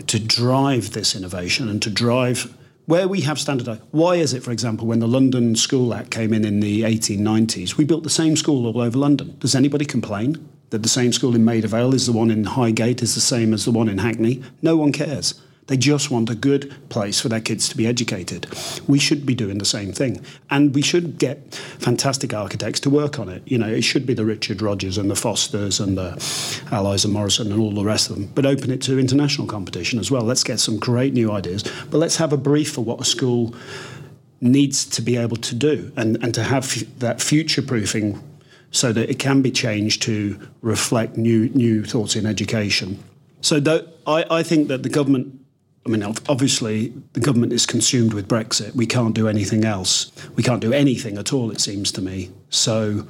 to 0.07 0.17
drive 0.17 0.91
this 0.91 1.13
innovation 1.13 1.67
and 1.67 1.81
to 1.81 1.89
drive 1.89 2.57
where 2.89 3.07
we 3.07 3.21
have 3.21 3.39
standardized. 3.39 3.83
Why 3.91 4.15
is 4.15 4.33
it, 4.33 4.41
for 4.41 4.51
example, 4.51 4.87
when 4.87 4.97
the 4.97 5.07
London 5.07 5.55
School 5.55 5.93
Act 5.93 6.09
came 6.09 6.33
in 6.33 6.43
in 6.43 6.59
the 6.59 6.81
1890s, 6.81 7.77
we 7.77 7.85
built 7.85 8.01
the 8.01 8.09
same 8.09 8.35
school 8.35 8.65
all 8.65 8.81
over 8.81 8.97
London? 8.97 9.37
Does 9.37 9.53
anybody 9.53 9.85
complain 9.85 10.49
that 10.71 10.81
the 10.81 10.89
same 10.89 11.13
school 11.13 11.35
in 11.35 11.45
Maida 11.45 11.67
Vale 11.67 11.93
is 11.93 12.07
the 12.07 12.13
one 12.13 12.31
in 12.31 12.45
Highgate 12.45 13.03
is 13.03 13.13
the 13.13 13.21
same 13.21 13.53
as 13.53 13.63
the 13.65 13.69
one 13.69 13.89
in 13.89 13.99
Hackney? 13.99 14.41
No 14.63 14.75
one 14.75 14.91
cares. 14.91 15.39
They 15.69 15.77
just 15.77 16.09
want 16.09 16.31
a 16.31 16.35
good 16.35 16.73
place 16.89 17.21
for 17.21 17.29
their 17.29 17.39
kids 17.39 17.69
to 17.69 17.77
be 17.77 17.85
educated. 17.85 18.47
We 18.87 18.97
should 18.97 19.23
be 19.23 19.35
doing 19.35 19.59
the 19.59 19.65
same 19.65 19.93
thing. 19.93 20.19
And 20.49 20.73
we 20.73 20.81
should 20.81 21.19
get 21.19 21.53
fantastic 21.53 22.33
architects 22.33 22.79
to 22.81 22.89
work 22.89 23.19
on 23.19 23.29
it. 23.29 23.43
You 23.45 23.59
know, 23.59 23.67
it 23.67 23.83
should 23.83 24.07
be 24.07 24.15
the 24.15 24.25
Richard 24.25 24.63
Rogers 24.63 24.97
and 24.97 25.11
the 25.11 25.15
Fosters 25.15 25.79
and 25.79 25.95
the 25.95 26.17
Allies 26.71 27.05
and 27.05 27.13
Morrison 27.13 27.51
and 27.51 27.61
all 27.61 27.71
the 27.71 27.85
rest 27.85 28.09
of 28.09 28.15
them, 28.15 28.31
but 28.33 28.47
open 28.47 28.71
it 28.71 28.81
to 28.81 28.97
international 28.97 29.45
competition 29.45 29.99
as 29.99 30.09
well. 30.09 30.23
Let's 30.23 30.43
get 30.43 30.59
some 30.59 30.79
great 30.79 31.13
new 31.13 31.31
ideas, 31.31 31.63
but 31.91 31.99
let's 31.99 32.15
have 32.15 32.33
a 32.33 32.37
brief 32.37 32.71
for 32.71 32.81
what 32.81 32.99
a 32.99 33.05
school 33.05 33.53
needs 34.41 34.85
to 34.85 35.03
be 35.03 35.17
able 35.17 35.37
to 35.37 35.53
do 35.53 35.91
and, 35.95 36.17
and 36.23 36.33
to 36.33 36.41
have 36.41 36.63
f- 36.63 36.87
that 36.97 37.21
future 37.21 37.61
proofing 37.61 38.19
so 38.71 38.91
that 38.91 39.07
it 39.07 39.19
can 39.19 39.43
be 39.43 39.51
changed 39.51 40.01
to 40.01 40.39
reflect 40.61 41.15
new 41.15 41.49
new 41.49 41.83
thoughts 41.83 42.15
in 42.15 42.25
education. 42.25 42.97
So 43.41 43.61
I, 44.07 44.25
I 44.31 44.43
think 44.43 44.67
that 44.69 44.83
the 44.83 44.89
government 44.89 45.38
I 45.85 45.89
mean, 45.89 46.03
obviously, 46.03 46.93
the 47.13 47.19
government 47.19 47.53
is 47.53 47.65
consumed 47.65 48.13
with 48.13 48.27
Brexit. 48.27 48.75
We 48.75 48.85
can't 48.85 49.15
do 49.15 49.27
anything 49.27 49.63
else. 49.63 50.11
We 50.35 50.43
can't 50.43 50.61
do 50.61 50.73
anything 50.73 51.17
at 51.17 51.33
all, 51.33 51.51
it 51.51 51.61
seems 51.61 51.91
to 51.93 52.01
me. 52.01 52.31
So 52.49 53.07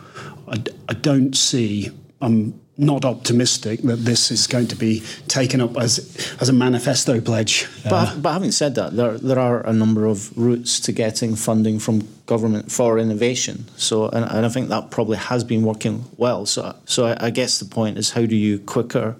I, 0.47 0.63
I 0.87 0.93
don't 0.93 1.35
see, 1.35 1.91
I'm 2.21 2.59
not 2.79 3.03
optimistic 3.03 3.81
that 3.81 3.97
this 3.97 4.31
is 4.31 4.47
going 4.47 4.65
to 4.65 4.75
be 4.75 5.03
taken 5.27 5.59
up 5.59 5.77
as, 5.77 6.33
as 6.39 6.47
a 6.47 6.53
manifesto 6.53 7.19
pledge. 7.19 7.67
But, 7.83 8.21
but 8.21 8.31
having 8.31 8.51
said 8.51 8.75
that, 8.75 8.95
there, 8.95 9.17
there 9.17 9.37
are 9.37 9.65
a 9.65 9.73
number 9.73 10.05
of 10.05 10.35
routes 10.37 10.79
to 10.81 10.93
getting 10.93 11.35
funding 11.35 11.79
from 11.79 12.07
government 12.25 12.71
for 12.71 12.97
innovation. 12.97 13.65
So, 13.75 14.07
and, 14.07 14.23
and 14.23 14.45
I 14.45 14.49
think 14.49 14.69
that 14.69 14.91
probably 14.91 15.17
has 15.17 15.43
been 15.43 15.63
working 15.63 16.05
well. 16.15 16.45
So, 16.45 16.73
so 16.85 17.07
I, 17.07 17.25
I 17.25 17.29
guess 17.31 17.59
the 17.59 17.65
point 17.65 17.97
is 17.97 18.11
how 18.11 18.25
do 18.25 18.35
you 18.35 18.59
quicker 18.59 19.17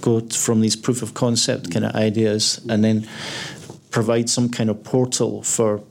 go 0.00 0.20
from 0.20 0.60
these 0.60 0.76
proof 0.76 1.02
of 1.02 1.14
concept 1.14 1.70
kind 1.70 1.84
of 1.84 1.94
ideas 1.94 2.60
and 2.68 2.84
then 2.84 3.08
provide 3.90 4.28
some 4.28 4.48
kind 4.48 4.70
of 4.70 4.82
portal 4.84 5.42
for 5.42 5.82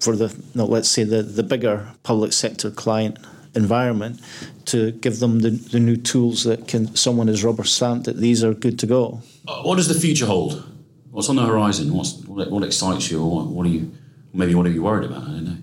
for 0.00 0.16
the 0.16 0.34
no, 0.54 0.64
let's 0.64 0.88
say 0.88 1.04
the, 1.04 1.22
the 1.22 1.42
bigger 1.42 1.88
public 2.02 2.32
sector 2.32 2.70
client 2.70 3.18
environment 3.54 4.20
to 4.64 4.92
give 4.92 5.18
them 5.20 5.40
the, 5.40 5.50
the 5.50 5.78
new 5.78 5.96
tools 5.96 6.44
that 6.44 6.66
can 6.66 6.94
someone 6.96 7.28
is 7.28 7.44
rubber 7.44 7.64
stamped 7.64 8.06
that 8.06 8.16
these 8.16 8.42
are 8.42 8.54
good 8.54 8.78
to 8.78 8.86
go. 8.86 9.20
Uh, 9.46 9.62
what 9.62 9.76
does 9.76 9.88
the 9.88 9.94
future 9.94 10.26
hold? 10.26 10.64
What's 11.10 11.28
on 11.28 11.36
the 11.36 11.44
horizon? 11.44 11.92
What's, 11.94 12.14
what, 12.24 12.50
what 12.50 12.64
excites 12.64 13.10
you, 13.10 13.22
or 13.22 13.30
what, 13.36 13.46
what 13.46 13.66
are 13.66 13.68
you 13.68 13.92
maybe 14.32 14.54
what 14.54 14.66
are 14.66 14.70
you 14.70 14.82
worried 14.82 15.10
about? 15.10 15.22
I 15.22 15.26
don't 15.26 15.44
know. 15.44 15.56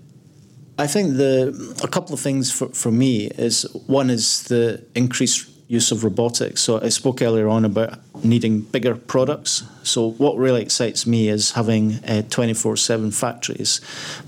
I 0.78 0.86
think 0.86 1.16
the 1.16 1.78
a 1.82 1.88
couple 1.88 2.14
of 2.14 2.20
things 2.20 2.50
for, 2.50 2.68
for 2.68 2.90
me 2.90 3.26
is 3.26 3.66
one 3.86 4.08
is 4.10 4.44
the 4.44 4.84
increased 4.94 5.50
use 5.70 5.92
of 5.92 6.02
robotics. 6.02 6.60
So 6.60 6.80
I 6.82 6.88
spoke 6.88 7.22
earlier 7.22 7.48
on 7.48 7.64
about 7.64 8.00
needing 8.24 8.60
bigger 8.60 8.94
products. 8.94 9.64
So 9.82 10.10
what 10.12 10.36
really 10.36 10.62
excites 10.62 11.06
me 11.06 11.28
is 11.28 11.52
having 11.52 11.92
24/7 12.28 13.08
uh, 13.08 13.10
factories 13.10 13.80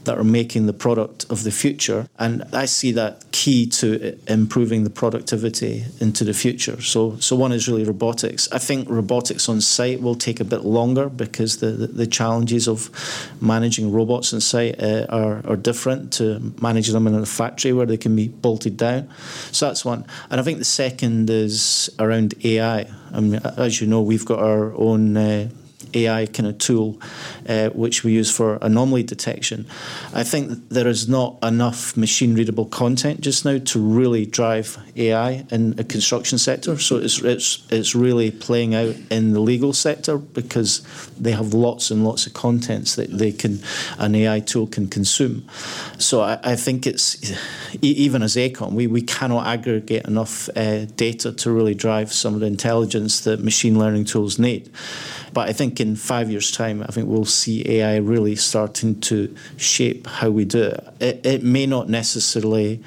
that 0.05 0.19
are 0.19 0.25
making 0.25 0.67
the 0.67 0.73
product 0.73 1.27
of 1.31 1.45
the 1.45 1.51
future, 1.51 2.09
and 2.19 2.43
I 2.53 2.67
see 2.67 2.93
that 2.93 3.31
key 3.33 3.67
to 3.67 3.87
uh, 4.13 4.17
improving 4.27 4.85
the 4.85 4.91
productivity 4.91 5.85
into 6.01 6.25
the 6.25 6.33
future. 6.33 6.81
So 6.81 7.17
so 7.21 7.37
one 7.37 7.53
is 7.53 7.69
really 7.69 7.85
robotics. 7.85 8.49
I 8.51 8.59
think 8.59 8.89
robotics 8.89 9.49
on 9.49 9.61
site 9.61 10.01
will 10.01 10.15
take 10.15 10.41
a 10.41 10.45
bit 10.45 10.65
longer 10.65 11.09
because 11.09 11.59
the 11.59 11.73
the, 11.73 11.87
the 11.87 12.07
challenges 12.07 12.69
of 12.69 12.91
managing 13.41 13.93
robots 13.93 14.33
on 14.33 14.41
site 14.41 14.83
uh, 14.83 15.07
are 15.09 15.43
are 15.47 15.57
different 15.57 16.13
to 16.15 16.53
managing 16.61 16.95
them 16.95 17.07
in 17.07 17.15
a 17.15 17.27
factory 17.27 17.73
where 17.73 17.87
they 17.87 17.99
can 17.99 18.17
be 18.17 18.29
bolted 18.29 18.77
down. 18.77 19.09
So 19.53 19.67
that's 19.67 19.85
one, 19.85 20.05
and 20.31 20.41
I 20.41 20.45
think 20.45 20.59
the 20.59 20.65
second 20.65 21.31
is 21.31 21.91
around 21.99 22.35
AI. 22.45 22.87
I 23.13 23.21
mean, 23.21 23.41
as 23.57 23.81
you 23.81 23.87
know, 23.87 24.01
we've 24.01 24.25
got 24.25 24.39
our 24.39 24.75
own 24.75 25.17
uh, 25.17 25.49
AI 25.95 26.27
kind 26.27 26.49
of 26.49 26.59
tool, 26.59 27.01
uh, 27.49 27.71
which 27.71 28.05
we 28.05 28.13
use 28.13 28.31
for 28.35 28.59
anomaly 28.63 29.03
detection. 29.03 29.67
I 30.13 30.23
think 30.23 30.69
there 30.69 30.89
is 30.89 31.09
not 31.09 31.39
enough 31.43 31.97
machine 31.97 32.35
readable 32.35 32.67
content 32.67 33.21
just 33.21 33.45
now 33.45 33.59
to 33.59 33.81
really 33.81 34.27
drive 34.27 34.79
AI 34.97 35.47
in 35.51 35.73
the 35.77 35.85
construction 35.85 36.39
sector. 36.39 36.79
So 36.79 36.97
it's 36.97 37.21
it's 37.23 37.67
it's 37.71 37.95
really 37.95 38.31
playing 38.31 38.75
out 38.75 38.95
in 39.11 39.33
the 39.33 39.41
legal 39.41 39.73
sector 39.73 40.19
because 40.19 40.83
they 41.19 41.33
have 41.33 41.55
lots 41.55 41.91
and 41.91 42.05
lots 42.05 42.27
of 42.27 42.35
contents 42.35 42.97
that 42.97 43.11
they 43.11 43.33
can 43.33 43.61
an 43.99 44.15
AI 44.15 44.41
tool 44.41 44.67
can 44.67 44.89
consume. 44.89 45.49
So 45.99 46.23
I, 46.23 46.39
I 46.43 46.57
think 46.57 46.87
it's 46.87 47.33
even 47.81 48.23
as 48.23 48.37
AECOM, 48.37 48.73
we, 48.73 48.87
we 48.87 49.03
cannot 49.03 49.47
aggregate 49.47 50.07
enough 50.07 50.49
uh, 50.57 50.87
data 50.97 51.33
to 51.33 51.51
really 51.51 51.75
drive 51.75 52.13
some 52.13 52.35
of 52.35 52.41
the 52.41 52.47
intelligence 52.47 53.21
that 53.21 53.41
machine 53.41 53.79
learning 53.79 54.05
tools 54.05 54.39
need. 54.39 54.71
But 55.33 55.49
I 55.49 55.53
think 55.53 55.81
in 55.81 55.97
five 55.97 56.31
years' 56.31 56.51
time, 56.51 56.83
I 56.83 56.87
think 56.87 57.09
we'll 57.09 57.25
see 57.25 57.69
AI 57.69 57.97
really 57.97 58.37
starting 58.37 59.01
to 59.03 59.35
shape 59.57 60.07
how 60.07 60.31
we 60.31 60.45
do 60.45 60.65
it. 60.65 60.89
It, 61.01 61.27
it 61.27 61.43
may 61.43 61.67
not 61.67 61.89
necessarily 61.89 62.83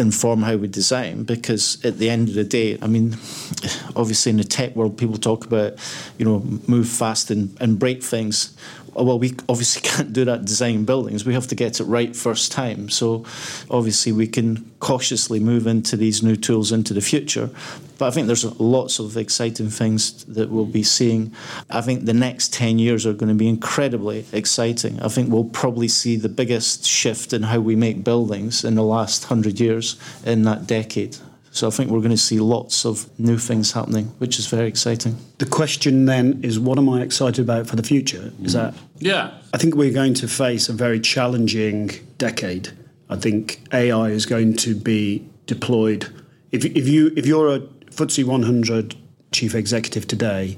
inform 0.00 0.42
how 0.42 0.56
we 0.56 0.66
design 0.66 1.24
because 1.24 1.84
at 1.84 1.98
the 1.98 2.08
end 2.08 2.28
of 2.28 2.34
the 2.34 2.44
day, 2.44 2.78
I 2.80 2.86
mean, 2.86 3.12
obviously 3.96 4.30
in 4.30 4.38
the 4.38 4.44
tech 4.44 4.74
world, 4.74 4.96
people 4.96 5.18
talk 5.18 5.44
about, 5.44 5.74
you 6.18 6.24
know, 6.24 6.40
move 6.66 6.88
fast 6.88 7.30
and, 7.30 7.56
and 7.60 7.78
break 7.78 8.02
things. 8.02 8.56
Oh, 8.96 9.04
well, 9.04 9.18
we 9.18 9.34
obviously 9.48 9.82
can't 9.88 10.12
do 10.12 10.24
that 10.24 10.44
design 10.44 10.84
buildings. 10.84 11.24
We 11.24 11.34
have 11.34 11.46
to 11.48 11.54
get 11.54 11.80
it 11.80 11.84
right 11.84 12.14
first 12.14 12.52
time. 12.52 12.88
So 12.88 13.24
obviously 13.70 14.12
we 14.12 14.26
can 14.26 14.70
cautiously 14.80 15.40
move 15.40 15.66
into 15.66 15.96
these 15.96 16.22
new 16.22 16.36
tools 16.36 16.72
into 16.72 16.94
the 16.94 17.00
future. 17.00 17.50
But 17.98 18.06
I 18.06 18.10
think 18.12 18.26
there's 18.26 18.44
lots 18.58 18.98
of 18.98 19.16
exciting 19.16 19.68
things 19.68 20.24
that 20.24 20.50
we'll 20.50 20.64
be 20.64 20.82
seeing. 20.82 21.34
I 21.68 21.82
think 21.82 22.06
the 22.06 22.14
next 22.14 22.52
10 22.54 22.78
years 22.78 23.04
are 23.06 23.12
going 23.12 23.28
to 23.28 23.34
be 23.34 23.48
incredibly 23.48 24.24
exciting. 24.32 25.00
I 25.02 25.08
think 25.08 25.30
we'll 25.30 25.44
probably 25.44 25.88
see 25.88 26.16
the 26.16 26.30
biggest 26.30 26.86
shift 26.86 27.32
in 27.32 27.42
how 27.42 27.60
we 27.60 27.76
make 27.76 28.02
buildings 28.02 28.64
in 28.64 28.74
the 28.74 28.82
last 28.82 29.24
100 29.30 29.60
years 29.60 29.96
in 30.24 30.44
that 30.44 30.66
decade. 30.66 31.18
So 31.52 31.66
I 31.66 31.70
think 31.70 31.90
we're 31.90 31.98
going 31.98 32.10
to 32.10 32.16
see 32.16 32.38
lots 32.38 32.84
of 32.86 33.08
new 33.18 33.36
things 33.36 33.72
happening, 33.72 34.06
which 34.18 34.38
is 34.38 34.46
very 34.46 34.68
exciting. 34.68 35.16
The 35.38 35.46
question 35.46 36.04
then 36.04 36.40
is 36.44 36.60
what 36.60 36.78
am 36.78 36.88
I 36.88 37.02
excited 37.02 37.42
about 37.42 37.66
for 37.66 37.76
the 37.76 37.82
future? 37.82 38.32
Is 38.42 38.52
that 38.52 38.74
Yeah. 38.98 39.32
I 39.52 39.58
think 39.58 39.74
we're 39.74 39.92
going 39.92 40.14
to 40.14 40.28
face 40.28 40.68
a 40.68 40.72
very 40.72 41.00
challenging 41.00 41.90
decade. 42.18 42.70
I 43.08 43.16
think 43.16 43.60
AI 43.72 44.10
is 44.10 44.26
going 44.26 44.54
to 44.58 44.74
be 44.76 45.28
deployed 45.46 46.06
if 46.52 46.64
if 46.64 46.88
you 46.88 47.12
if 47.16 47.26
you're 47.26 47.54
a 47.54 47.60
FTSE 47.90 48.24
100 48.24 48.94
chief 49.32 49.54
executive 49.54 50.06
today 50.06 50.56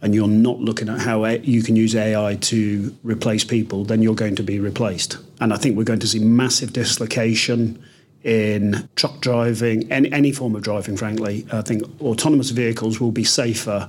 and 0.00 0.14
you're 0.14 0.28
not 0.28 0.58
looking 0.58 0.88
at 0.88 0.98
how 1.00 1.24
you 1.24 1.62
can 1.62 1.76
use 1.76 1.94
AI 1.94 2.34
to 2.34 2.94
replace 3.04 3.44
people, 3.44 3.84
then 3.84 4.02
you're 4.02 4.16
going 4.16 4.34
to 4.34 4.42
be 4.42 4.58
replaced. 4.58 5.18
And 5.40 5.52
I 5.52 5.56
think 5.56 5.76
we're 5.76 5.84
going 5.84 6.00
to 6.00 6.08
see 6.08 6.18
massive 6.18 6.72
dislocation 6.72 7.80
in 8.24 8.88
truck 8.94 9.20
driving, 9.20 9.90
any, 9.90 10.12
any 10.12 10.32
form 10.32 10.54
of 10.54 10.62
driving, 10.62 10.96
frankly. 10.96 11.46
I 11.52 11.62
think 11.62 11.82
autonomous 12.00 12.50
vehicles 12.50 13.00
will 13.00 13.12
be 13.12 13.24
safer 13.24 13.88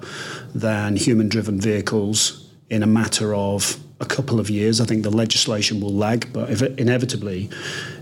than 0.55 0.95
human 0.95 1.29
driven 1.29 1.59
vehicles 1.61 2.49
in 2.69 2.81
a 2.81 2.87
matter 2.87 3.35
of 3.35 3.77
a 3.99 4.05
couple 4.05 4.39
of 4.39 4.49
years. 4.49 4.81
I 4.81 4.85
think 4.85 5.03
the 5.03 5.11
legislation 5.11 5.79
will 5.79 5.93
lag, 5.93 6.31
but 6.33 6.49
if 6.49 6.61
it, 6.61 6.79
inevitably, 6.79 7.49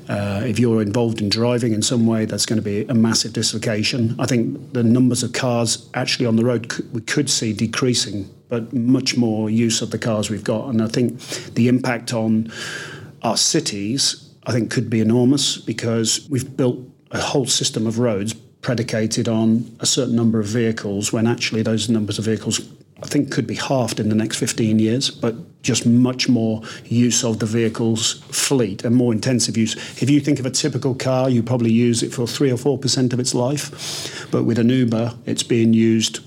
uh, 0.09 0.41
if 0.45 0.59
you're 0.59 0.81
involved 0.81 1.21
in 1.21 1.29
driving 1.29 1.73
in 1.73 1.81
some 1.81 2.07
way, 2.07 2.25
that's 2.25 2.45
going 2.45 2.57
to 2.57 2.63
be 2.63 2.85
a 2.85 2.93
massive 2.93 3.33
dislocation. 3.33 4.15
I 4.19 4.25
think 4.25 4.73
the 4.73 4.83
numbers 4.83 5.23
of 5.23 5.33
cars 5.33 5.89
actually 5.93 6.25
on 6.25 6.35
the 6.37 6.45
road 6.45 6.69
could, 6.69 6.93
we 6.93 7.01
could 7.01 7.29
see 7.29 7.53
decreasing, 7.53 8.29
but 8.49 8.73
much 8.73 9.15
more 9.17 9.49
use 9.49 9.81
of 9.81 9.91
the 9.91 9.99
cars 9.99 10.29
we've 10.29 10.43
got. 10.43 10.69
And 10.69 10.81
I 10.81 10.87
think 10.87 11.19
the 11.53 11.67
impact 11.67 12.13
on 12.13 12.51
our 13.21 13.37
cities, 13.37 14.20
I 14.45 14.51
think, 14.51 14.71
could 14.71 14.89
be 14.89 15.01
enormous 15.01 15.57
because 15.57 16.27
we've 16.29 16.57
built 16.57 16.79
a 17.11 17.19
whole 17.19 17.45
system 17.45 17.85
of 17.85 17.99
roads 17.99 18.33
predicated 18.33 19.27
on 19.27 19.75
a 19.79 19.85
certain 19.85 20.15
number 20.15 20.39
of 20.39 20.45
vehicles 20.45 21.11
when 21.11 21.27
actually 21.27 21.61
those 21.61 21.89
numbers 21.89 22.19
of 22.19 22.25
vehicles 22.25 22.61
I 23.03 23.07
think 23.07 23.31
could 23.31 23.47
be 23.47 23.55
halved 23.55 23.99
in 23.99 24.09
the 24.09 24.15
next 24.15 24.37
15 24.37 24.77
years, 24.77 25.09
but 25.09 25.35
just 25.63 25.85
much 25.85 26.29
more 26.29 26.61
use 26.85 27.23
of 27.23 27.39
the 27.39 27.47
vehicle's 27.47 28.21
fleet 28.29 28.83
and 28.83 28.95
more 28.95 29.11
intensive 29.11 29.57
use. 29.57 29.75
If 30.01 30.09
you 30.09 30.19
think 30.19 30.39
of 30.39 30.45
a 30.45 30.51
typical 30.51 30.93
car, 30.93 31.29
you 31.29 31.41
probably 31.41 31.71
use 31.71 32.03
it 32.03 32.13
for 32.13 32.27
3 32.27 32.51
or 32.51 32.57
4% 32.57 33.13
of 33.13 33.19
its 33.19 33.33
life, 33.33 34.29
but 34.31 34.43
with 34.43 34.59
an 34.59 34.69
Uber, 34.69 35.15
it's 35.25 35.43
being 35.43 35.73
used 35.73 36.19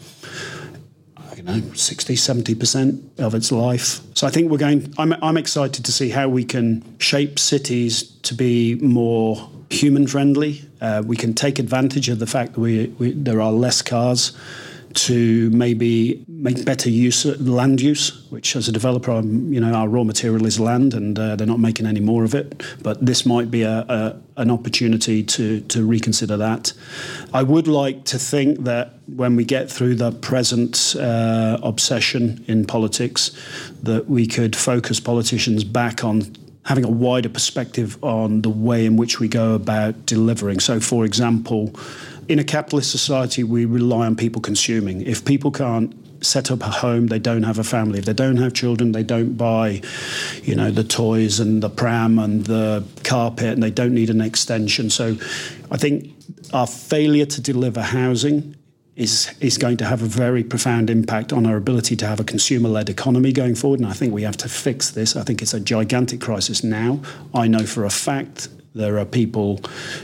know 1.44 1.60
60 1.74 2.14
70% 2.14 3.20
of 3.20 3.34
its 3.34 3.52
life. 3.52 4.00
So 4.14 4.26
i 4.26 4.30
think 4.30 4.50
we're 4.50 4.58
going 4.58 4.92
I'm, 4.98 5.12
I'm 5.22 5.36
excited 5.36 5.84
to 5.84 5.92
see 5.92 6.10
how 6.10 6.28
we 6.28 6.44
can 6.44 6.82
shape 6.98 7.38
cities 7.38 8.02
to 8.22 8.34
be 8.34 8.76
more 8.76 9.50
human 9.70 10.06
friendly 10.06 10.62
uh, 10.80 11.02
we 11.04 11.16
can 11.16 11.34
take 11.34 11.58
advantage 11.58 12.08
of 12.08 12.18
the 12.18 12.26
fact 12.26 12.54
that 12.54 12.60
we, 12.60 12.86
we 12.98 13.12
there 13.12 13.40
are 13.40 13.52
less 13.52 13.82
cars 13.82 14.36
to 14.94 15.50
maybe 15.50 16.24
make 16.28 16.64
better 16.64 16.88
use 16.88 17.24
of 17.24 17.46
land 17.46 17.80
use, 17.80 18.26
which 18.30 18.56
as 18.56 18.68
a 18.68 18.72
developer, 18.72 19.10
I'm, 19.10 19.52
you 19.52 19.60
know, 19.60 19.72
our 19.74 19.88
raw 19.88 20.04
material 20.04 20.46
is 20.46 20.58
land, 20.60 20.94
and 20.94 21.18
uh, 21.18 21.36
they're 21.36 21.46
not 21.46 21.60
making 21.60 21.86
any 21.86 22.00
more 22.00 22.24
of 22.24 22.34
it. 22.34 22.62
But 22.82 23.04
this 23.04 23.26
might 23.26 23.50
be 23.50 23.62
a, 23.62 23.80
a, 23.88 24.20
an 24.36 24.50
opportunity 24.50 25.22
to 25.22 25.60
to 25.60 25.86
reconsider 25.86 26.36
that. 26.36 26.72
I 27.32 27.42
would 27.42 27.68
like 27.68 28.04
to 28.04 28.18
think 28.18 28.64
that 28.64 28.94
when 29.06 29.36
we 29.36 29.44
get 29.44 29.70
through 29.70 29.96
the 29.96 30.12
present 30.12 30.94
uh, 30.98 31.58
obsession 31.62 32.44
in 32.46 32.64
politics, 32.64 33.30
that 33.82 34.08
we 34.08 34.26
could 34.26 34.56
focus 34.56 35.00
politicians 35.00 35.64
back 35.64 36.04
on 36.04 36.22
having 36.64 36.84
a 36.84 36.90
wider 36.90 37.28
perspective 37.28 38.02
on 38.02 38.42
the 38.42 38.48
way 38.48 38.86
in 38.86 38.96
which 38.96 39.20
we 39.20 39.28
go 39.28 39.54
about 39.54 40.06
delivering. 40.06 40.60
So, 40.60 40.80
for 40.80 41.04
example 41.04 41.74
in 42.28 42.38
a 42.38 42.44
capitalist 42.44 42.90
society, 42.90 43.44
we 43.44 43.64
rely 43.64 44.06
on 44.06 44.16
people 44.16 44.40
consuming. 44.40 45.02
If 45.02 45.24
people 45.24 45.50
can't 45.50 45.94
set 46.24 46.50
up 46.50 46.62
a 46.62 46.70
home, 46.70 47.08
they 47.08 47.18
don't 47.18 47.42
have 47.42 47.58
a 47.58 47.64
family. 47.64 47.98
If 47.98 48.06
they 48.06 48.14
don't 48.14 48.38
have 48.38 48.54
children, 48.54 48.92
they 48.92 49.02
don't 49.02 49.36
buy, 49.36 49.82
you 50.42 50.54
know, 50.54 50.70
the 50.70 50.84
toys 50.84 51.38
and 51.38 51.62
the 51.62 51.68
pram 51.68 52.18
and 52.18 52.44
the 52.46 52.84
carpet, 53.02 53.48
and 53.48 53.62
they 53.62 53.70
don't 53.70 53.94
need 53.94 54.10
an 54.10 54.20
extension. 54.20 54.90
So, 54.90 55.16
I 55.70 55.76
think 55.76 56.12
our 56.52 56.66
failure 56.66 57.26
to 57.26 57.40
deliver 57.40 57.82
housing 57.82 58.56
is 58.96 59.34
is 59.40 59.58
going 59.58 59.76
to 59.78 59.84
have 59.84 60.02
a 60.02 60.06
very 60.06 60.44
profound 60.44 60.88
impact 60.88 61.32
on 61.32 61.46
our 61.46 61.56
ability 61.56 61.96
to 61.96 62.06
have 62.06 62.20
a 62.20 62.24
consumer-led 62.24 62.88
economy 62.88 63.32
going 63.32 63.54
forward. 63.54 63.80
And 63.80 63.88
I 63.88 63.92
think 63.92 64.12
we 64.12 64.22
have 64.22 64.36
to 64.38 64.48
fix 64.48 64.90
this. 64.90 65.16
I 65.16 65.22
think 65.22 65.42
it's 65.42 65.54
a 65.54 65.60
gigantic 65.60 66.20
crisis 66.20 66.62
now. 66.62 67.00
I 67.34 67.48
know 67.48 67.66
for 67.66 67.84
a 67.84 67.90
fact 67.90 68.48
there 68.74 68.98
are 68.98 69.04
people 69.04 69.60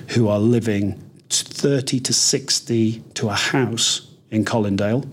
who 0.09 0.29
are 0.29 0.39
living 0.39 1.01
30 1.29 2.01
to 2.01 2.13
60 2.13 3.03
to 3.15 3.29
a 3.29 3.35
house 3.35 4.11
in 4.31 4.45
Colindale 4.45 5.09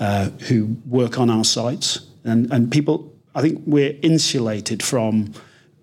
uh, 0.00 0.30
who 0.48 0.76
work 0.86 1.18
on 1.18 1.30
our 1.30 1.44
sites. 1.44 2.06
And, 2.24 2.52
and 2.52 2.70
people, 2.70 3.12
I 3.34 3.40
think 3.40 3.62
we're 3.66 3.96
insulated 4.02 4.82
from 4.82 5.32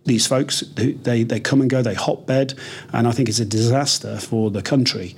these 0.05 0.27
folks. 0.27 0.61
They, 0.61 1.23
they 1.23 1.39
come 1.39 1.61
and 1.61 1.69
go, 1.69 1.81
they 1.81 1.95
hotbed, 1.95 2.53
and 2.93 3.07
I 3.07 3.11
think 3.11 3.27
it's 3.27 3.39
a 3.39 3.45
disaster 3.45 4.17
for 4.17 4.51
the 4.51 4.61
country. 4.61 5.15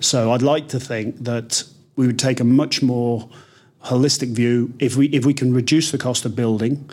So 0.00 0.32
I'd 0.32 0.42
like 0.42 0.68
to 0.68 0.80
think 0.80 1.24
that 1.24 1.64
we 1.96 2.06
would 2.06 2.18
take 2.18 2.40
a 2.40 2.44
much 2.44 2.82
more 2.82 3.28
holistic 3.84 4.32
view. 4.32 4.72
If 4.78 4.96
we 4.96 5.06
if 5.06 5.24
we 5.24 5.34
can 5.34 5.54
reduce 5.54 5.90
the 5.90 5.98
cost 5.98 6.24
of 6.24 6.36
building, 6.36 6.90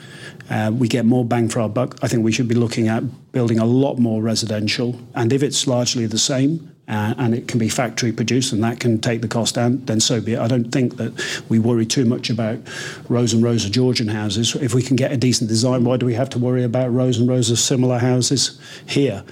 uh, 0.50 0.72
we 0.74 0.88
get 0.88 1.06
more 1.06 1.26
bang 1.26 1.50
for 1.50 1.60
our 1.62 1.70
buck. 1.70 1.98
I 2.02 2.08
think 2.08 2.24
we 2.24 2.32
should 2.32 2.48
be 2.48 2.56
looking 2.56 2.88
at 2.88 3.04
building 3.32 3.60
a 3.60 3.66
lot 3.66 3.98
more 3.98 4.22
residential. 4.22 5.00
And 5.14 5.34
if 5.34 5.44
it's 5.44 5.68
largely 5.68 6.06
the 6.06 6.18
same, 6.18 6.72
uh, 6.88 7.14
and 7.18 7.36
it 7.36 7.48
can 7.48 7.60
be 7.60 7.68
factory 7.68 8.12
produced 8.12 8.54
and 8.54 8.64
that 8.64 8.80
can 8.80 9.00
take 9.00 9.22
the 9.22 9.28
cost 9.28 9.56
down, 9.56 9.84
then 9.86 10.00
so 10.00 10.22
be 10.22 10.34
it. 10.34 10.40
I 10.40 10.48
don't 10.48 10.72
think 10.72 10.98
that 10.98 11.14
we 11.50 11.60
worry 11.60 11.86
too 11.86 12.06
much 12.06 12.30
about 12.30 12.60
rows 13.10 13.34
and 13.34 13.44
rows 13.44 13.66
of 13.66 13.72
Georgian 13.72 14.08
houses. 14.08 14.56
If 14.56 14.74
we 14.74 14.82
can 14.82 14.96
get 14.96 15.12
a 15.12 15.18
decent 15.18 15.50
design, 15.50 15.84
why 15.84 15.98
do 15.98 16.06
we 16.06 16.14
have 16.14 16.30
to 16.32 16.40
worry 16.40 16.64
about 16.64 16.94
rows 16.94 17.20
and 17.20 17.28
rows 17.28 17.50
of 17.50 17.60
similar 17.60 18.00
houses 18.00 18.60
here? 18.86 19.24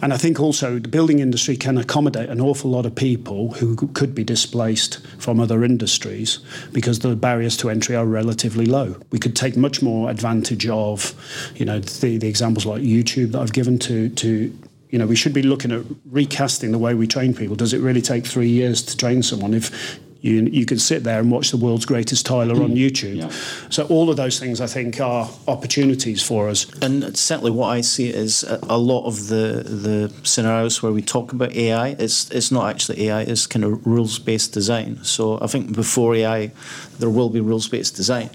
And 0.00 0.12
I 0.12 0.16
think 0.16 0.38
also 0.38 0.78
the 0.78 0.88
building 0.88 1.18
industry 1.18 1.56
can 1.56 1.76
accommodate 1.76 2.28
an 2.28 2.40
awful 2.40 2.70
lot 2.70 2.86
of 2.86 2.94
people 2.94 3.52
who 3.54 3.74
could 3.74 4.14
be 4.14 4.22
displaced 4.22 5.04
from 5.18 5.40
other 5.40 5.64
industries 5.64 6.38
because 6.72 7.00
the 7.00 7.16
barriers 7.16 7.56
to 7.58 7.70
entry 7.70 7.96
are 7.96 8.06
relatively 8.06 8.66
low. 8.66 8.96
We 9.10 9.18
could 9.18 9.34
take 9.34 9.56
much 9.56 9.82
more 9.82 10.08
advantage 10.08 10.68
of, 10.68 11.14
you 11.56 11.64
know, 11.64 11.80
the, 11.80 12.18
the 12.18 12.28
examples 12.28 12.64
like 12.64 12.82
YouTube 12.82 13.32
that 13.32 13.40
I've 13.40 13.52
given 13.52 13.78
to 13.80 14.08
to 14.10 14.56
you 14.90 14.98
know, 14.98 15.06
we 15.06 15.16
should 15.16 15.34
be 15.34 15.42
looking 15.42 15.72
at 15.72 15.82
recasting 16.06 16.72
the 16.72 16.78
way 16.78 16.94
we 16.94 17.06
train 17.06 17.34
people. 17.34 17.56
Does 17.56 17.72
it 17.72 17.80
really 17.80 18.02
take 18.02 18.26
three 18.26 18.48
years 18.48 18.82
to 18.82 18.96
train 18.96 19.22
someone? 19.22 19.54
If 19.54 20.00
you, 20.20 20.42
you 20.50 20.66
can 20.66 20.78
sit 20.78 21.04
there 21.04 21.20
and 21.20 21.30
watch 21.30 21.52
the 21.52 21.56
world's 21.56 21.86
greatest 21.86 22.26
tiler 22.26 22.56
mm. 22.56 22.64
on 22.64 22.70
YouTube. 22.70 23.16
Yeah. 23.16 23.30
So 23.70 23.86
all 23.86 24.10
of 24.10 24.16
those 24.16 24.40
things, 24.40 24.60
I 24.60 24.66
think, 24.66 25.00
are 25.00 25.30
opportunities 25.46 26.22
for 26.22 26.48
us. 26.48 26.66
And 26.82 27.16
certainly, 27.16 27.52
what 27.52 27.68
I 27.68 27.82
see 27.82 28.08
is 28.08 28.44
a 28.44 28.78
lot 28.78 29.06
of 29.06 29.28
the 29.28 29.62
the 29.64 30.12
scenarios 30.24 30.82
where 30.82 30.92
we 30.92 31.02
talk 31.02 31.32
about 31.32 31.52
AI. 31.54 31.90
It's 31.98 32.30
it's 32.30 32.50
not 32.50 32.68
actually 32.68 33.08
AI. 33.08 33.22
It's 33.22 33.46
kind 33.46 33.64
of 33.64 33.86
rules 33.86 34.18
based 34.18 34.52
design. 34.52 34.98
So 35.04 35.38
I 35.40 35.46
think 35.46 35.74
before 35.74 36.14
AI, 36.16 36.50
there 36.98 37.10
will 37.10 37.30
be 37.30 37.40
rules 37.40 37.68
based 37.68 37.94
design, 37.94 38.30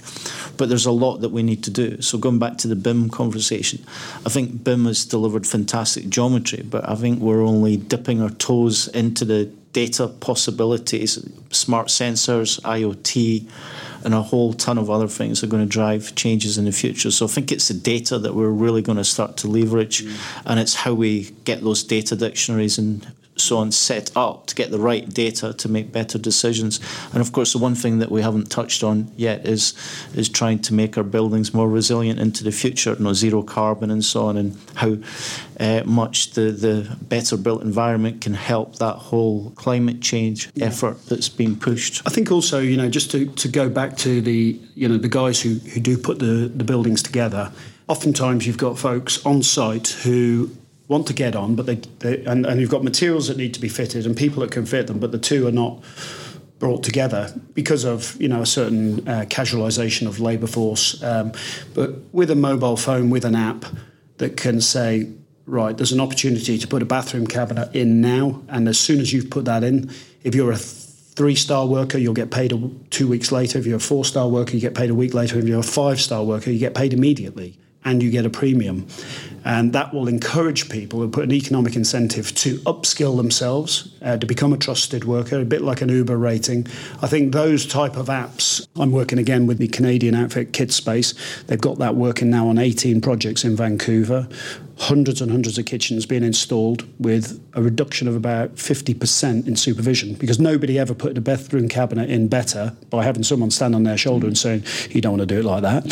but 0.55 0.69
there's 0.69 0.85
a 0.85 0.91
lot 0.91 1.17
that 1.17 1.29
we 1.29 1.43
need 1.43 1.63
to 1.65 1.71
do. 1.71 2.01
So 2.01 2.17
going 2.17 2.39
back 2.39 2.57
to 2.59 2.67
the 2.69 2.75
BIM 2.77 3.09
conversation, 3.09 3.83
I 4.25 4.29
think 4.29 4.63
BIM 4.63 4.85
has 4.85 5.05
delivered 5.05 5.45
fantastic 5.45 6.07
geometry, 6.07 6.63
but 6.63 6.87
I 6.87 6.95
think 6.95 7.19
we're 7.19 7.43
only 7.43 7.75
dipping 7.75 8.21
our 8.21 8.29
toes 8.29 8.87
into 8.89 9.25
the 9.25 9.51
data 9.73 10.07
possibilities, 10.07 11.27
smart 11.51 11.87
sensors, 11.87 12.61
IoT, 12.61 13.49
and 14.05 14.13
a 14.13 14.21
whole 14.21 14.53
ton 14.53 14.77
of 14.77 14.89
other 14.89 15.07
things 15.07 15.43
are 15.43 15.47
going 15.47 15.63
to 15.63 15.69
drive 15.69 16.13
changes 16.15 16.57
in 16.57 16.65
the 16.65 16.71
future. 16.71 17.09
So 17.09 17.25
I 17.25 17.29
think 17.29 17.51
it's 17.51 17.67
the 17.67 17.73
data 17.73 18.19
that 18.19 18.35
we're 18.35 18.49
really 18.49 18.81
going 18.81 18.97
to 18.97 19.03
start 19.03 19.37
to 19.37 19.47
leverage, 19.47 20.03
mm. 20.03 20.41
and 20.45 20.59
it's 20.59 20.75
how 20.75 20.93
we 20.93 21.31
get 21.45 21.63
those 21.63 21.83
data 21.83 22.15
dictionaries 22.15 22.77
and 22.77 23.05
so 23.35 23.57
on 23.57 23.71
set 23.71 24.15
up 24.15 24.45
to 24.47 24.55
get 24.55 24.71
the 24.71 24.79
right 24.79 25.09
data 25.09 25.53
to 25.53 25.69
make 25.69 25.91
better 25.91 26.17
decisions. 26.17 26.79
And 27.11 27.21
of 27.21 27.31
course, 27.31 27.53
the 27.53 27.59
one 27.59 27.75
thing 27.75 27.99
that 27.99 28.11
we 28.11 28.21
haven't 28.21 28.49
touched 28.49 28.83
on 28.83 29.11
yet 29.15 29.45
is 29.45 29.73
is 30.15 30.29
trying 30.29 30.59
to 30.59 30.73
make 30.73 30.97
our 30.97 31.03
buildings 31.03 31.53
more 31.53 31.69
resilient 31.69 32.19
into 32.19 32.43
the 32.43 32.51
future, 32.51 32.93
you 32.93 33.03
know, 33.03 33.13
zero 33.13 33.41
carbon 33.43 33.91
and 33.91 34.03
so 34.03 34.25
on, 34.25 34.37
and 34.37 34.57
how 34.75 34.97
uh, 35.59 35.83
much 35.85 36.31
the, 36.31 36.51
the 36.51 36.97
better 37.01 37.37
built 37.37 37.61
environment 37.61 38.21
can 38.21 38.33
help 38.33 38.77
that 38.77 38.95
whole 38.95 39.51
climate 39.51 40.01
change 40.01 40.49
yeah. 40.53 40.65
effort 40.65 41.03
that's 41.07 41.29
being 41.29 41.55
pushed. 41.55 42.01
I 42.05 42.09
think 42.09 42.31
also, 42.31 42.59
you 42.59 42.77
know, 42.77 42.89
just 42.89 43.11
to, 43.11 43.25
to 43.25 43.47
go 43.47 43.69
back 43.69 43.97
to 43.97 44.21
the 44.21 44.59
you 44.75 44.87
know 44.87 44.97
the 44.97 45.09
guys 45.09 45.41
who, 45.41 45.55
who 45.55 45.79
do 45.79 45.97
put 45.97 46.19
the, 46.19 46.51
the 46.53 46.63
buildings 46.63 47.01
together. 47.01 47.51
Oftentimes, 47.87 48.47
you've 48.47 48.57
got 48.57 48.79
folks 48.79 49.25
on 49.25 49.43
site 49.43 49.89
who 49.89 50.49
want 50.93 51.07
to 51.07 51.13
get 51.13 51.35
on, 51.35 51.55
but 51.55 51.65
they, 51.65 51.75
they 51.99 52.23
and, 52.25 52.45
and 52.45 52.61
you've 52.61 52.69
got 52.69 52.83
materials 52.83 53.27
that 53.27 53.35
need 53.35 53.53
to 53.55 53.59
be 53.59 53.67
fitted 53.67 54.05
and 54.05 54.15
people 54.15 54.41
that 54.41 54.51
can 54.51 54.65
fit 54.65 54.85
them, 54.87 54.99
but 54.99 55.11
the 55.11 55.17
two 55.17 55.47
are 55.47 55.51
not 55.51 55.83
brought 56.59 56.83
together 56.83 57.33
because 57.53 57.83
of 57.83 58.15
you 58.21 58.29
know 58.29 58.41
a 58.41 58.45
certain 58.45 59.05
uh, 59.07 59.25
casualisation 59.27 60.07
of 60.07 60.19
labour 60.19 60.47
force. 60.47 61.01
Um, 61.03 61.31
but 61.73 61.89
with 62.13 62.29
a 62.29 62.35
mobile 62.35 62.77
phone, 62.77 63.09
with 63.09 63.25
an 63.25 63.35
app 63.35 63.65
that 64.17 64.37
can 64.37 64.61
say, 64.61 65.09
right, 65.47 65.75
there's 65.75 65.91
an 65.91 65.99
opportunity 65.99 66.57
to 66.59 66.67
put 66.67 66.81
a 66.81 66.85
bathroom 66.85 67.25
cabinet 67.25 67.75
in 67.75 67.99
now, 67.99 68.41
and 68.47 68.69
as 68.69 68.79
soon 68.79 68.99
as 69.01 69.11
you've 69.11 69.31
put 69.31 69.45
that 69.45 69.63
in, 69.63 69.91
if 70.23 70.35
you're 70.35 70.51
a 70.51 70.57
three 71.17 71.35
star 71.35 71.65
worker, 71.65 71.97
you'll 71.97 72.13
get 72.13 72.29
paid 72.29 72.53
a, 72.53 72.69
two 72.91 73.07
weeks 73.07 73.31
later. 73.31 73.57
If 73.57 73.65
you're 73.65 73.77
a 73.77 73.89
four 73.91 74.05
star 74.05 74.29
worker, 74.29 74.53
you 74.53 74.61
get 74.61 74.75
paid 74.75 74.91
a 74.91 74.95
week 74.95 75.15
later. 75.15 75.39
If 75.39 75.47
you're 75.47 75.59
a 75.59 75.63
five 75.63 75.99
star 75.99 76.23
worker, 76.23 76.51
you 76.51 76.59
get 76.59 76.75
paid 76.75 76.93
immediately 76.93 77.57
and 77.85 78.01
you 78.01 78.09
get 78.09 78.25
a 78.25 78.29
premium. 78.29 78.87
And 79.45 79.73
that 79.73 79.93
will 79.93 80.07
encourage 80.07 80.69
people 80.69 81.03
and 81.03 81.11
put 81.11 81.25
an 81.25 81.33
economic 81.33 81.75
incentive 81.75 82.33
to 82.35 82.59
upskill 82.59 83.17
themselves, 83.17 83.93
uh, 84.01 84.15
to 84.17 84.25
become 84.25 84.53
a 84.53 84.57
trusted 84.57 85.03
worker, 85.03 85.41
a 85.41 85.45
bit 85.45 85.61
like 85.61 85.81
an 85.81 85.89
Uber 85.89 86.17
rating. 86.17 86.65
I 87.01 87.07
think 87.07 87.33
those 87.33 87.65
type 87.65 87.97
of 87.97 88.07
apps, 88.07 88.65
I'm 88.77 88.93
working 88.93 89.19
again 89.19 89.45
with 89.45 89.57
the 89.57 89.67
Canadian 89.67 90.15
outfit 90.15 90.53
Kidspace. 90.53 91.45
They've 91.47 91.59
got 91.59 91.77
that 91.79 91.95
working 91.95 92.29
now 92.29 92.47
on 92.47 92.57
18 92.57 93.01
projects 93.01 93.43
in 93.43 93.57
Vancouver 93.57 94.29
hundreds 94.77 95.21
and 95.21 95.31
hundreds 95.31 95.57
of 95.57 95.65
kitchens 95.65 96.05
being 96.05 96.23
installed 96.23 96.85
with 96.99 97.39
a 97.53 97.61
reduction 97.61 98.07
of 98.07 98.15
about 98.15 98.55
50% 98.55 99.47
in 99.47 99.55
supervision 99.55 100.15
because 100.15 100.39
nobody 100.39 100.79
ever 100.79 100.93
put 100.93 101.17
a 101.17 101.21
bathroom 101.21 101.69
cabinet 101.69 102.09
in 102.09 102.27
better 102.27 102.75
by 102.89 103.03
having 103.03 103.23
someone 103.23 103.51
stand 103.51 103.75
on 103.75 103.83
their 103.83 103.97
shoulder 103.97 104.25
and 104.25 104.37
saying 104.37 104.63
you 104.89 104.99
don't 104.99 105.17
want 105.17 105.21
to 105.21 105.35
do 105.35 105.39
it 105.39 105.45
like 105.45 105.61
that. 105.61 105.91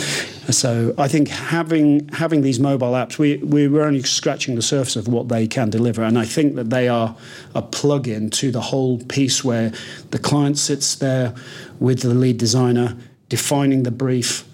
So 0.51 0.93
i 0.97 1.07
think 1.07 1.29
having 1.29 2.07
having 2.09 2.41
these 2.41 2.59
mobile 2.59 2.91
apps 2.91 3.17
we, 3.17 3.37
we 3.37 3.67
we're 3.67 3.83
only 3.83 4.03
scratching 4.03 4.55
the 4.55 4.61
surface 4.61 4.95
of 4.95 5.07
what 5.07 5.29
they 5.29 5.47
can 5.47 5.69
deliver 5.69 6.03
and 6.03 6.17
i 6.19 6.25
think 6.25 6.55
that 6.55 6.69
they 6.69 6.87
are 6.87 7.15
a 7.55 7.61
plug-in 7.61 8.29
to 8.31 8.51
the 8.51 8.61
whole 8.61 8.99
piece 9.05 9.43
where 9.43 9.71
the 10.09 10.19
client 10.19 10.57
sits 10.57 10.95
there 10.95 11.33
with 11.79 12.01
the 12.01 12.13
lead 12.13 12.37
designer 12.37 12.97
defining 13.29 13.83
the 13.83 13.91
brief 13.91 14.45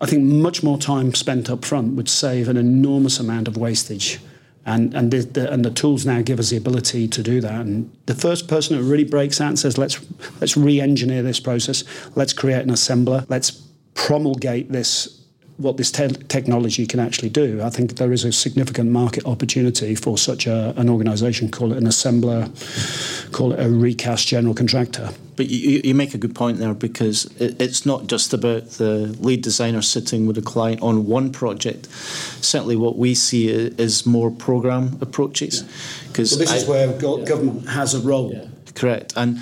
I 0.00 0.06
think 0.06 0.24
much 0.24 0.62
more 0.62 0.78
time 0.78 1.14
spent 1.14 1.48
up 1.48 1.64
front 1.64 1.94
would 1.94 2.08
save 2.08 2.48
an 2.48 2.56
enormous 2.56 3.18
amount 3.18 3.48
of 3.48 3.56
wastage. 3.56 4.20
And, 4.66 4.92
and, 4.94 5.12
the, 5.12 5.18
the, 5.18 5.52
and 5.52 5.64
the 5.64 5.70
tools 5.70 6.04
now 6.04 6.22
give 6.22 6.40
us 6.40 6.50
the 6.50 6.56
ability 6.56 7.06
to 7.06 7.22
do 7.22 7.40
that. 7.40 7.60
And 7.60 7.96
the 8.06 8.14
first 8.14 8.48
person 8.48 8.76
who 8.76 8.82
really 8.82 9.04
breaks 9.04 9.40
out 9.40 9.48
and 9.48 9.58
says, 9.58 9.78
let's, 9.78 10.04
let's 10.40 10.56
re 10.56 10.80
engineer 10.80 11.22
this 11.22 11.38
process, 11.38 11.84
let's 12.16 12.32
create 12.32 12.62
an 12.62 12.70
assembler, 12.70 13.24
let's 13.28 13.52
promulgate 13.94 14.72
this 14.72 15.12
what 15.58 15.78
this 15.78 15.90
te- 15.90 16.08
technology 16.08 16.86
can 16.86 17.00
actually 17.00 17.30
do. 17.30 17.62
I 17.62 17.70
think 17.70 17.96
there 17.96 18.12
is 18.12 18.24
a 18.24 18.32
significant 18.32 18.90
market 18.90 19.24
opportunity 19.24 19.94
for 19.94 20.18
such 20.18 20.46
a, 20.46 20.74
an 20.76 20.90
organisation. 20.90 21.50
Call 21.50 21.72
it 21.72 21.78
an 21.78 21.84
assembler, 21.84 23.32
call 23.32 23.52
it 23.52 23.64
a 23.64 23.70
recast 23.70 24.28
general 24.28 24.54
contractor. 24.54 25.10
But 25.36 25.48
you, 25.48 25.80
you 25.84 25.94
make 25.94 26.14
a 26.14 26.18
good 26.18 26.34
point 26.34 26.58
there 26.58 26.74
because 26.74 27.26
it, 27.38 27.60
it's 27.60 27.84
not 27.86 28.06
just 28.06 28.32
about 28.32 28.70
the 28.72 29.16
lead 29.20 29.42
designer 29.42 29.82
sitting 29.82 30.26
with 30.26 30.38
a 30.38 30.42
client 30.42 30.82
on 30.82 31.06
one 31.06 31.30
project. 31.30 31.86
Certainly, 31.90 32.76
what 32.76 32.96
we 32.96 33.14
see 33.14 33.48
is 33.48 34.06
more 34.06 34.30
program 34.30 34.98
approaches. 35.00 35.62
Because 36.08 36.32
yeah. 36.32 36.38
well, 36.38 36.46
this 36.46 36.52
I, 36.52 36.56
is 36.56 36.66
where 36.66 36.92
go- 36.98 37.18
yeah. 37.18 37.24
government 37.24 37.68
has 37.68 37.94
a 37.94 38.00
role. 38.00 38.32
Yeah. 38.32 38.46
Correct, 38.74 39.14
and 39.16 39.38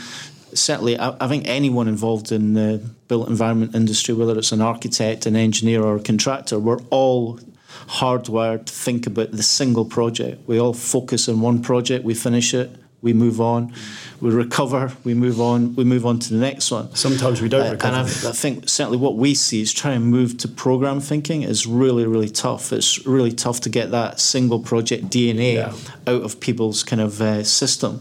certainly, 0.52 0.98
I, 0.98 1.16
I, 1.20 1.28
think 1.28 1.46
anyone 1.46 1.88
involved 1.88 2.30
in 2.32 2.54
the 2.54 2.78
built 3.08 3.28
environment 3.28 3.74
industry, 3.74 4.14
whether 4.14 4.38
it's 4.38 4.52
an 4.52 4.60
architect, 4.60 5.26
an 5.26 5.36
engineer, 5.36 5.82
or 5.82 5.96
a 5.96 6.00
contractor, 6.00 6.58
we're 6.58 6.80
all 6.90 7.40
hardwired 7.88 8.66
to 8.66 8.72
think 8.72 9.06
about 9.06 9.32
the 9.32 9.42
single 9.42 9.84
project. 9.84 10.46
We 10.46 10.58
all 10.58 10.72
focus 10.72 11.28
on 11.28 11.40
one 11.40 11.62
project, 11.62 12.04
we 12.04 12.14
finish 12.14 12.54
it, 12.54 12.70
we 13.04 13.12
move 13.12 13.38
on, 13.40 13.72
we 14.20 14.30
recover, 14.30 14.90
we 15.04 15.12
move 15.12 15.38
on, 15.38 15.76
we 15.76 15.84
move 15.84 16.06
on 16.06 16.18
to 16.18 16.32
the 16.32 16.40
next 16.40 16.70
one. 16.70 16.92
Sometimes 16.96 17.42
we 17.42 17.50
don't 17.50 17.66
uh, 17.66 17.72
recover. 17.72 17.94
And 17.94 17.96
I, 17.96 18.08
I, 18.08 18.32
think 18.32 18.66
certainly 18.68 18.96
what 18.96 19.16
we 19.16 19.34
see 19.34 19.60
is 19.60 19.72
trying 19.74 20.00
to 20.00 20.04
move 20.04 20.38
to 20.38 20.48
program 20.48 21.00
thinking 21.00 21.42
is 21.42 21.66
really, 21.66 22.06
really 22.06 22.30
tough. 22.30 22.72
It's 22.72 23.06
really 23.06 23.30
tough 23.30 23.60
to 23.60 23.68
get 23.68 23.90
that 23.90 24.20
single 24.20 24.58
project 24.58 25.04
DNA 25.10 25.56
yeah. 25.56 25.74
out 26.06 26.22
of 26.22 26.40
people's 26.40 26.82
kind 26.82 27.02
of 27.02 27.20
uh, 27.20 27.44
system 27.44 28.00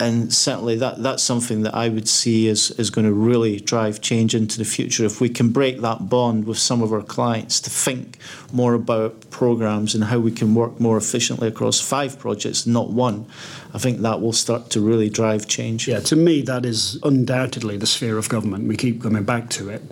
and 0.00 0.32
certainly 0.32 0.76
that 0.76 1.02
that's 1.02 1.22
something 1.22 1.62
that 1.62 1.74
I 1.74 1.88
would 1.88 2.08
see 2.08 2.46
is 2.46 2.70
is 2.72 2.90
going 2.90 3.06
to 3.06 3.12
really 3.12 3.60
drive 3.60 4.00
change 4.00 4.34
into 4.34 4.58
the 4.58 4.64
future. 4.64 5.04
If 5.04 5.20
we 5.20 5.28
can 5.28 5.50
break 5.50 5.80
that 5.80 6.08
bond 6.08 6.46
with 6.46 6.58
some 6.58 6.82
of 6.82 6.92
our 6.92 7.02
clients 7.02 7.60
to 7.62 7.70
think 7.70 8.18
more 8.52 8.74
about 8.74 9.30
programs 9.30 9.94
and 9.94 10.04
how 10.04 10.18
we 10.18 10.30
can 10.30 10.54
work 10.54 10.80
more 10.80 10.96
efficiently 10.96 11.48
across 11.48 11.80
five 11.80 12.18
projects 12.18 12.66
not 12.66 12.90
one 12.90 13.26
I 13.74 13.78
think 13.78 14.00
that 14.00 14.20
will 14.20 14.32
start 14.32 14.70
to 14.70 14.80
really 14.80 15.10
drive 15.10 15.46
change. 15.46 15.88
Yeah 15.88 16.00
to 16.00 16.16
me 16.16 16.42
that 16.42 16.64
is 16.64 16.98
undoubtedly 17.02 17.76
the 17.76 17.86
sphere 17.86 18.18
of 18.18 18.28
government. 18.28 18.68
We 18.68 18.76
keep 18.76 19.02
coming 19.02 19.24
back 19.24 19.50
to 19.50 19.68
it. 19.68 19.82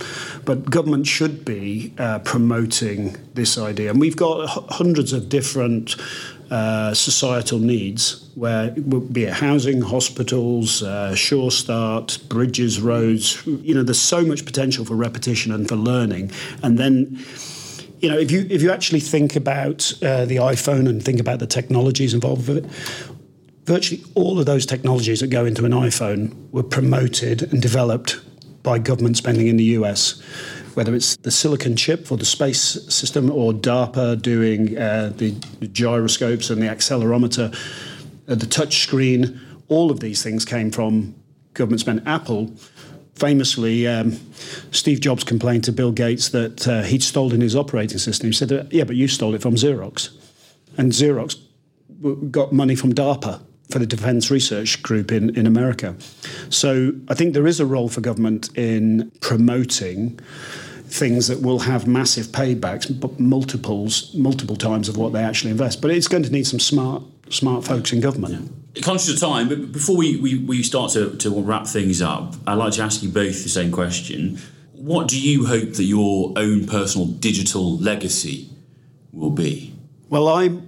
But 0.45 0.71
government 0.71 1.07
should 1.07 1.45
be 1.45 1.93
uh, 1.99 2.21
promoting 2.21 3.17
this 3.35 3.59
idea. 3.59 3.91
And 3.91 4.01
we've 4.01 4.17
got 4.17 4.47
hundreds 4.73 5.13
of 5.13 5.29
different 5.29 5.97
uh, 6.51 6.95
societal 6.95 7.59
needs, 7.59 8.31
where 8.35 8.67
it 8.67 8.85
would 8.85 9.13
be 9.13 9.25
housing, 9.25 9.81
hospitals, 9.81 10.83
uh, 10.83 11.15
Sure 11.15 11.51
Start, 11.51 12.19
bridges, 12.29 12.81
roads. 12.81 13.45
You 13.47 13.75
know, 13.75 13.83
there's 13.83 14.01
so 14.01 14.25
much 14.25 14.45
potential 14.45 14.85
for 14.85 14.95
repetition 14.95 15.53
and 15.53 15.69
for 15.69 15.77
learning, 15.77 16.31
and 16.63 16.79
then. 16.79 17.25
You 18.01 18.11
know, 18.11 18.19
if 18.19 18.31
you 18.31 18.47
if 18.51 18.61
you 18.61 18.71
actually 18.71 19.01
think 19.01 19.35
about 19.35 19.91
uh, 20.03 20.27
the 20.27 20.37
iPhone 20.37 20.87
and 20.91 21.03
think 21.03 21.21
about 21.21 21.39
the 21.39 21.47
technologies 21.47 22.13
involved 22.13 22.47
with 22.49 22.59
it, 22.59 22.67
virtually 23.65 24.05
all 24.15 24.39
of 24.39 24.45
those 24.45 24.67
technologies 24.67 25.21
that 25.21 25.29
go 25.29 25.47
into 25.47 25.65
an 25.65 25.73
iPhone 25.73 26.35
were 26.51 26.63
promoted 26.63 27.43
and 27.51 27.63
developed 27.63 28.21
by 28.63 28.79
government 28.79 29.17
spending 29.17 29.47
in 29.47 29.57
the 29.57 29.65
US 29.79 30.23
whether 30.75 30.95
it's 30.95 31.17
the 31.17 31.31
silicon 31.31 31.77
chip 31.77 32.07
for 32.07 32.17
the 32.17 32.25
space 32.25 32.61
system 32.93 33.31
or 33.31 33.53
DARPA 33.53 34.21
doing 34.21 34.77
uh, 34.77 35.13
the 35.17 35.33
gyroscopes 35.73 36.51
and 36.51 36.63
the 36.63 36.67
accelerometer, 36.67 37.55
uh, 38.29 38.35
the 38.35 38.47
touch 38.47 38.83
screen, 38.83 39.41
all 39.69 39.91
of 39.91 40.01
these 40.01 40.23
things 40.23 40.45
came 40.45 40.71
from 40.71 41.15
government 41.55 41.81
spend. 41.81 42.03
Apple, 42.07 42.53
famously, 43.15 43.87
um, 43.87 44.19
Steve 44.71 45.01
Jobs 45.01 45.25
complained 45.25 45.65
to 45.65 45.73
Bill 45.73 45.93
Gates 45.93 46.31
that 46.31 46.67
uh, 46.67 46.83
he'd 46.83 47.03
stolen 47.03 47.41
his 47.41 47.57
operating 47.57 47.99
system. 47.99 48.29
He 48.29 48.33
said, 48.33 48.69
Yeah, 48.71 48.85
but 48.85 48.97
you 48.97 49.09
stole 49.09 49.35
it 49.35 49.43
from 49.43 49.55
Xerox. 49.55 50.11
And 50.77 50.93
Xerox 50.93 51.41
got 52.31 52.53
money 52.53 52.75
from 52.75 52.93
DARPA 52.93 53.41
for 53.71 53.79
the 53.79 53.87
Defence 53.87 54.31
Research 54.31 54.83
Group 54.83 55.11
in, 55.11 55.35
in 55.37 55.47
America. 55.47 55.97
So 56.51 56.93
I 57.09 57.15
think 57.15 57.35
there 57.35 57.47
is 57.47 57.61
a 57.61 57.67
role 57.67 57.89
for 57.89 58.01
government 58.01 58.57
in 58.57 59.11
promoting 59.21 60.21
things 60.87 61.29
that 61.29 61.43
will 61.43 61.61
have 61.61 61.87
massive 61.87 62.27
paybacks, 62.29 63.19
multiples, 63.19 64.15
multiple 64.15 64.57
times 64.57 64.89
of 64.89 64.97
what 64.97 65.13
they 65.13 65.23
actually 65.23 65.51
invest. 65.51 65.81
But 65.81 65.91
it's 65.91 66.09
going 66.09 66.23
to 66.23 66.31
need 66.31 66.47
some 66.47 66.61
smart, 66.61 67.03
smart 67.31 67.65
folks 67.65 67.93
in 67.93 68.01
government. 68.01 68.51
Yeah. 68.75 68.83
Conscious 68.83 69.15
of 69.15 69.21
time, 69.21 69.49
but 69.49 69.73
before 69.73 69.97
we, 69.97 70.17
we, 70.17 70.39
we 70.39 70.63
start 70.63 70.93
to, 70.93 71.17
to 71.17 71.43
wrap 71.43 71.67
things 71.67 72.03
up, 72.03 72.35
I'd 72.47 72.55
like 72.55 72.73
to 72.75 72.83
ask 72.83 73.03
you 73.03 73.09
both 73.09 73.43
the 73.43 73.49
same 73.49 73.71
question. 73.71 74.39
What 74.73 75.09
do 75.09 75.21
you 75.21 75.47
hope 75.47 75.75
that 75.75 75.85
your 75.85 76.33
own 76.37 76.67
personal 76.67 77.07
digital 77.07 77.79
legacy 77.79 78.51
will 79.13 79.31
be? 79.31 79.75
Well, 80.11 80.29
I 80.29 80.61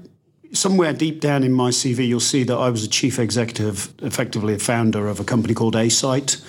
somewhere 0.56 0.92
deep 0.92 1.20
down 1.20 1.44
in 1.44 1.52
my 1.52 1.70
CV, 1.70 2.08
you'll 2.08 2.20
see 2.20 2.42
that 2.44 2.56
I 2.56 2.70
was 2.70 2.84
a 2.84 2.88
chief 2.88 3.18
executive, 3.18 3.92
effectively 4.02 4.54
a 4.54 4.58
founder 4.58 5.08
of 5.08 5.20
a 5.20 5.24
company 5.24 5.54
called 5.54 5.74
Asite, 5.74 6.42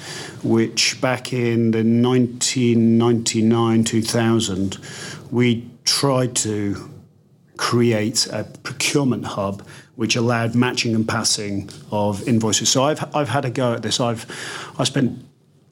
which 0.44 1.00
back 1.02 1.34
in 1.34 1.72
the 1.72 1.84
1999 1.84 3.84
2000, 3.84 4.78
we 5.30 5.70
tried 5.84 6.36
to 6.38 6.90
create 7.58 8.28
a 8.28 8.46
procurement 8.64 9.26
hub 9.26 9.68
which 9.96 10.16
allowed 10.16 10.54
matching 10.54 10.94
and 10.94 11.08
passing 11.08 11.70
of 11.92 12.28
invoices. 12.28 12.70
So 12.70 12.84
I've 12.84 13.16
I've 13.16 13.30
had 13.30 13.46
a 13.46 13.50
go 13.50 13.74
at 13.74 13.82
this. 13.82 14.00
I've 14.00 14.26
I 14.78 14.84
spent 14.84 15.26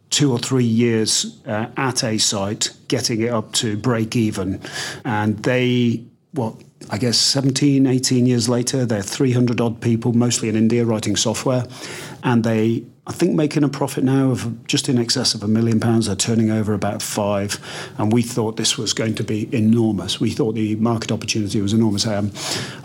two 0.09 0.31
or 0.31 0.39
three 0.39 0.65
years 0.65 1.39
uh, 1.45 1.67
at 1.77 2.03
Asite 2.03 2.75
getting 2.87 3.21
it 3.21 3.29
up 3.29 3.53
to 3.53 3.77
break 3.77 4.15
even, 4.15 4.61
and 5.03 5.37
they 5.43 6.05
what 6.31 6.55
I 6.89 6.97
guess 6.97 7.17
17, 7.17 7.87
18 7.87 8.25
years 8.25 8.47
later, 8.47 8.85
they're 8.85 9.01
300 9.01 9.59
odd 9.59 9.81
people, 9.81 10.13
mostly 10.13 10.49
in 10.49 10.55
India, 10.55 10.85
writing 10.85 11.15
software. 11.15 11.65
And 12.23 12.43
they, 12.43 12.83
I 13.07 13.11
think, 13.11 13.33
making 13.33 13.63
a 13.63 13.69
profit 13.69 14.03
now 14.03 14.29
of 14.29 14.67
just 14.67 14.87
in 14.87 14.99
excess 14.99 15.33
of 15.33 15.41
a 15.41 15.47
million 15.47 15.79
pounds. 15.79 16.05
They're 16.05 16.15
turning 16.15 16.51
over 16.51 16.73
about 16.73 17.01
five. 17.01 17.59
And 17.97 18.13
we 18.13 18.21
thought 18.21 18.57
this 18.57 18.77
was 18.77 18.93
going 18.93 19.15
to 19.15 19.23
be 19.23 19.53
enormous. 19.55 20.19
We 20.19 20.31
thought 20.31 20.53
the 20.53 20.75
market 20.75 21.11
opportunity 21.11 21.59
was 21.59 21.73
enormous. 21.73 22.05
Um, 22.05 22.31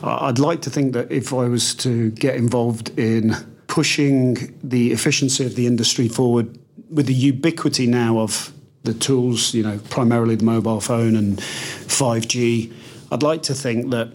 I'd 0.03 0.39
like 0.39 0.63
to 0.63 0.71
think 0.71 0.95
that 0.95 1.11
if 1.13 1.35
I 1.35 1.49
was 1.49 1.75
to 1.77 2.11
get 2.13 2.37
involved 2.37 2.99
in 2.99 3.35
pushing 3.67 4.57
the 4.65 4.93
efficiency 4.93 5.45
of 5.45 5.57
the 5.57 5.67
industry 5.67 6.09
forward 6.09 6.59
with 6.91 7.07
the 7.07 7.15
ubiquity 7.15 7.87
now 7.87 8.19
of 8.19 8.53
the 8.83 8.95
tools, 8.95 9.53
you 9.53 9.63
know, 9.63 9.79
primarily 9.91 10.37
the 10.37 10.45
mobile 10.45 10.81
phone 10.81 11.15
and 11.17 11.37
5G 11.37 12.73
I'd 13.11 13.23
like 13.23 13.43
to 13.45 13.55
think 13.55 13.91
that 13.91 14.13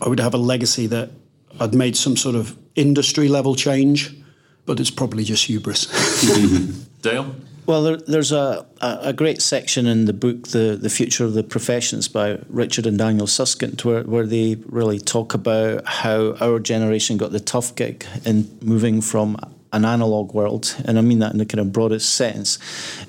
I 0.00 0.08
would 0.08 0.20
have 0.20 0.34
a 0.34 0.38
legacy 0.38 0.86
that 0.86 1.10
I'd 1.60 1.74
made 1.74 1.96
some 1.96 2.16
sort 2.16 2.34
of 2.34 2.56
industry 2.74 3.28
level 3.28 3.54
change, 3.54 4.14
but 4.66 4.80
it's 4.80 4.90
probably 4.90 5.24
just 5.24 5.44
hubris. 5.46 5.86
Dale? 7.02 7.34
Well, 7.66 7.82
there, 7.82 7.96
there's 7.98 8.32
a, 8.32 8.64
a 8.80 9.12
great 9.12 9.42
section 9.42 9.86
in 9.86 10.06
the 10.06 10.14
book, 10.14 10.48
the, 10.48 10.78
the 10.80 10.88
Future 10.88 11.24
of 11.24 11.34
the 11.34 11.42
Professions 11.42 12.08
by 12.08 12.38
Richard 12.48 12.86
and 12.86 12.96
Daniel 12.96 13.26
Susskind, 13.26 13.78
where, 13.82 14.04
where 14.04 14.26
they 14.26 14.56
really 14.66 14.98
talk 14.98 15.34
about 15.34 15.84
how 15.84 16.34
our 16.40 16.60
generation 16.60 17.18
got 17.18 17.30
the 17.30 17.40
tough 17.40 17.74
gig 17.74 18.06
in 18.24 18.50
moving 18.62 19.02
from 19.02 19.36
an 19.72 19.84
analog 19.84 20.32
world, 20.32 20.74
and 20.84 20.98
I 20.98 21.02
mean 21.02 21.18
that 21.18 21.32
in 21.32 21.38
the 21.38 21.46
kind 21.46 21.60
of 21.60 21.72
broadest 21.72 22.14
sense, 22.14 22.58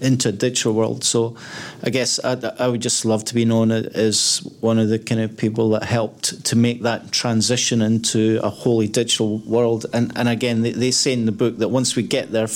into 0.01 0.29
a 0.29 0.31
digital 0.31 0.73
world. 0.73 1.03
So, 1.03 1.35
I 1.83 1.89
guess 1.89 2.19
I, 2.23 2.53
I, 2.59 2.67
would 2.67 2.81
just 2.81 3.05
love 3.05 3.23
to 3.25 3.33
be 3.33 3.45
known 3.45 3.71
as 3.71 4.39
one 4.59 4.77
of 4.77 4.89
the 4.89 4.99
kind 4.99 5.21
of 5.21 5.37
people 5.37 5.69
that 5.71 5.83
helped 5.83 6.43
to 6.45 6.55
make 6.55 6.81
that 6.83 7.11
transition 7.11 7.81
into 7.81 8.39
a 8.43 8.49
wholly 8.49 8.87
digital 8.87 9.39
world. 9.39 9.85
And 9.93 10.11
and 10.15 10.27
again, 10.27 10.61
they, 10.61 10.71
they 10.71 10.91
say 10.91 11.13
in 11.13 11.25
the 11.25 11.31
book 11.31 11.57
that 11.59 11.69
once 11.69 11.95
we 11.95 12.03
get 12.03 12.31
there, 12.31 12.49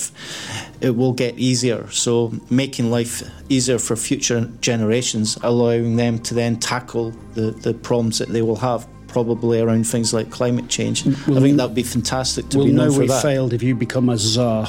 it 0.82 0.96
will 0.96 1.14
get 1.14 1.38
easier. 1.38 1.90
So, 1.92 2.34
making 2.50 2.92
life 2.92 3.24
easier 3.48 3.80
for 3.80 3.96
future 3.96 4.50
generations, 4.60 5.38
allowing 5.42 5.96
them 5.96 6.20
to 6.20 6.34
then 6.34 6.60
tackle 6.60 7.12
the, 7.34 7.52
the 7.52 7.74
problems 7.74 8.20
that 8.20 8.30
they 8.30 8.42
will 8.42 8.58
have 8.58 8.88
probably 9.14 9.62
around 9.62 9.86
things 9.86 10.14
like 10.14 10.30
climate 10.32 10.68
change. 10.68 11.06
We'll, 11.06 11.38
I 11.38 11.42
think 11.42 11.58
that 11.58 11.68
would 11.68 11.76
be 11.76 11.84
fantastic 11.84 12.50
to 12.50 12.58
we'll 12.58 12.68
be 12.68 12.74
known 12.74 12.88
know 12.88 12.94
for 12.94 13.00
we 13.02 13.08
that. 13.08 13.22
failed 13.22 13.54
if 13.54 13.62
you 13.64 13.76
become 13.76 14.10
a 14.10 14.18
czar. 14.18 14.68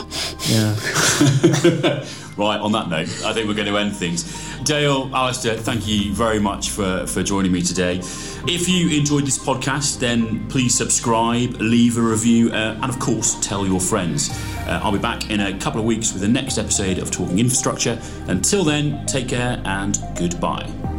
Yeah. 0.48 0.74
right, 2.36 2.60
on 2.60 2.72
that 2.72 2.88
note, 2.88 3.08
I 3.24 3.32
think 3.32 3.48
we're 3.48 3.54
going 3.54 3.66
to 3.68 3.78
end 3.78 3.96
things. 3.96 4.22
Dale, 4.64 5.10
Alastair, 5.14 5.56
thank 5.56 5.86
you 5.88 6.14
very 6.14 6.38
much 6.38 6.70
for, 6.70 7.06
for 7.06 7.22
joining 7.22 7.52
me 7.52 7.62
today. 7.62 7.98
If 8.46 8.68
you 8.68 8.98
enjoyed 8.98 9.26
this 9.26 9.38
podcast, 9.38 9.98
then 9.98 10.46
please 10.48 10.74
subscribe, 10.74 11.54
leave 11.60 11.96
a 11.96 12.02
review, 12.02 12.50
uh, 12.50 12.78
and 12.82 12.90
of 12.90 12.98
course, 12.98 13.36
tell 13.46 13.66
your 13.66 13.80
friends. 13.80 14.30
Uh, 14.66 14.80
I'll 14.82 14.92
be 14.92 14.98
back 14.98 15.30
in 15.30 15.40
a 15.40 15.58
couple 15.58 15.80
of 15.80 15.86
weeks 15.86 16.12
with 16.12 16.22
the 16.22 16.28
next 16.28 16.58
episode 16.58 16.98
of 16.98 17.10
Talking 17.10 17.38
Infrastructure. 17.38 17.98
Until 18.28 18.64
then, 18.64 19.04
take 19.06 19.28
care 19.28 19.60
and 19.64 19.98
goodbye. 20.16 20.93